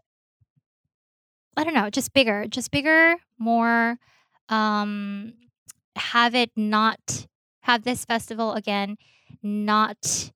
[1.58, 3.98] I don't know, just bigger, just bigger, more.
[4.48, 5.32] Um,
[5.96, 7.26] have it not
[7.60, 8.96] have this festival again,
[9.42, 10.30] not.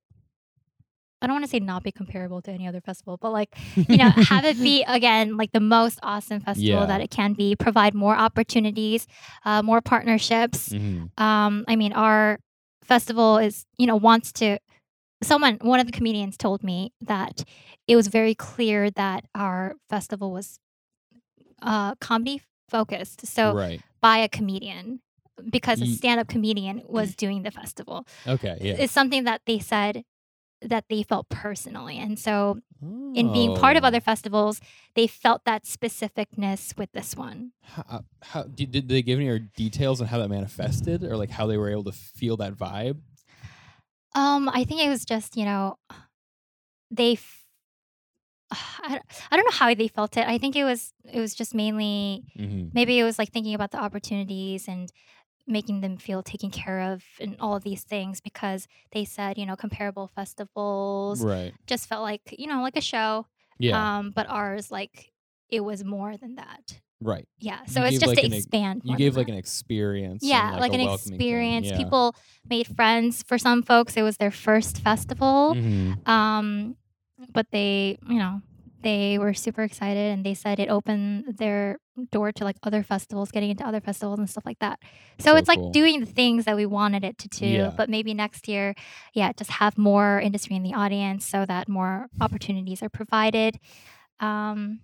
[1.21, 3.97] I don't want to say not be comparable to any other festival, but like you
[3.97, 6.85] know, have it be again like the most awesome festival Yeah.
[6.87, 7.55] that it can be.
[7.55, 9.07] Provide more opportunities,
[9.45, 11.09] uh, more partnerships Mhm.
[11.21, 12.39] um, I mean, our
[12.83, 14.57] festival is, you know, wants to.
[15.23, 17.43] Someone, one of the comedians told me that
[17.87, 20.57] it was very clear that our festival was
[21.61, 23.27] uh, comedy focused.
[23.27, 23.81] So right.
[24.01, 25.01] by a comedian,
[25.49, 28.05] because a stand up comedian was doing the festival.
[28.27, 28.57] Okay.
[28.61, 28.75] Yeah.
[28.79, 30.03] It's something that they said
[30.61, 31.97] that they felt personally.
[31.97, 32.59] And so
[33.13, 33.87] in being part of Oh.
[33.87, 34.61] other festivals,
[34.95, 37.51] they felt that specificness with this one.
[37.63, 41.45] How, how did, did they give any details on how that manifested, or like how
[41.47, 42.99] they were able to feel that vibe?
[44.13, 45.77] Um, I think it was just you know,
[46.89, 47.13] they.
[47.13, 47.45] F-
[48.51, 50.27] I don't, I don't know how they felt it.
[50.27, 53.71] I think it was it was just mainly hmm maybe it was like thinking about
[53.71, 54.91] the opportunities and
[55.51, 59.45] making them feel taken care of and all of these things because they said you
[59.45, 61.53] know comparable festivals Right.
[61.67, 63.27] just felt like you know like a show.
[63.59, 63.97] Yeah.
[63.99, 65.11] Um, but ours like
[65.49, 66.79] it was more than that.
[67.01, 67.27] right.
[67.39, 67.65] Yeah.
[67.65, 68.81] So You it's just like, to an expand.
[68.85, 69.33] You gave like that.
[69.33, 70.23] an experience.
[70.23, 71.67] yeah, like, a an experience.
[71.67, 71.77] Yeah.
[71.77, 72.15] People
[72.49, 73.23] made friends.
[73.23, 75.53] For some folks, it was their first festival.
[75.55, 76.07] Mhm.
[76.07, 76.75] Um,
[77.33, 78.41] but they, you know,
[78.81, 81.77] they were super excited and they said it opened their
[82.11, 84.79] door to like other festivals, getting into other festivals and stuff like that.
[85.19, 87.45] So, So it's like doing the things that we wanted it to do.
[87.45, 87.71] Yeah.
[87.75, 88.73] But maybe next year,
[89.13, 93.59] yeah, just have more industry in the audience so that more opportunities are provided.
[94.19, 94.79] Um,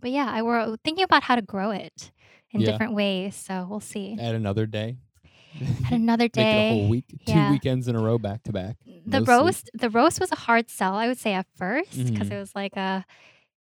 [0.00, 2.12] but yeah, I were thinking about how to grow it
[2.52, 2.70] in Yeah.
[2.70, 3.34] different ways.
[3.34, 4.16] So we'll see.
[4.18, 4.98] Add another day.
[5.86, 7.04] At another Make it a whole day, week.
[7.26, 7.46] Yeah.
[7.48, 8.76] Two weekends in a row, back to back.
[8.84, 9.28] the no sleep.
[9.28, 12.32] roast, the roast was a hard sell, I would say at first, because Mhm.
[12.32, 13.04] it was like a,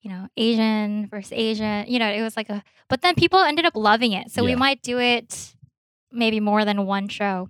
[0.02, 1.86] you know, Asian versus Asian.
[1.88, 4.30] You know, it was like a, but then people ended up loving it.
[4.30, 5.54] So we might do it
[6.12, 7.48] maybe more than one show.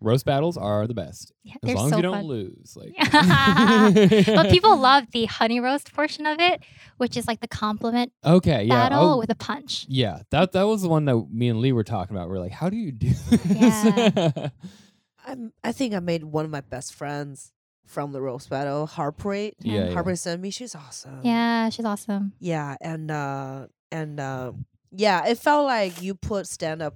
[0.00, 1.32] Roast battles are the best.
[1.42, 2.24] Yeah, As long so as you don't fun.
[2.24, 2.76] lose.
[2.76, 2.94] Like
[4.26, 6.62] but people love the honey roast portion of it,
[6.98, 8.88] which is like the compliment Okay, yeah.
[8.88, 9.86] battle oh, with a punch.
[9.88, 10.20] yeah.
[10.30, 12.28] That that was the one that me and Lee were talking about.
[12.28, 13.46] We're like, how do you do this?
[13.46, 14.48] Yeah.
[15.26, 17.52] I'm, I think I made one of my best friends
[17.86, 19.54] from the roast battle, Heartbreak.
[19.60, 19.92] Yeah, yeah.
[19.94, 20.50] Heartbreak sent me.
[20.50, 21.20] She's awesome.
[21.22, 22.32] Yeah, she's awesome.
[22.40, 24.52] Yeah, and uh and uh,
[24.90, 26.94] yeah, it felt like you put stand up.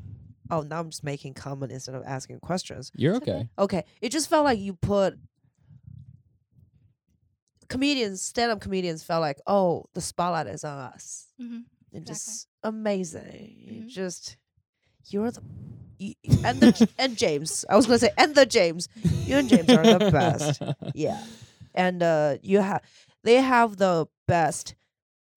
[0.51, 2.91] Oh, now I'm just making comment instead of asking questions.
[2.95, 3.31] You're okay.
[3.33, 3.49] okay.
[3.59, 5.19] Okay, it just felt like you put
[7.69, 11.27] comedians, stand up comedians felt like, oh, the spotlight is on us.
[11.41, 11.65] Mhm.
[11.93, 12.15] And Exactly.
[12.15, 13.55] just amazing.
[13.59, 13.89] You Mhm.
[13.89, 14.37] just
[15.11, 15.43] you're the
[15.99, 16.15] you,
[16.45, 17.65] and the and James.
[17.69, 18.89] I was gonna say and the James.
[19.27, 20.63] You and James are the best.
[20.95, 21.23] Yeah,
[21.75, 22.83] and uh, you have
[23.25, 24.75] they have the best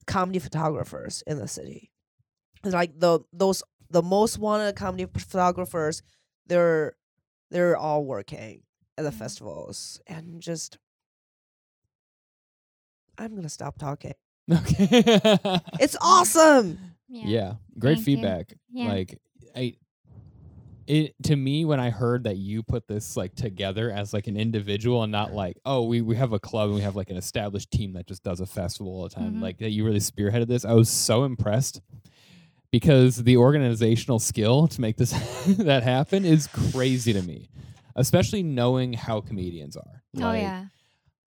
[0.08, 1.92] comedy photographers in the city.
[2.64, 6.02] It's like the those the most wanted comedy photographers.
[6.48, 6.94] They're
[7.50, 8.64] they're all working
[8.98, 9.14] at the Mhm.
[9.16, 10.78] festivals and just.
[13.18, 14.14] I'm gonna stop talking.
[14.52, 14.88] okay.
[15.80, 16.80] It's awesome.
[17.08, 17.26] Yeah.
[17.28, 18.54] Yeah, great Thank feedback.
[18.72, 18.88] Yeah.
[18.88, 19.20] Like
[19.56, 19.76] I
[20.88, 24.36] it to me when I heard that you put this like together as like an
[24.36, 27.18] individual and not like, oh, we, we have a club and we have like an
[27.18, 29.36] established team that just does a festival all the time.
[29.36, 29.42] Mhm.
[29.42, 30.66] Like that you really spearheaded this.
[30.66, 31.82] I was so impressed
[32.72, 35.12] because the organizational skill to make this
[35.58, 37.50] that happen is crazy to me.
[37.96, 40.04] Especially knowing how comedians are.
[40.22, 40.66] Oh yeah.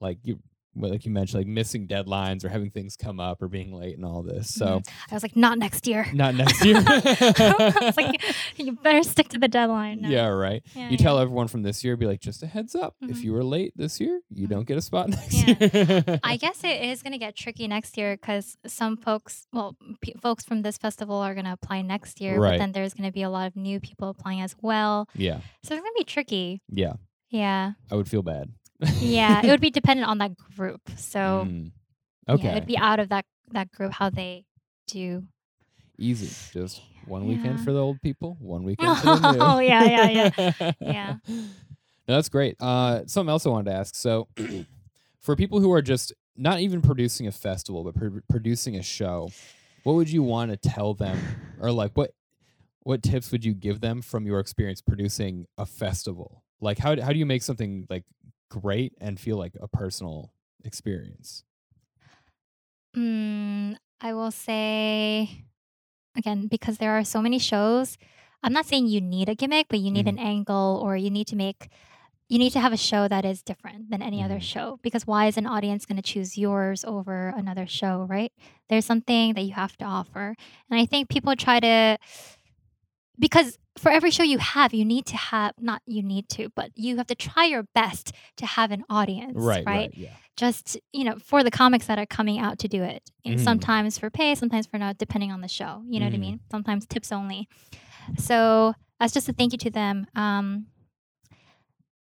[0.01, 0.39] Like you
[0.77, 4.05] like you mentioned, like missing deadlines or having things come up or being late and
[4.05, 4.53] all this.
[4.55, 4.89] So Mhm.
[5.11, 6.07] I was like, not next year.
[6.13, 6.77] not next year.
[6.87, 8.23] I was like,
[8.57, 10.01] you better stick to the deadline.
[10.03, 10.63] now." Yeah, right.
[10.75, 10.97] Yeah, you yeah.
[10.99, 12.97] tell everyone from this year, be like, just a heads up.
[13.03, 13.23] If Mhm.
[13.25, 14.51] you were late this year, you Mhm.
[14.51, 15.57] don't get a spot next Yeah.
[16.05, 16.21] year.
[16.25, 20.15] I guess it is going to get tricky next year because some folks, well, p-
[20.21, 22.53] folks from this festival are going to apply next year, Right.
[22.53, 25.09] but then there's going to be a lot of new people applying as well.
[25.15, 26.63] yeah, So it's going to be tricky.
[26.69, 26.95] yeah.
[27.31, 27.73] Yeah.
[27.91, 28.53] I would feel bad.
[29.01, 29.41] Yeah.
[29.45, 30.81] it would be dependent on that group.
[30.97, 31.73] So Mm.
[32.29, 32.49] yeah, Okay.
[32.49, 34.45] it'd be out of that, that group how they
[34.89, 35.25] do.
[35.99, 36.27] Easy.
[36.53, 37.65] Just One weekend Yeah.
[37.65, 39.39] for the old people, one weekend for the new.
[39.41, 40.73] Oh, yeah, yeah, yeah.
[40.81, 41.17] Yeah.
[42.07, 42.57] No, that's great.
[42.61, 43.95] Uh, something else I wanted to ask.
[43.95, 44.29] So,
[45.21, 49.31] for people who are just not even producing a festival, but pr- producing a show,
[49.85, 51.19] what would you want to tell them,
[51.59, 52.11] or like what
[52.83, 56.43] what tips would you give them from your experience producing a festival?
[56.61, 58.05] Like, how how do you make something like
[58.51, 60.33] great and feel like a personal
[60.65, 61.45] experience?
[62.97, 65.45] Mm, I will say
[66.17, 67.99] again because there are so many shows.
[68.43, 70.11] I'm not saying you need a gimmick, but you need Mhm.
[70.11, 71.69] an angle or you need to make
[72.29, 74.43] you need to have a show that is different than any other Mhm.
[74.43, 78.33] show because why is an audience going to choose yours over another show, right?
[78.69, 80.35] There's something that you have to offer.
[80.71, 81.99] And I think people try to
[83.19, 86.71] because for every show you have, you need to have not you need to, but
[86.77, 89.77] you have to try your best to have an audience, Right, right?
[89.77, 90.11] right, yeah.
[90.37, 93.41] just you know for the comics that are coming out to do it And Mhm.
[93.45, 96.21] sometimes for pay sometimes for not depending on the show you know what i Mhm.
[96.21, 97.49] mean sometimes tips only
[98.17, 100.67] so that's just a thank you to them um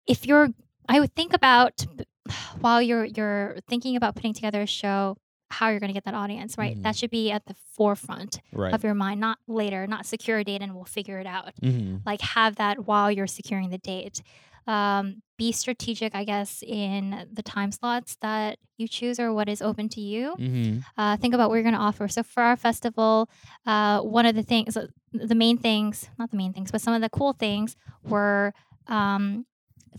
[0.08, 0.50] if you're
[0.90, 1.86] i would think about
[2.62, 5.18] while you're you're thinking about putting together a show
[5.58, 6.76] how you're going to get that audience right?
[6.78, 6.84] Mhm.
[6.84, 8.74] that should be at the forefront Right.
[8.74, 11.54] of your mind not later not secure a date and we'll figure it out.
[11.62, 14.18] Hmm like have that while you're securing the date.
[14.66, 15.06] Um,
[15.38, 19.86] be strategic i guess in the time slots that you choose or what is open
[19.96, 20.26] to you.
[20.44, 22.08] Hmm uh, think about what you're going to offer.
[22.08, 23.30] So for our festival
[23.72, 24.88] uh, one of the things uh,
[25.32, 27.76] the main things not the main things but some of the cool things
[28.14, 28.54] were
[28.88, 29.46] um,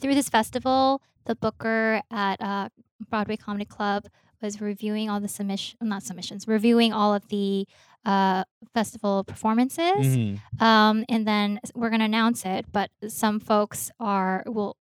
[0.01, 2.69] through this festival the booker at uh,
[3.11, 4.03] broadway comedy club
[4.45, 7.67] was reviewing all the submission not submissions reviewing all of the
[8.05, 8.45] uh,
[8.75, 10.07] festival performances.
[10.15, 14.77] Hmm um, and then we're going to announce it but some folks are will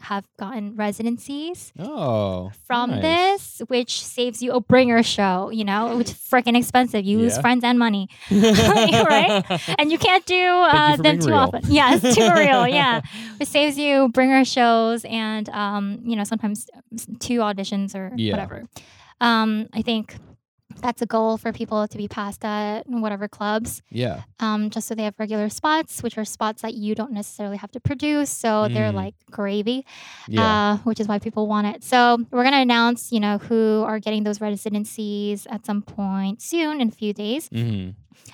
[0.00, 3.02] have gotten residencies Oh, from nice.
[3.02, 7.38] this which saves you a bringer show you know which is freaking expensive you lose
[7.38, 9.44] friends and money right?
[9.78, 11.38] and you can't do uh, them too real.
[11.38, 13.00] often yes too real yeah
[13.40, 16.66] it saves you bringer shows and um, you know sometimes
[17.18, 18.32] two auditions or Yeah.
[18.34, 18.64] whatever
[19.20, 20.16] um, i think
[20.80, 24.22] that's a goal for people to be passed at whatever clubs Yeah.
[24.40, 27.70] um, just so they have regular spots, which are spots that you don't necessarily have
[27.72, 28.30] to produce.
[28.30, 28.94] So they're Mm.
[29.04, 29.84] like gravy,
[30.28, 30.42] Yeah.
[30.74, 31.82] uh, which is why people want it.
[31.84, 36.42] So we're going to announce, you know, who are getting those residencies at some point
[36.42, 37.48] soon in a few days.
[37.48, 37.90] hmm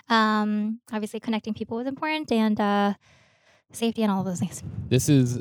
[0.08, 2.94] Um, obviously, connecting people is important and uh,
[3.72, 4.62] safety and all of those things.
[4.88, 5.40] This is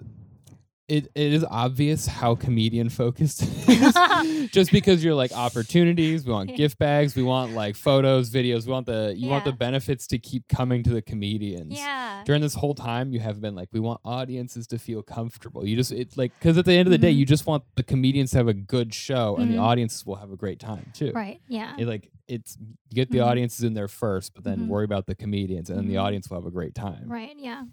[0.92, 1.12] it.
[1.16, 3.42] It is obvious how comedian focused.
[3.68, 3.82] it
[4.26, 4.50] is.
[4.52, 8.72] Just because you're like opportunities, we want gift bags, we want like photos, videos, we
[8.74, 11.74] want the you want the benefits to keep coming to the comedians.
[11.78, 12.24] yeah.
[12.26, 15.66] During this whole time, you have been like, we want audiences to feel comfortable.
[15.66, 17.18] You just, it's like, because at the end of the day, Mhm.
[17.18, 19.62] you just want the comedians to have a good show, and the Mhm.
[19.64, 21.12] audiences will have a great time too.
[21.14, 21.40] Right.
[21.48, 21.74] Yeah.
[21.80, 22.58] It, like it's
[22.94, 23.26] get the Mhm.
[23.26, 24.68] audiences in there first, but then Mhm.
[24.68, 26.04] worry about the comedians, and then the Mhm.
[26.04, 27.06] audience will have a great time.
[27.08, 27.36] Right.
[27.38, 27.64] Yeah.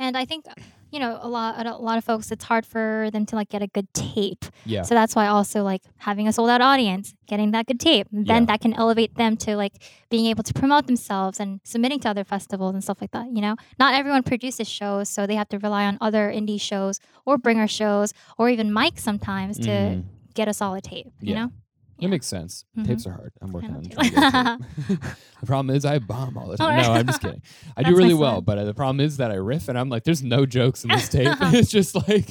[0.00, 0.46] And I think,
[0.90, 3.62] you know, a lot, a lot of folks, it's hard for them to like get
[3.62, 4.44] a good tape.
[4.64, 4.82] Yeah.
[4.82, 8.24] So that's why also like having a sold out audience, getting that good tape, then
[8.42, 8.46] Yeah.
[8.46, 9.74] that can elevate them to like
[10.08, 13.26] being able to promote themselves and submitting to other festivals and stuff like that.
[13.36, 16.98] You know, not everyone produces shows, so they have to rely on other indie shows
[17.26, 20.04] or bringer shows or even mics sometimes to Mhm.
[20.34, 21.12] get a solid tape.
[21.20, 21.44] You Yeah.
[21.44, 21.52] know,
[22.00, 22.64] That makes sense.
[22.78, 22.86] Mhm.
[22.86, 23.32] Tapes are hard.
[23.40, 25.00] I'm working on trying to get tape.
[25.40, 26.70] the problem is I bomb all the time.
[26.70, 26.86] Alright.
[26.86, 27.42] No, I'm just kidding.
[27.76, 30.04] I do really well, but uh, the problem is that I riff and I'm like,
[30.04, 31.36] there's no jokes in this tape.
[31.40, 32.26] it's just like,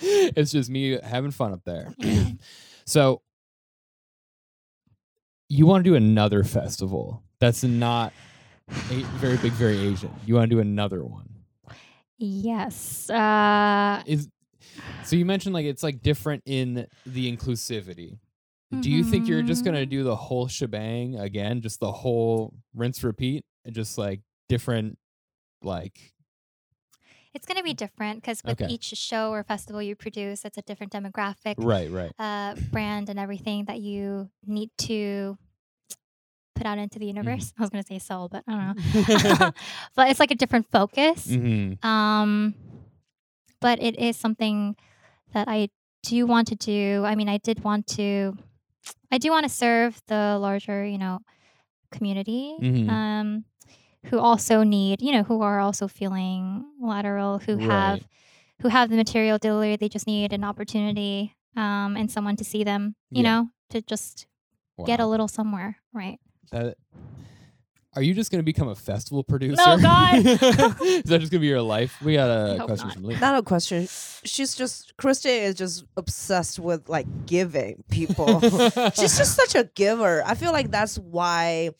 [0.00, 1.94] it's just me having fun up there.
[2.86, 3.22] So
[5.48, 8.12] you want to do another festival that's not
[8.90, 10.10] a, very big, very Asian.
[10.26, 11.28] You want to do another one.
[12.18, 13.08] yes.
[13.10, 14.28] Uh, Is
[15.04, 18.18] so you mentioned like it's like different in the inclusivity.
[18.80, 19.90] Do you think you're just gonna Mhm.
[19.90, 24.98] do the whole shebang again, just the whole rinse repeat, and just like different,
[25.62, 26.12] like
[27.32, 28.72] It's going to be different because with Okay.
[28.72, 33.18] each show or festival you produce, it's a different demographic, right, right, uh, brand, and
[33.18, 35.36] everything that you need to
[36.54, 37.52] put out into the universe.
[37.58, 38.76] I was going to say soul, but I don't
[39.40, 39.50] know.
[39.96, 41.26] but it's like a different focus.
[41.26, 42.54] hmm Um,
[43.60, 44.76] but it is something
[45.32, 45.70] that I
[46.04, 47.02] do want to do.
[47.04, 48.36] I mean, I did want to,
[49.10, 51.20] I do want to serve the larger, you know,
[51.90, 52.56] community.
[52.60, 52.88] Mhm.
[52.90, 53.44] Um,
[54.06, 58.06] who also need, you know, who are also feeling lateral, who have,
[58.60, 59.76] who have the material delivery.
[59.76, 62.96] They just need an opportunity, um, and someone to see them.
[63.10, 63.30] You Yeah.
[63.40, 64.26] know, to just
[64.86, 66.20] get a little somewhere, right?
[66.52, 66.76] That,
[67.96, 69.56] are you just gonna become a festival producer?
[69.56, 70.16] No, God.
[70.26, 70.38] is
[71.04, 72.00] that just gonna be your life?
[72.02, 72.94] We got a hope question not.
[72.94, 73.16] from Lee.
[73.18, 73.86] Not a question.
[74.24, 78.40] She's just Christy is just obsessed with like giving people.
[78.94, 80.22] She's just such a giver.
[80.24, 81.70] I feel like that's why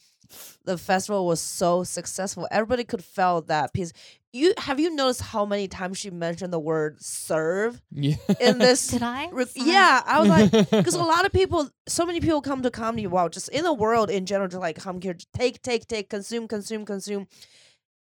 [0.65, 2.47] the festival was so successful.
[2.51, 3.93] Everybody could feel that piece.
[4.33, 8.17] You have you noticed how many times she mentioned the word serve Yeah.
[8.41, 8.89] in this?
[8.89, 9.29] Did I?
[9.31, 12.71] re- yeah, I was like, because a lot of people, so many people come to
[12.71, 13.07] comedy.
[13.07, 16.49] Wow, just in the world in general, to like come here, take, take, take, consume,
[16.49, 17.29] consume, consume.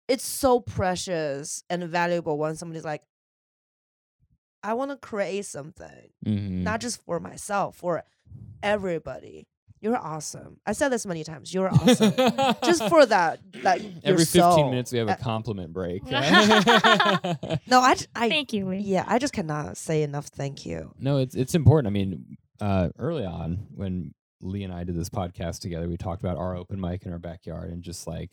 [0.09, 3.03] It's so precious and valuable when somebody's like,
[4.63, 6.63] I want to create something, Mhm.
[6.65, 8.03] not just for myself, for
[8.63, 9.47] everybody.
[9.87, 10.59] You're awesome.
[10.67, 11.55] I said this many times.
[11.55, 12.13] You're awesome.
[12.65, 14.71] just for that, like Every 15 soul.
[14.71, 16.03] minutes, we have Uh, a compliment break.
[17.69, 18.79] No, I, j- I, Thank you, Lee.
[18.79, 20.27] yeah, I just cannot say enough.
[20.27, 20.93] Thank you.
[20.99, 21.87] no, it's it's important.
[21.87, 26.21] I mean, uh, early on when Lee and I did this podcast together, we talked
[26.23, 28.31] about our open mic in our backyard and just like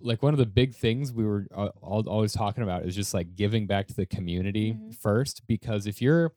[0.00, 3.14] like one of the big things we were uh, al- always talking about is just
[3.14, 4.94] like giving back to the community Mhm.
[4.96, 6.32] first because if you're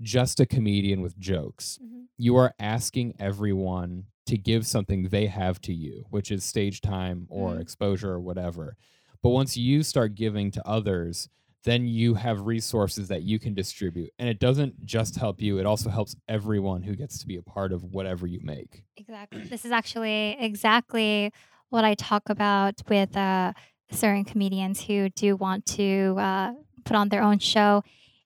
[0.00, 2.06] just a comedian with jokes, Mhm.
[2.16, 7.26] you are asking everyone to give something they have to you, which is stage time
[7.28, 7.60] or Mhm.
[7.60, 8.76] exposure or whatever.
[9.22, 11.28] But once you start giving to others,
[11.64, 14.10] then you have resources that you can distribute.
[14.18, 17.42] And it doesn't just help you, it also helps everyone who gets to be a
[17.42, 18.84] part of whatever you make.
[18.96, 19.40] Exactly.
[19.44, 21.32] This is actually exactly
[21.68, 23.52] what I talk about with uh,
[23.90, 26.54] certain comedians who do want to uh,
[26.84, 27.82] put on their own show,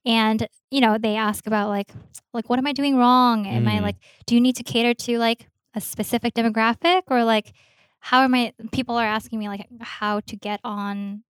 [0.06, 1.90] and you know they ask about like,
[2.32, 3.46] like what am I doing wrong?
[3.46, 3.82] Am I Mhm.
[3.82, 7.52] like, do you need to cater to like a specific demographic, or like,
[8.00, 8.52] how am I?
[8.72, 11.22] People are asking me like how to get on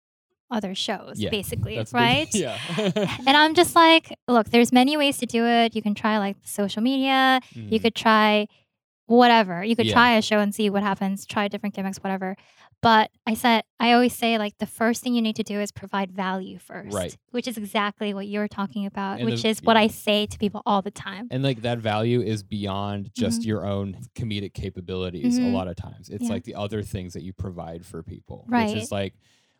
[0.50, 2.34] other shows, Yeah, basically, That's big- right?
[2.34, 2.58] yeah.
[3.26, 5.74] And I'm just like, look, there's many ways to do it.
[5.74, 7.82] You can try like social media, you Mhm.
[7.82, 8.48] could try
[9.06, 9.64] whatever.
[9.64, 9.94] You could Yeah.
[9.94, 12.36] try a show and see what happens, try different gimmicks, whatever.
[12.82, 15.70] But I said, I always say, like, the first thing you need to do is
[15.70, 16.92] provide value first.
[16.94, 17.16] Right.
[17.30, 19.82] Which is exactly what you're talking about, And which the- is what yeah.
[19.82, 21.28] I say to people all the time.
[21.30, 23.46] and like that value is beyond just Mhm.
[23.46, 25.52] your own comedic capabilities a Mhm.
[25.52, 26.30] lot of times it's Yeah.
[26.30, 28.68] like the other things that you provide for people right.
[28.74, 29.14] which is like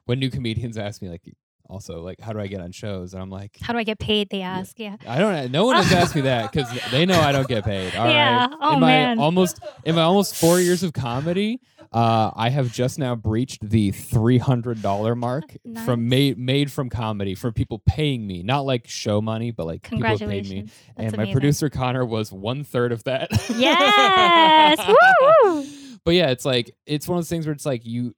[0.07, 1.23] when new comedians ask me like
[1.69, 3.99] also like how do i get on shows and i'm like How do I get
[3.99, 4.29] paid?
[4.31, 4.79] They ask.
[4.79, 4.97] Yeah.
[5.07, 5.51] I don't.
[5.51, 7.95] No one has asked me that because they know I don't get paid.
[7.95, 8.13] All right.
[8.13, 8.47] Yeah.
[8.61, 9.19] Oh, in my man.
[9.19, 11.61] almost in my almost four years of comedy,
[11.93, 16.89] uh, I have just now breached the three hundred dollar mark from made made from
[16.91, 20.63] comedy from people paying me, not like show money, but like people paid me.
[20.97, 23.31] That's and my producer Connor was one third of that.
[23.57, 24.79] Yes.
[26.05, 28.13] But yeah, it's like it's one of those things where it's like you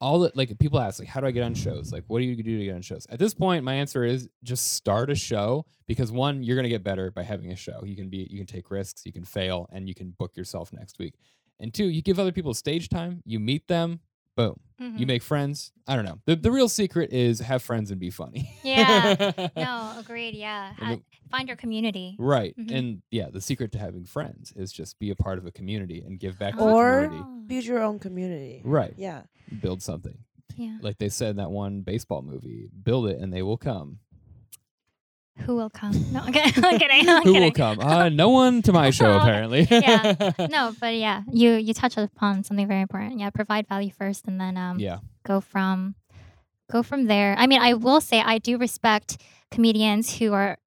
[0.00, 1.92] all that like people ask like how do I get on shows?
[1.92, 3.06] Like what do you do to get on shows?
[3.10, 6.84] At this point, my answer is just start a show because one, you're gonna get
[6.84, 7.82] better by having a show.
[7.84, 10.72] You can be you can take risks, you can fail, and you can book yourself
[10.72, 11.14] next week.
[11.60, 14.00] And two, you give other people stage time, you meet them,
[14.38, 14.60] boom.
[14.78, 15.06] You Mhm.
[15.08, 15.72] make friends.
[15.88, 16.20] I don't know.
[16.24, 18.48] The the real secret is have friends and be funny.
[18.62, 19.32] Yeah.
[19.56, 20.34] no, agreed.
[20.34, 20.68] Yeah.
[20.78, 22.14] And Ha- the- find your community.
[22.18, 22.54] Right.
[22.56, 22.70] Mhm.
[22.78, 26.00] And yeah, the secret to having friends is just be a part of a community
[26.00, 27.30] and give back to Or- the community.
[27.48, 28.62] Build your own community.
[28.64, 28.94] Right.
[28.96, 29.22] Yeah.
[29.60, 30.18] Build something.
[30.56, 30.78] Yeah.
[30.80, 33.98] Like they said in that one baseball movie, build it and they will come.
[35.46, 35.92] Who will come?
[36.12, 36.64] No, I'm kidding.
[36.64, 37.08] I'm kidding.
[37.08, 37.42] I'm Who kidding.
[37.42, 37.80] will come?
[37.88, 39.66] Uh, no one to my show, apparently.
[39.70, 40.32] Yeah.
[40.50, 43.18] no, but yeah, you you touch upon something very important.
[43.18, 44.98] Yeah, provide value first, and then um, yeah.
[45.24, 45.94] go from
[46.70, 47.34] go from there.
[47.38, 49.16] I mean, I will say I do respect
[49.50, 50.58] comedians who are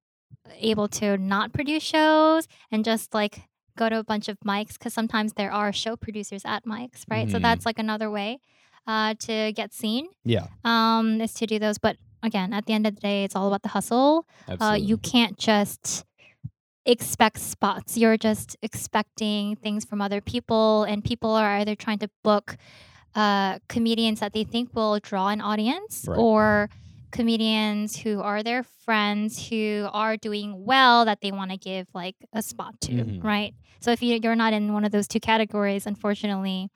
[0.58, 3.42] able to not produce shows and just like
[3.76, 7.30] go to a bunch of mics because sometimes there are show producers at mics, right?
[7.30, 7.42] So Mhm.
[7.42, 8.38] that's like another way
[8.86, 10.46] uh, to get seen Yeah.
[10.64, 11.78] um, is to do those.
[11.78, 14.96] But again, at the end of the day, it's all about the hustle uh, you
[14.98, 16.04] can't just
[16.84, 17.96] expect spots.
[17.96, 22.56] You're just expecting things from other people, and people are either trying to book
[23.14, 26.18] uh, comedians that they think will draw an audience, Right.
[26.18, 26.70] or
[27.10, 32.16] comedians who are their friends who are doing well that they want to give like
[32.32, 33.22] a spot to, Mhm.
[33.22, 33.54] right?
[33.80, 36.70] So if you, you're not in one of those two categories, unfortunately,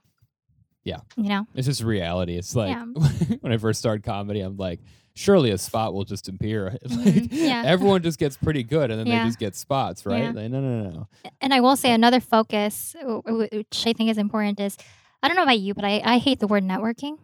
[0.87, 0.99] Yeah.
[1.17, 2.37] you know, It's just reality.
[2.39, 2.85] It's like Yeah.
[3.41, 4.81] when I first started comedy, I'm like,
[5.15, 6.71] surely a spot will just appear.
[6.85, 7.29] like Mhm.
[7.33, 7.63] Yeah.
[7.67, 9.23] everyone just gets pretty good and then Yeah.
[9.25, 10.33] they just get spots, right?
[10.35, 11.09] Like, no, no, no, no.
[11.41, 14.77] and I will say another focus, which I think is important, is
[15.23, 17.19] I don't know about you, but I, I hate the word networking.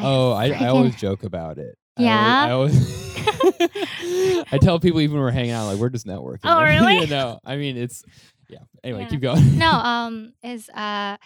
[0.00, 1.76] oh, I, I always joke about it.
[1.98, 2.48] Yeah?
[2.52, 2.74] always,
[3.16, 6.40] I, always I tell people even when we're hanging out, like we're just networking.
[6.44, 7.00] Oh, really?
[7.00, 8.04] you know, I mean, it's
[8.48, 8.60] yeah.
[8.84, 9.58] Anyway, keep going.
[9.58, 11.16] no, um, is uh,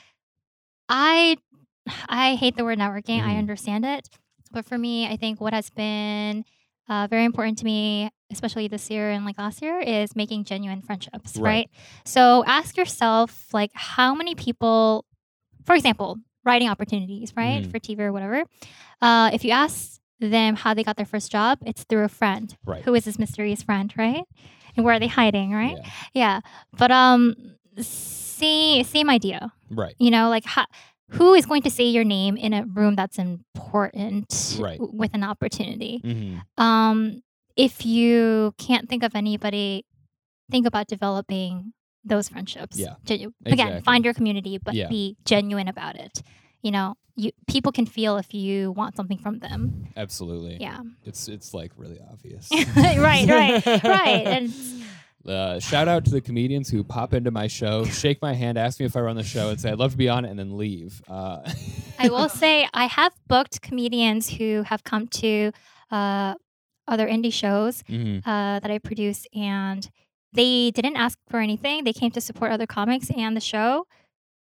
[0.92, 1.36] I
[2.08, 3.20] I hate the word networking.
[3.20, 3.38] I Mhm.
[3.38, 4.08] understand it,
[4.52, 6.44] but for me, I think what has been
[6.88, 10.82] uh, very important to me, especially this year and like last year, is making genuine
[10.82, 11.36] friendships.
[11.36, 11.44] Right.
[11.44, 11.70] Right.
[12.04, 15.04] So ask yourself, like, how many people,
[15.64, 17.70] for example, writing opportunities, right, Mhm.
[17.70, 18.44] for TV or whatever.
[19.00, 22.56] Uh, if you ask them how they got their first job, it's through a friend.
[22.66, 22.82] Right.
[22.84, 24.24] Who is this mysterious friend, right?
[24.76, 25.78] And where are they hiding, right?
[25.78, 25.90] Yeah.
[26.14, 26.40] Yeah,
[26.76, 27.34] but um,
[28.42, 29.52] same same idea.
[29.70, 29.94] Right.
[29.98, 30.66] You know, like how,
[31.10, 34.78] who is going to say your name in a room that's important Right.
[34.78, 35.98] w- with an opportunity?
[36.02, 37.22] hmm Um,
[37.56, 39.84] if you can't think of anybody,
[40.50, 41.72] think about developing
[42.04, 42.78] those friendships.
[42.78, 43.80] Yeah, Genu- Again, exactly.
[43.82, 44.88] find your community, but Yeah.
[44.88, 46.22] be genuine about it.
[46.62, 49.88] You know, you people can feel if you want something from them.
[49.96, 50.56] Absolutely.
[50.60, 50.80] Yeah.
[51.04, 52.48] It's it's like really obvious.
[52.76, 54.26] right, right, right.
[54.36, 54.50] And
[55.26, 58.80] Uh, shout out to the comedians who pop into my show, shake my hand, ask
[58.80, 60.38] me if I run the show, and say I'd love to be on it, and
[60.38, 61.02] then leave.
[61.08, 61.40] Uh,
[61.98, 65.52] I will say I have booked comedians who have come to
[65.90, 66.34] uh,
[66.88, 68.18] other indie shows Mhm.
[68.26, 69.88] uh, that I produce, and
[70.32, 71.84] they didn't ask for anything.
[71.84, 73.86] They came to support other comics and the show,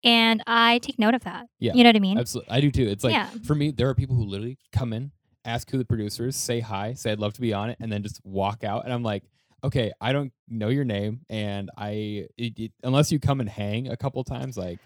[0.04, 1.46] and I take note of that.
[1.60, 2.18] Yeah, you know what I mean?
[2.18, 2.88] Absolutely, I do too.
[2.88, 3.28] It's like Yeah.
[3.46, 5.12] for me, there are people who literally come in,
[5.46, 7.92] ask who the producer is, say hi, say I'd love to be on it, and
[7.92, 8.86] then just walk out.
[8.86, 9.24] And I'm like,
[9.64, 13.88] okay, I don't know your name, and I it, it- unless you come and hang
[13.88, 14.80] a couple times, like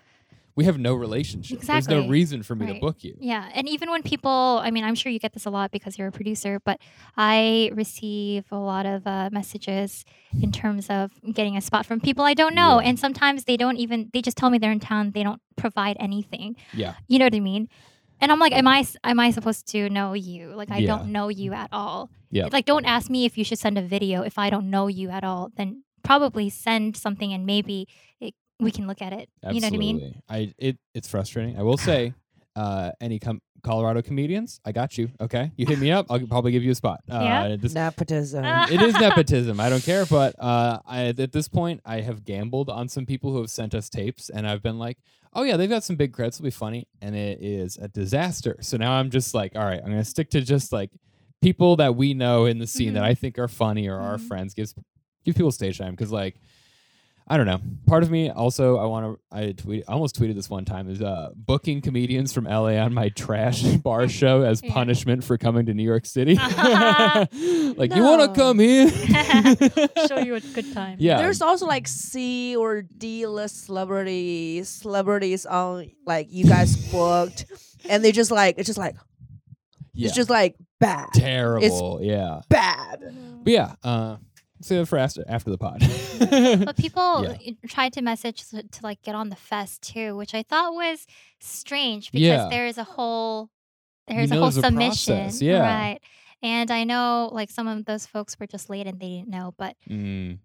[0.57, 1.59] we have no relationship.
[1.59, 3.17] There's no reason for me to book you.
[3.19, 5.97] Yeah, and even when people, I mean, I'm sure you get this a lot because
[5.97, 6.79] you're a producer, but
[7.17, 10.05] I receive a lot of uh, messages
[10.41, 12.87] in terms of getting a spot from people I don't know, Yeah.
[12.87, 15.97] and sometimes they don't even, they just tell me they're in town, they don't provide
[15.99, 16.55] anything.
[16.73, 17.67] Yeah, You know what I mean?
[18.21, 20.53] And I'm like, am I s- am I supposed to know you?
[20.55, 20.87] Like I Yeah.
[20.97, 22.09] don't know you at all.
[22.31, 22.47] Yeah.
[22.51, 25.09] Like don't ask me if you should send a video if I don't know you
[25.09, 25.51] at all.
[25.55, 27.87] Then probably send something and maybe
[28.21, 29.29] it, we can look at it.
[29.43, 29.55] absolutely.
[29.55, 30.49] You know what I mean?
[30.49, 31.57] I it it's frustrating.
[31.59, 32.13] I will say,
[32.55, 35.09] uh, any com- Colorado comedians, I got you.
[35.19, 36.99] Okay, you hit me up, I'll probably give you a spot.
[37.09, 37.55] Uh, Yeah?
[37.57, 38.45] this- Nepotism.
[38.71, 39.59] It is nepotism.
[39.59, 43.31] I don't care, but uh, I, at this point, I have gambled on some people
[43.31, 44.99] who have sent us tapes, and I've been like,
[45.35, 46.35] "Oh yeah, they've got some big creds.
[46.35, 48.57] It'll be funny," and it is a disaster.
[48.61, 50.91] So now I'm just like, "All right, I'm gonna stick to just like
[51.41, 53.07] people that we know in the scene that Mhm.
[53.07, 54.27] I think are funny or our Mhm.
[54.27, 54.53] friends.
[54.53, 54.73] Gives
[55.25, 56.35] give people stage time because like."
[57.27, 57.59] I don't know.
[57.87, 59.35] Part of me also I want to.
[59.35, 59.83] I tweet.
[59.87, 63.63] I almost tweeted this one time is uh, booking comedians from LA on my trash
[63.83, 66.35] bar show as punishment for coming to New York City.
[67.77, 68.89] like you want to come here?
[70.07, 70.97] Show you a good time.
[70.99, 71.17] Yeah.
[71.17, 77.45] There's also like C or D list celebrity celebrities on like you guys booked,
[77.89, 78.97] and they just like it's just like
[79.95, 80.07] yeah.
[80.07, 82.01] it's just like bad, terrible.
[82.03, 82.41] yeah.
[82.49, 82.99] bad.
[83.43, 83.75] But yeah.
[83.83, 84.17] Uh,
[84.61, 85.81] save it for after, after the pod.
[86.65, 87.51] But people Yeah.
[87.67, 91.05] tried to message to, to like get on the fest too, which I thought was
[91.39, 92.47] strange because Yeah.
[92.49, 93.49] there is a whole
[94.07, 95.59] there's know a whole there's submission, process, yeah.
[95.59, 95.99] right?
[96.43, 99.53] And I know like some of those folks were just late and they didn't know,
[99.57, 100.39] but Mm,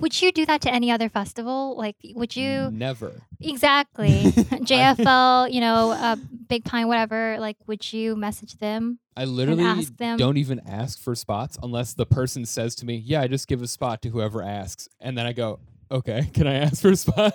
[0.00, 1.76] would you do that to any other festival?
[1.76, 3.22] Like, would you never.
[3.40, 4.08] exactly
[4.70, 5.52] JFL?
[5.52, 6.16] You know, uh,
[6.48, 7.36] Big Pine, whatever.
[7.40, 8.98] Like, would you message them?
[9.16, 12.96] I literally ask them- don't even ask for spots unless the person says to me,
[12.96, 15.60] "Yeah, I just give a spot to whoever asks," and then I go,
[15.90, 17.32] "Okay, can I ask for a spot?"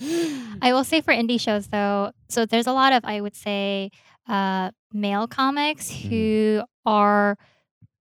[0.00, 3.90] I will say for indie shows though, so there's a lot of I would say
[4.28, 6.08] uh, male comics Mm-hmm.
[6.08, 7.36] who are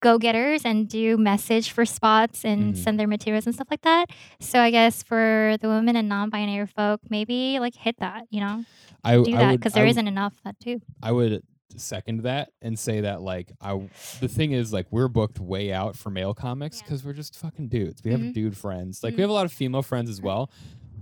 [0.02, 2.78] go getters and do message for spots and Mhm.
[2.78, 4.10] send their materials and stuff like that.
[4.40, 8.66] So I guess for the women and non-binary folk, maybe like hit that, you know,
[9.04, 10.82] I would do I that because there not enough of that too.
[11.02, 11.44] I would
[11.78, 13.80] second that and say that like I
[14.20, 16.84] the thing is like we're booked way out for male comics Yeah.
[16.84, 18.04] because we're just fucking dudes.
[18.04, 18.34] We have Mhm.
[18.34, 19.04] dude friends.
[19.04, 19.18] Like Mhm.
[19.18, 20.52] we have a lot of female friends as well,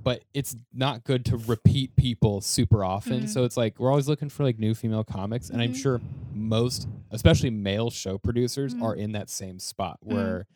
[0.03, 3.23] but it's not good to repeat people super often.
[3.23, 3.29] Mhm.
[3.29, 5.81] So it's like we're always looking for like new female comics, and I'm Mhm.
[5.81, 6.01] sure
[6.33, 8.83] most, especially male show producers, Mhm.
[8.83, 10.13] are in that same spot Mhm.
[10.13, 10.47] where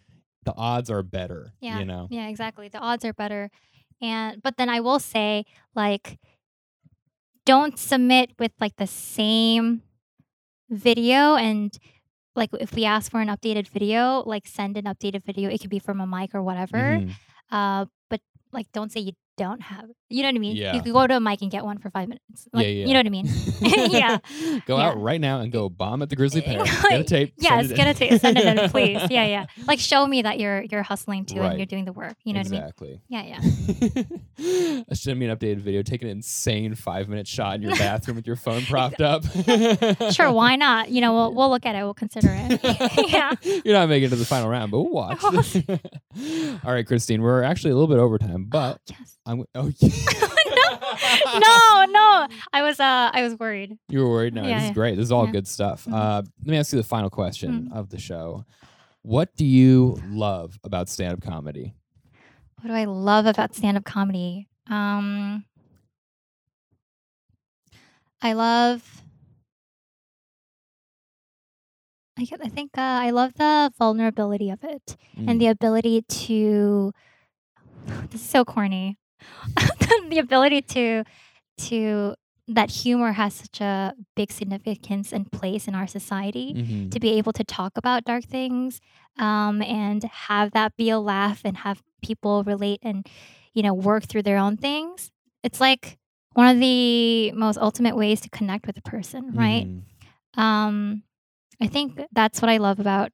[0.44, 1.54] the odds are better.
[1.62, 1.80] Yeah.
[1.80, 2.08] You know.
[2.10, 2.68] Yeah, exactly.
[2.68, 3.50] The odds are better.
[4.02, 5.46] And but then I will say
[5.76, 6.20] like
[7.46, 9.82] don't submit with like the same
[10.70, 11.78] video and
[12.36, 15.50] like if we ask for an updated video, like send an updated video.
[15.50, 17.00] It could be from a mic or whatever.
[17.00, 17.12] Mhm.
[17.52, 18.22] Uh but
[18.52, 20.56] like don't say you don't have you know what I mean?
[20.56, 20.76] Yeah.
[20.76, 22.48] You could go to a mic and get one for five minutes.
[22.54, 22.86] Like, yeah, yeah.
[22.86, 23.26] You know what I mean?
[23.92, 24.18] yeah.
[24.68, 24.90] Go Yeah.
[24.90, 26.66] out right now and go bomb at the Grisly eh, Pear.
[26.90, 27.34] Get a tape.
[27.40, 28.22] Yes, get a tape.
[28.22, 29.02] Send it in, please.
[29.10, 29.46] Yeah, yeah.
[29.68, 31.50] Like show me that you're you're hustling too Right.
[31.50, 32.16] and you're doing the work.
[32.26, 33.02] You know exactly.
[33.08, 33.32] what I mean?
[33.34, 34.28] Exactly.
[34.38, 34.94] Yeah, yeah.
[34.94, 35.82] Send me an updated video.
[35.82, 39.24] Take an insane five minute shot in your bathroom with your phone propped up.
[40.12, 40.92] Sure, why not?
[40.92, 41.82] You know, we'll we'll look at it.
[41.84, 43.10] We'll consider it.
[43.12, 43.32] yeah.
[43.66, 45.24] You're not making it to the final round, but we'll watch.
[45.24, 49.18] All right, Christine, we're actually a little bit over time, oh, but Yes.
[49.26, 49.46] I'm.
[49.56, 49.90] Oh, yeah.
[51.40, 52.28] No, no.
[52.54, 53.78] I was uh I was worried.
[53.90, 54.34] You were worried?
[54.34, 54.96] No, Yeah, this is great.
[54.96, 55.32] This is all Yeah.
[55.32, 55.86] good stuff.
[55.86, 55.94] Mhm.
[55.94, 57.76] Uh, let me ask you the final question Mm.
[57.76, 58.46] of the show.
[59.02, 61.74] What do you love about stand up comedy?
[62.62, 64.48] What do I love about stand-up comedy?
[64.70, 65.46] Um
[68.22, 69.02] I love
[72.18, 75.30] I, I think uh, I love the vulnerability of it Mm.
[75.32, 76.94] and the ability to
[78.12, 78.98] this is so corny
[80.10, 81.04] the ability to
[81.58, 82.16] to
[82.48, 86.92] that humor has such a big significance and place in our society Mhm.
[86.92, 88.82] to be able to talk about dark things
[89.18, 93.08] um, and have that be a laugh and have people relate and
[93.54, 95.12] you know work through their own things
[95.44, 95.98] it's like
[96.34, 100.42] one of the most ultimate ways to connect with a person right Mhm.
[100.42, 101.04] um
[101.62, 103.12] i think that's what i love about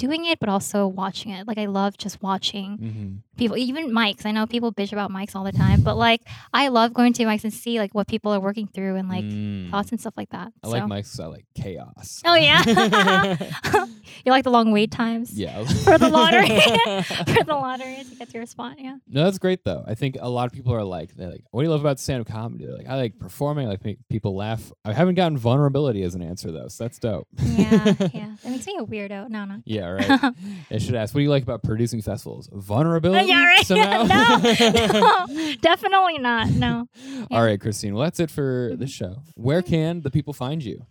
[0.00, 3.36] doing it but also watching it like i love just watching Mhm.
[3.36, 6.22] people even mics i know people bitch about mics all the time but like
[6.54, 9.24] i love going to mics and see like what people are working through and like
[9.24, 9.70] Mm.
[9.70, 11.08] thoughts and stuff like that I like So- mics.
[11.10, 12.22] 'cause I like chaos.
[12.24, 12.62] oh yeah
[14.24, 15.64] you like the long wait times yeah.
[15.84, 16.48] For the lottery.
[16.48, 19.84] for the lottery to get to your spot yeah No, that's great though.
[19.86, 21.98] I think a lot of people are like, they're like, "What do you love about
[22.00, 23.66] stand-up comedy?" They're like, "I like performing.
[23.66, 26.98] I like make people laugh." I haven't gotten vulnerability as an answer though, so that's
[26.98, 27.28] dope.
[27.42, 30.34] yeah yeah that makes me a weirdo no no yeah, right.
[30.70, 32.48] I should ask, what do you like about producing festivals?
[32.52, 33.28] Vulnerability.
[33.28, 34.02] yeah right Somehow?
[34.04, 36.86] no, no definitely not no
[37.30, 37.94] All right, Christine.
[37.94, 39.22] Well, that's it for this show.
[39.34, 40.86] Where can the people find you?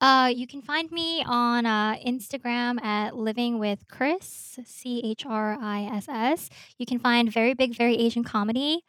[0.00, 5.56] Uh, you can find me on uh, Instagram at Living with Chris, C H R
[5.60, 6.50] I S S.
[6.78, 8.82] You can find Very Big, Very Asian Comedy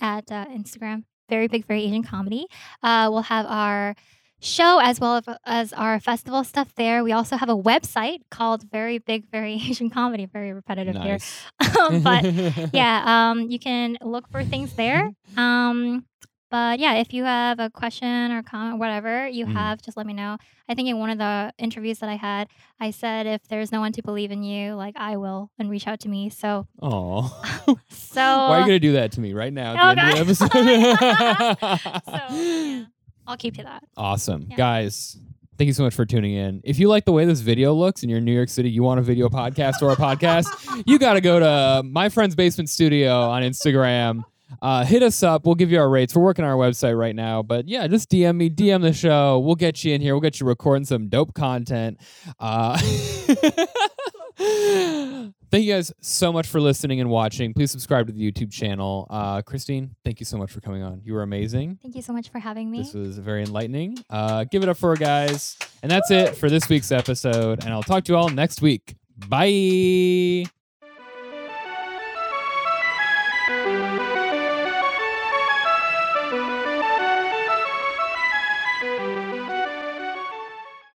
[0.00, 2.46] at uh, Instagram, Very Big, Very Asian Comedy.
[2.82, 3.94] Uh, we'll have our
[4.40, 7.04] show as well as our festival stuff there.
[7.04, 10.26] We also have a website called Very Big, Very Asian Comedy.
[10.26, 11.46] Very repetitive Nice.
[11.60, 12.00] here.
[12.02, 12.24] but
[12.74, 15.10] yeah, um, you can look for things there.
[15.36, 16.04] Um,
[16.50, 19.52] but yeah, if you have a question or comment, whatever you Mhm.
[19.54, 20.36] have, just let me know.
[20.68, 22.48] I think in one of the interviews that I had,
[22.80, 25.86] I said if there's no one to believe in you, like I will, and reach
[25.86, 26.28] out to me.
[26.28, 27.30] So, oh,
[27.88, 30.18] so Why are you gonna do that to me right now at the Oh, end
[30.30, 30.50] of the episode?
[32.04, 32.84] so yeah,
[33.30, 33.84] I'll keep to that.
[33.96, 34.48] Awesome.
[34.50, 34.56] Yeah.
[34.56, 35.16] Guys,
[35.56, 36.60] thank you so much for tuning in.
[36.64, 38.82] If you like the way this video looks and you're in New York City, you
[38.82, 40.46] want a video podcast or a podcast,
[40.86, 44.24] you got to go to My Friend's Basement Studio on Instagram.
[44.60, 45.46] Uh, hit us up.
[45.46, 46.16] We'll give you our rates.
[46.16, 47.44] We're working on our website right now.
[47.44, 49.38] But yeah, just DM me, DM the show.
[49.38, 50.12] We'll get you in here.
[50.14, 52.00] We'll get you recording some dope content.
[52.40, 52.76] Uh,
[55.50, 57.52] thank you guys so much for listening and watching.
[57.54, 59.06] Please subscribe to the YouTube channel.
[59.10, 61.00] Uh, Christine, thank you so much for coming on.
[61.04, 61.78] You were amazing.
[61.82, 62.78] Thank you so much for having me.
[62.78, 63.98] This was very enlightening.
[64.08, 65.58] Uh, give it up for guys.
[65.82, 67.64] And that's it for this week's episode.
[67.64, 68.96] And I'll talk to you all next week.
[69.28, 70.46] Bye.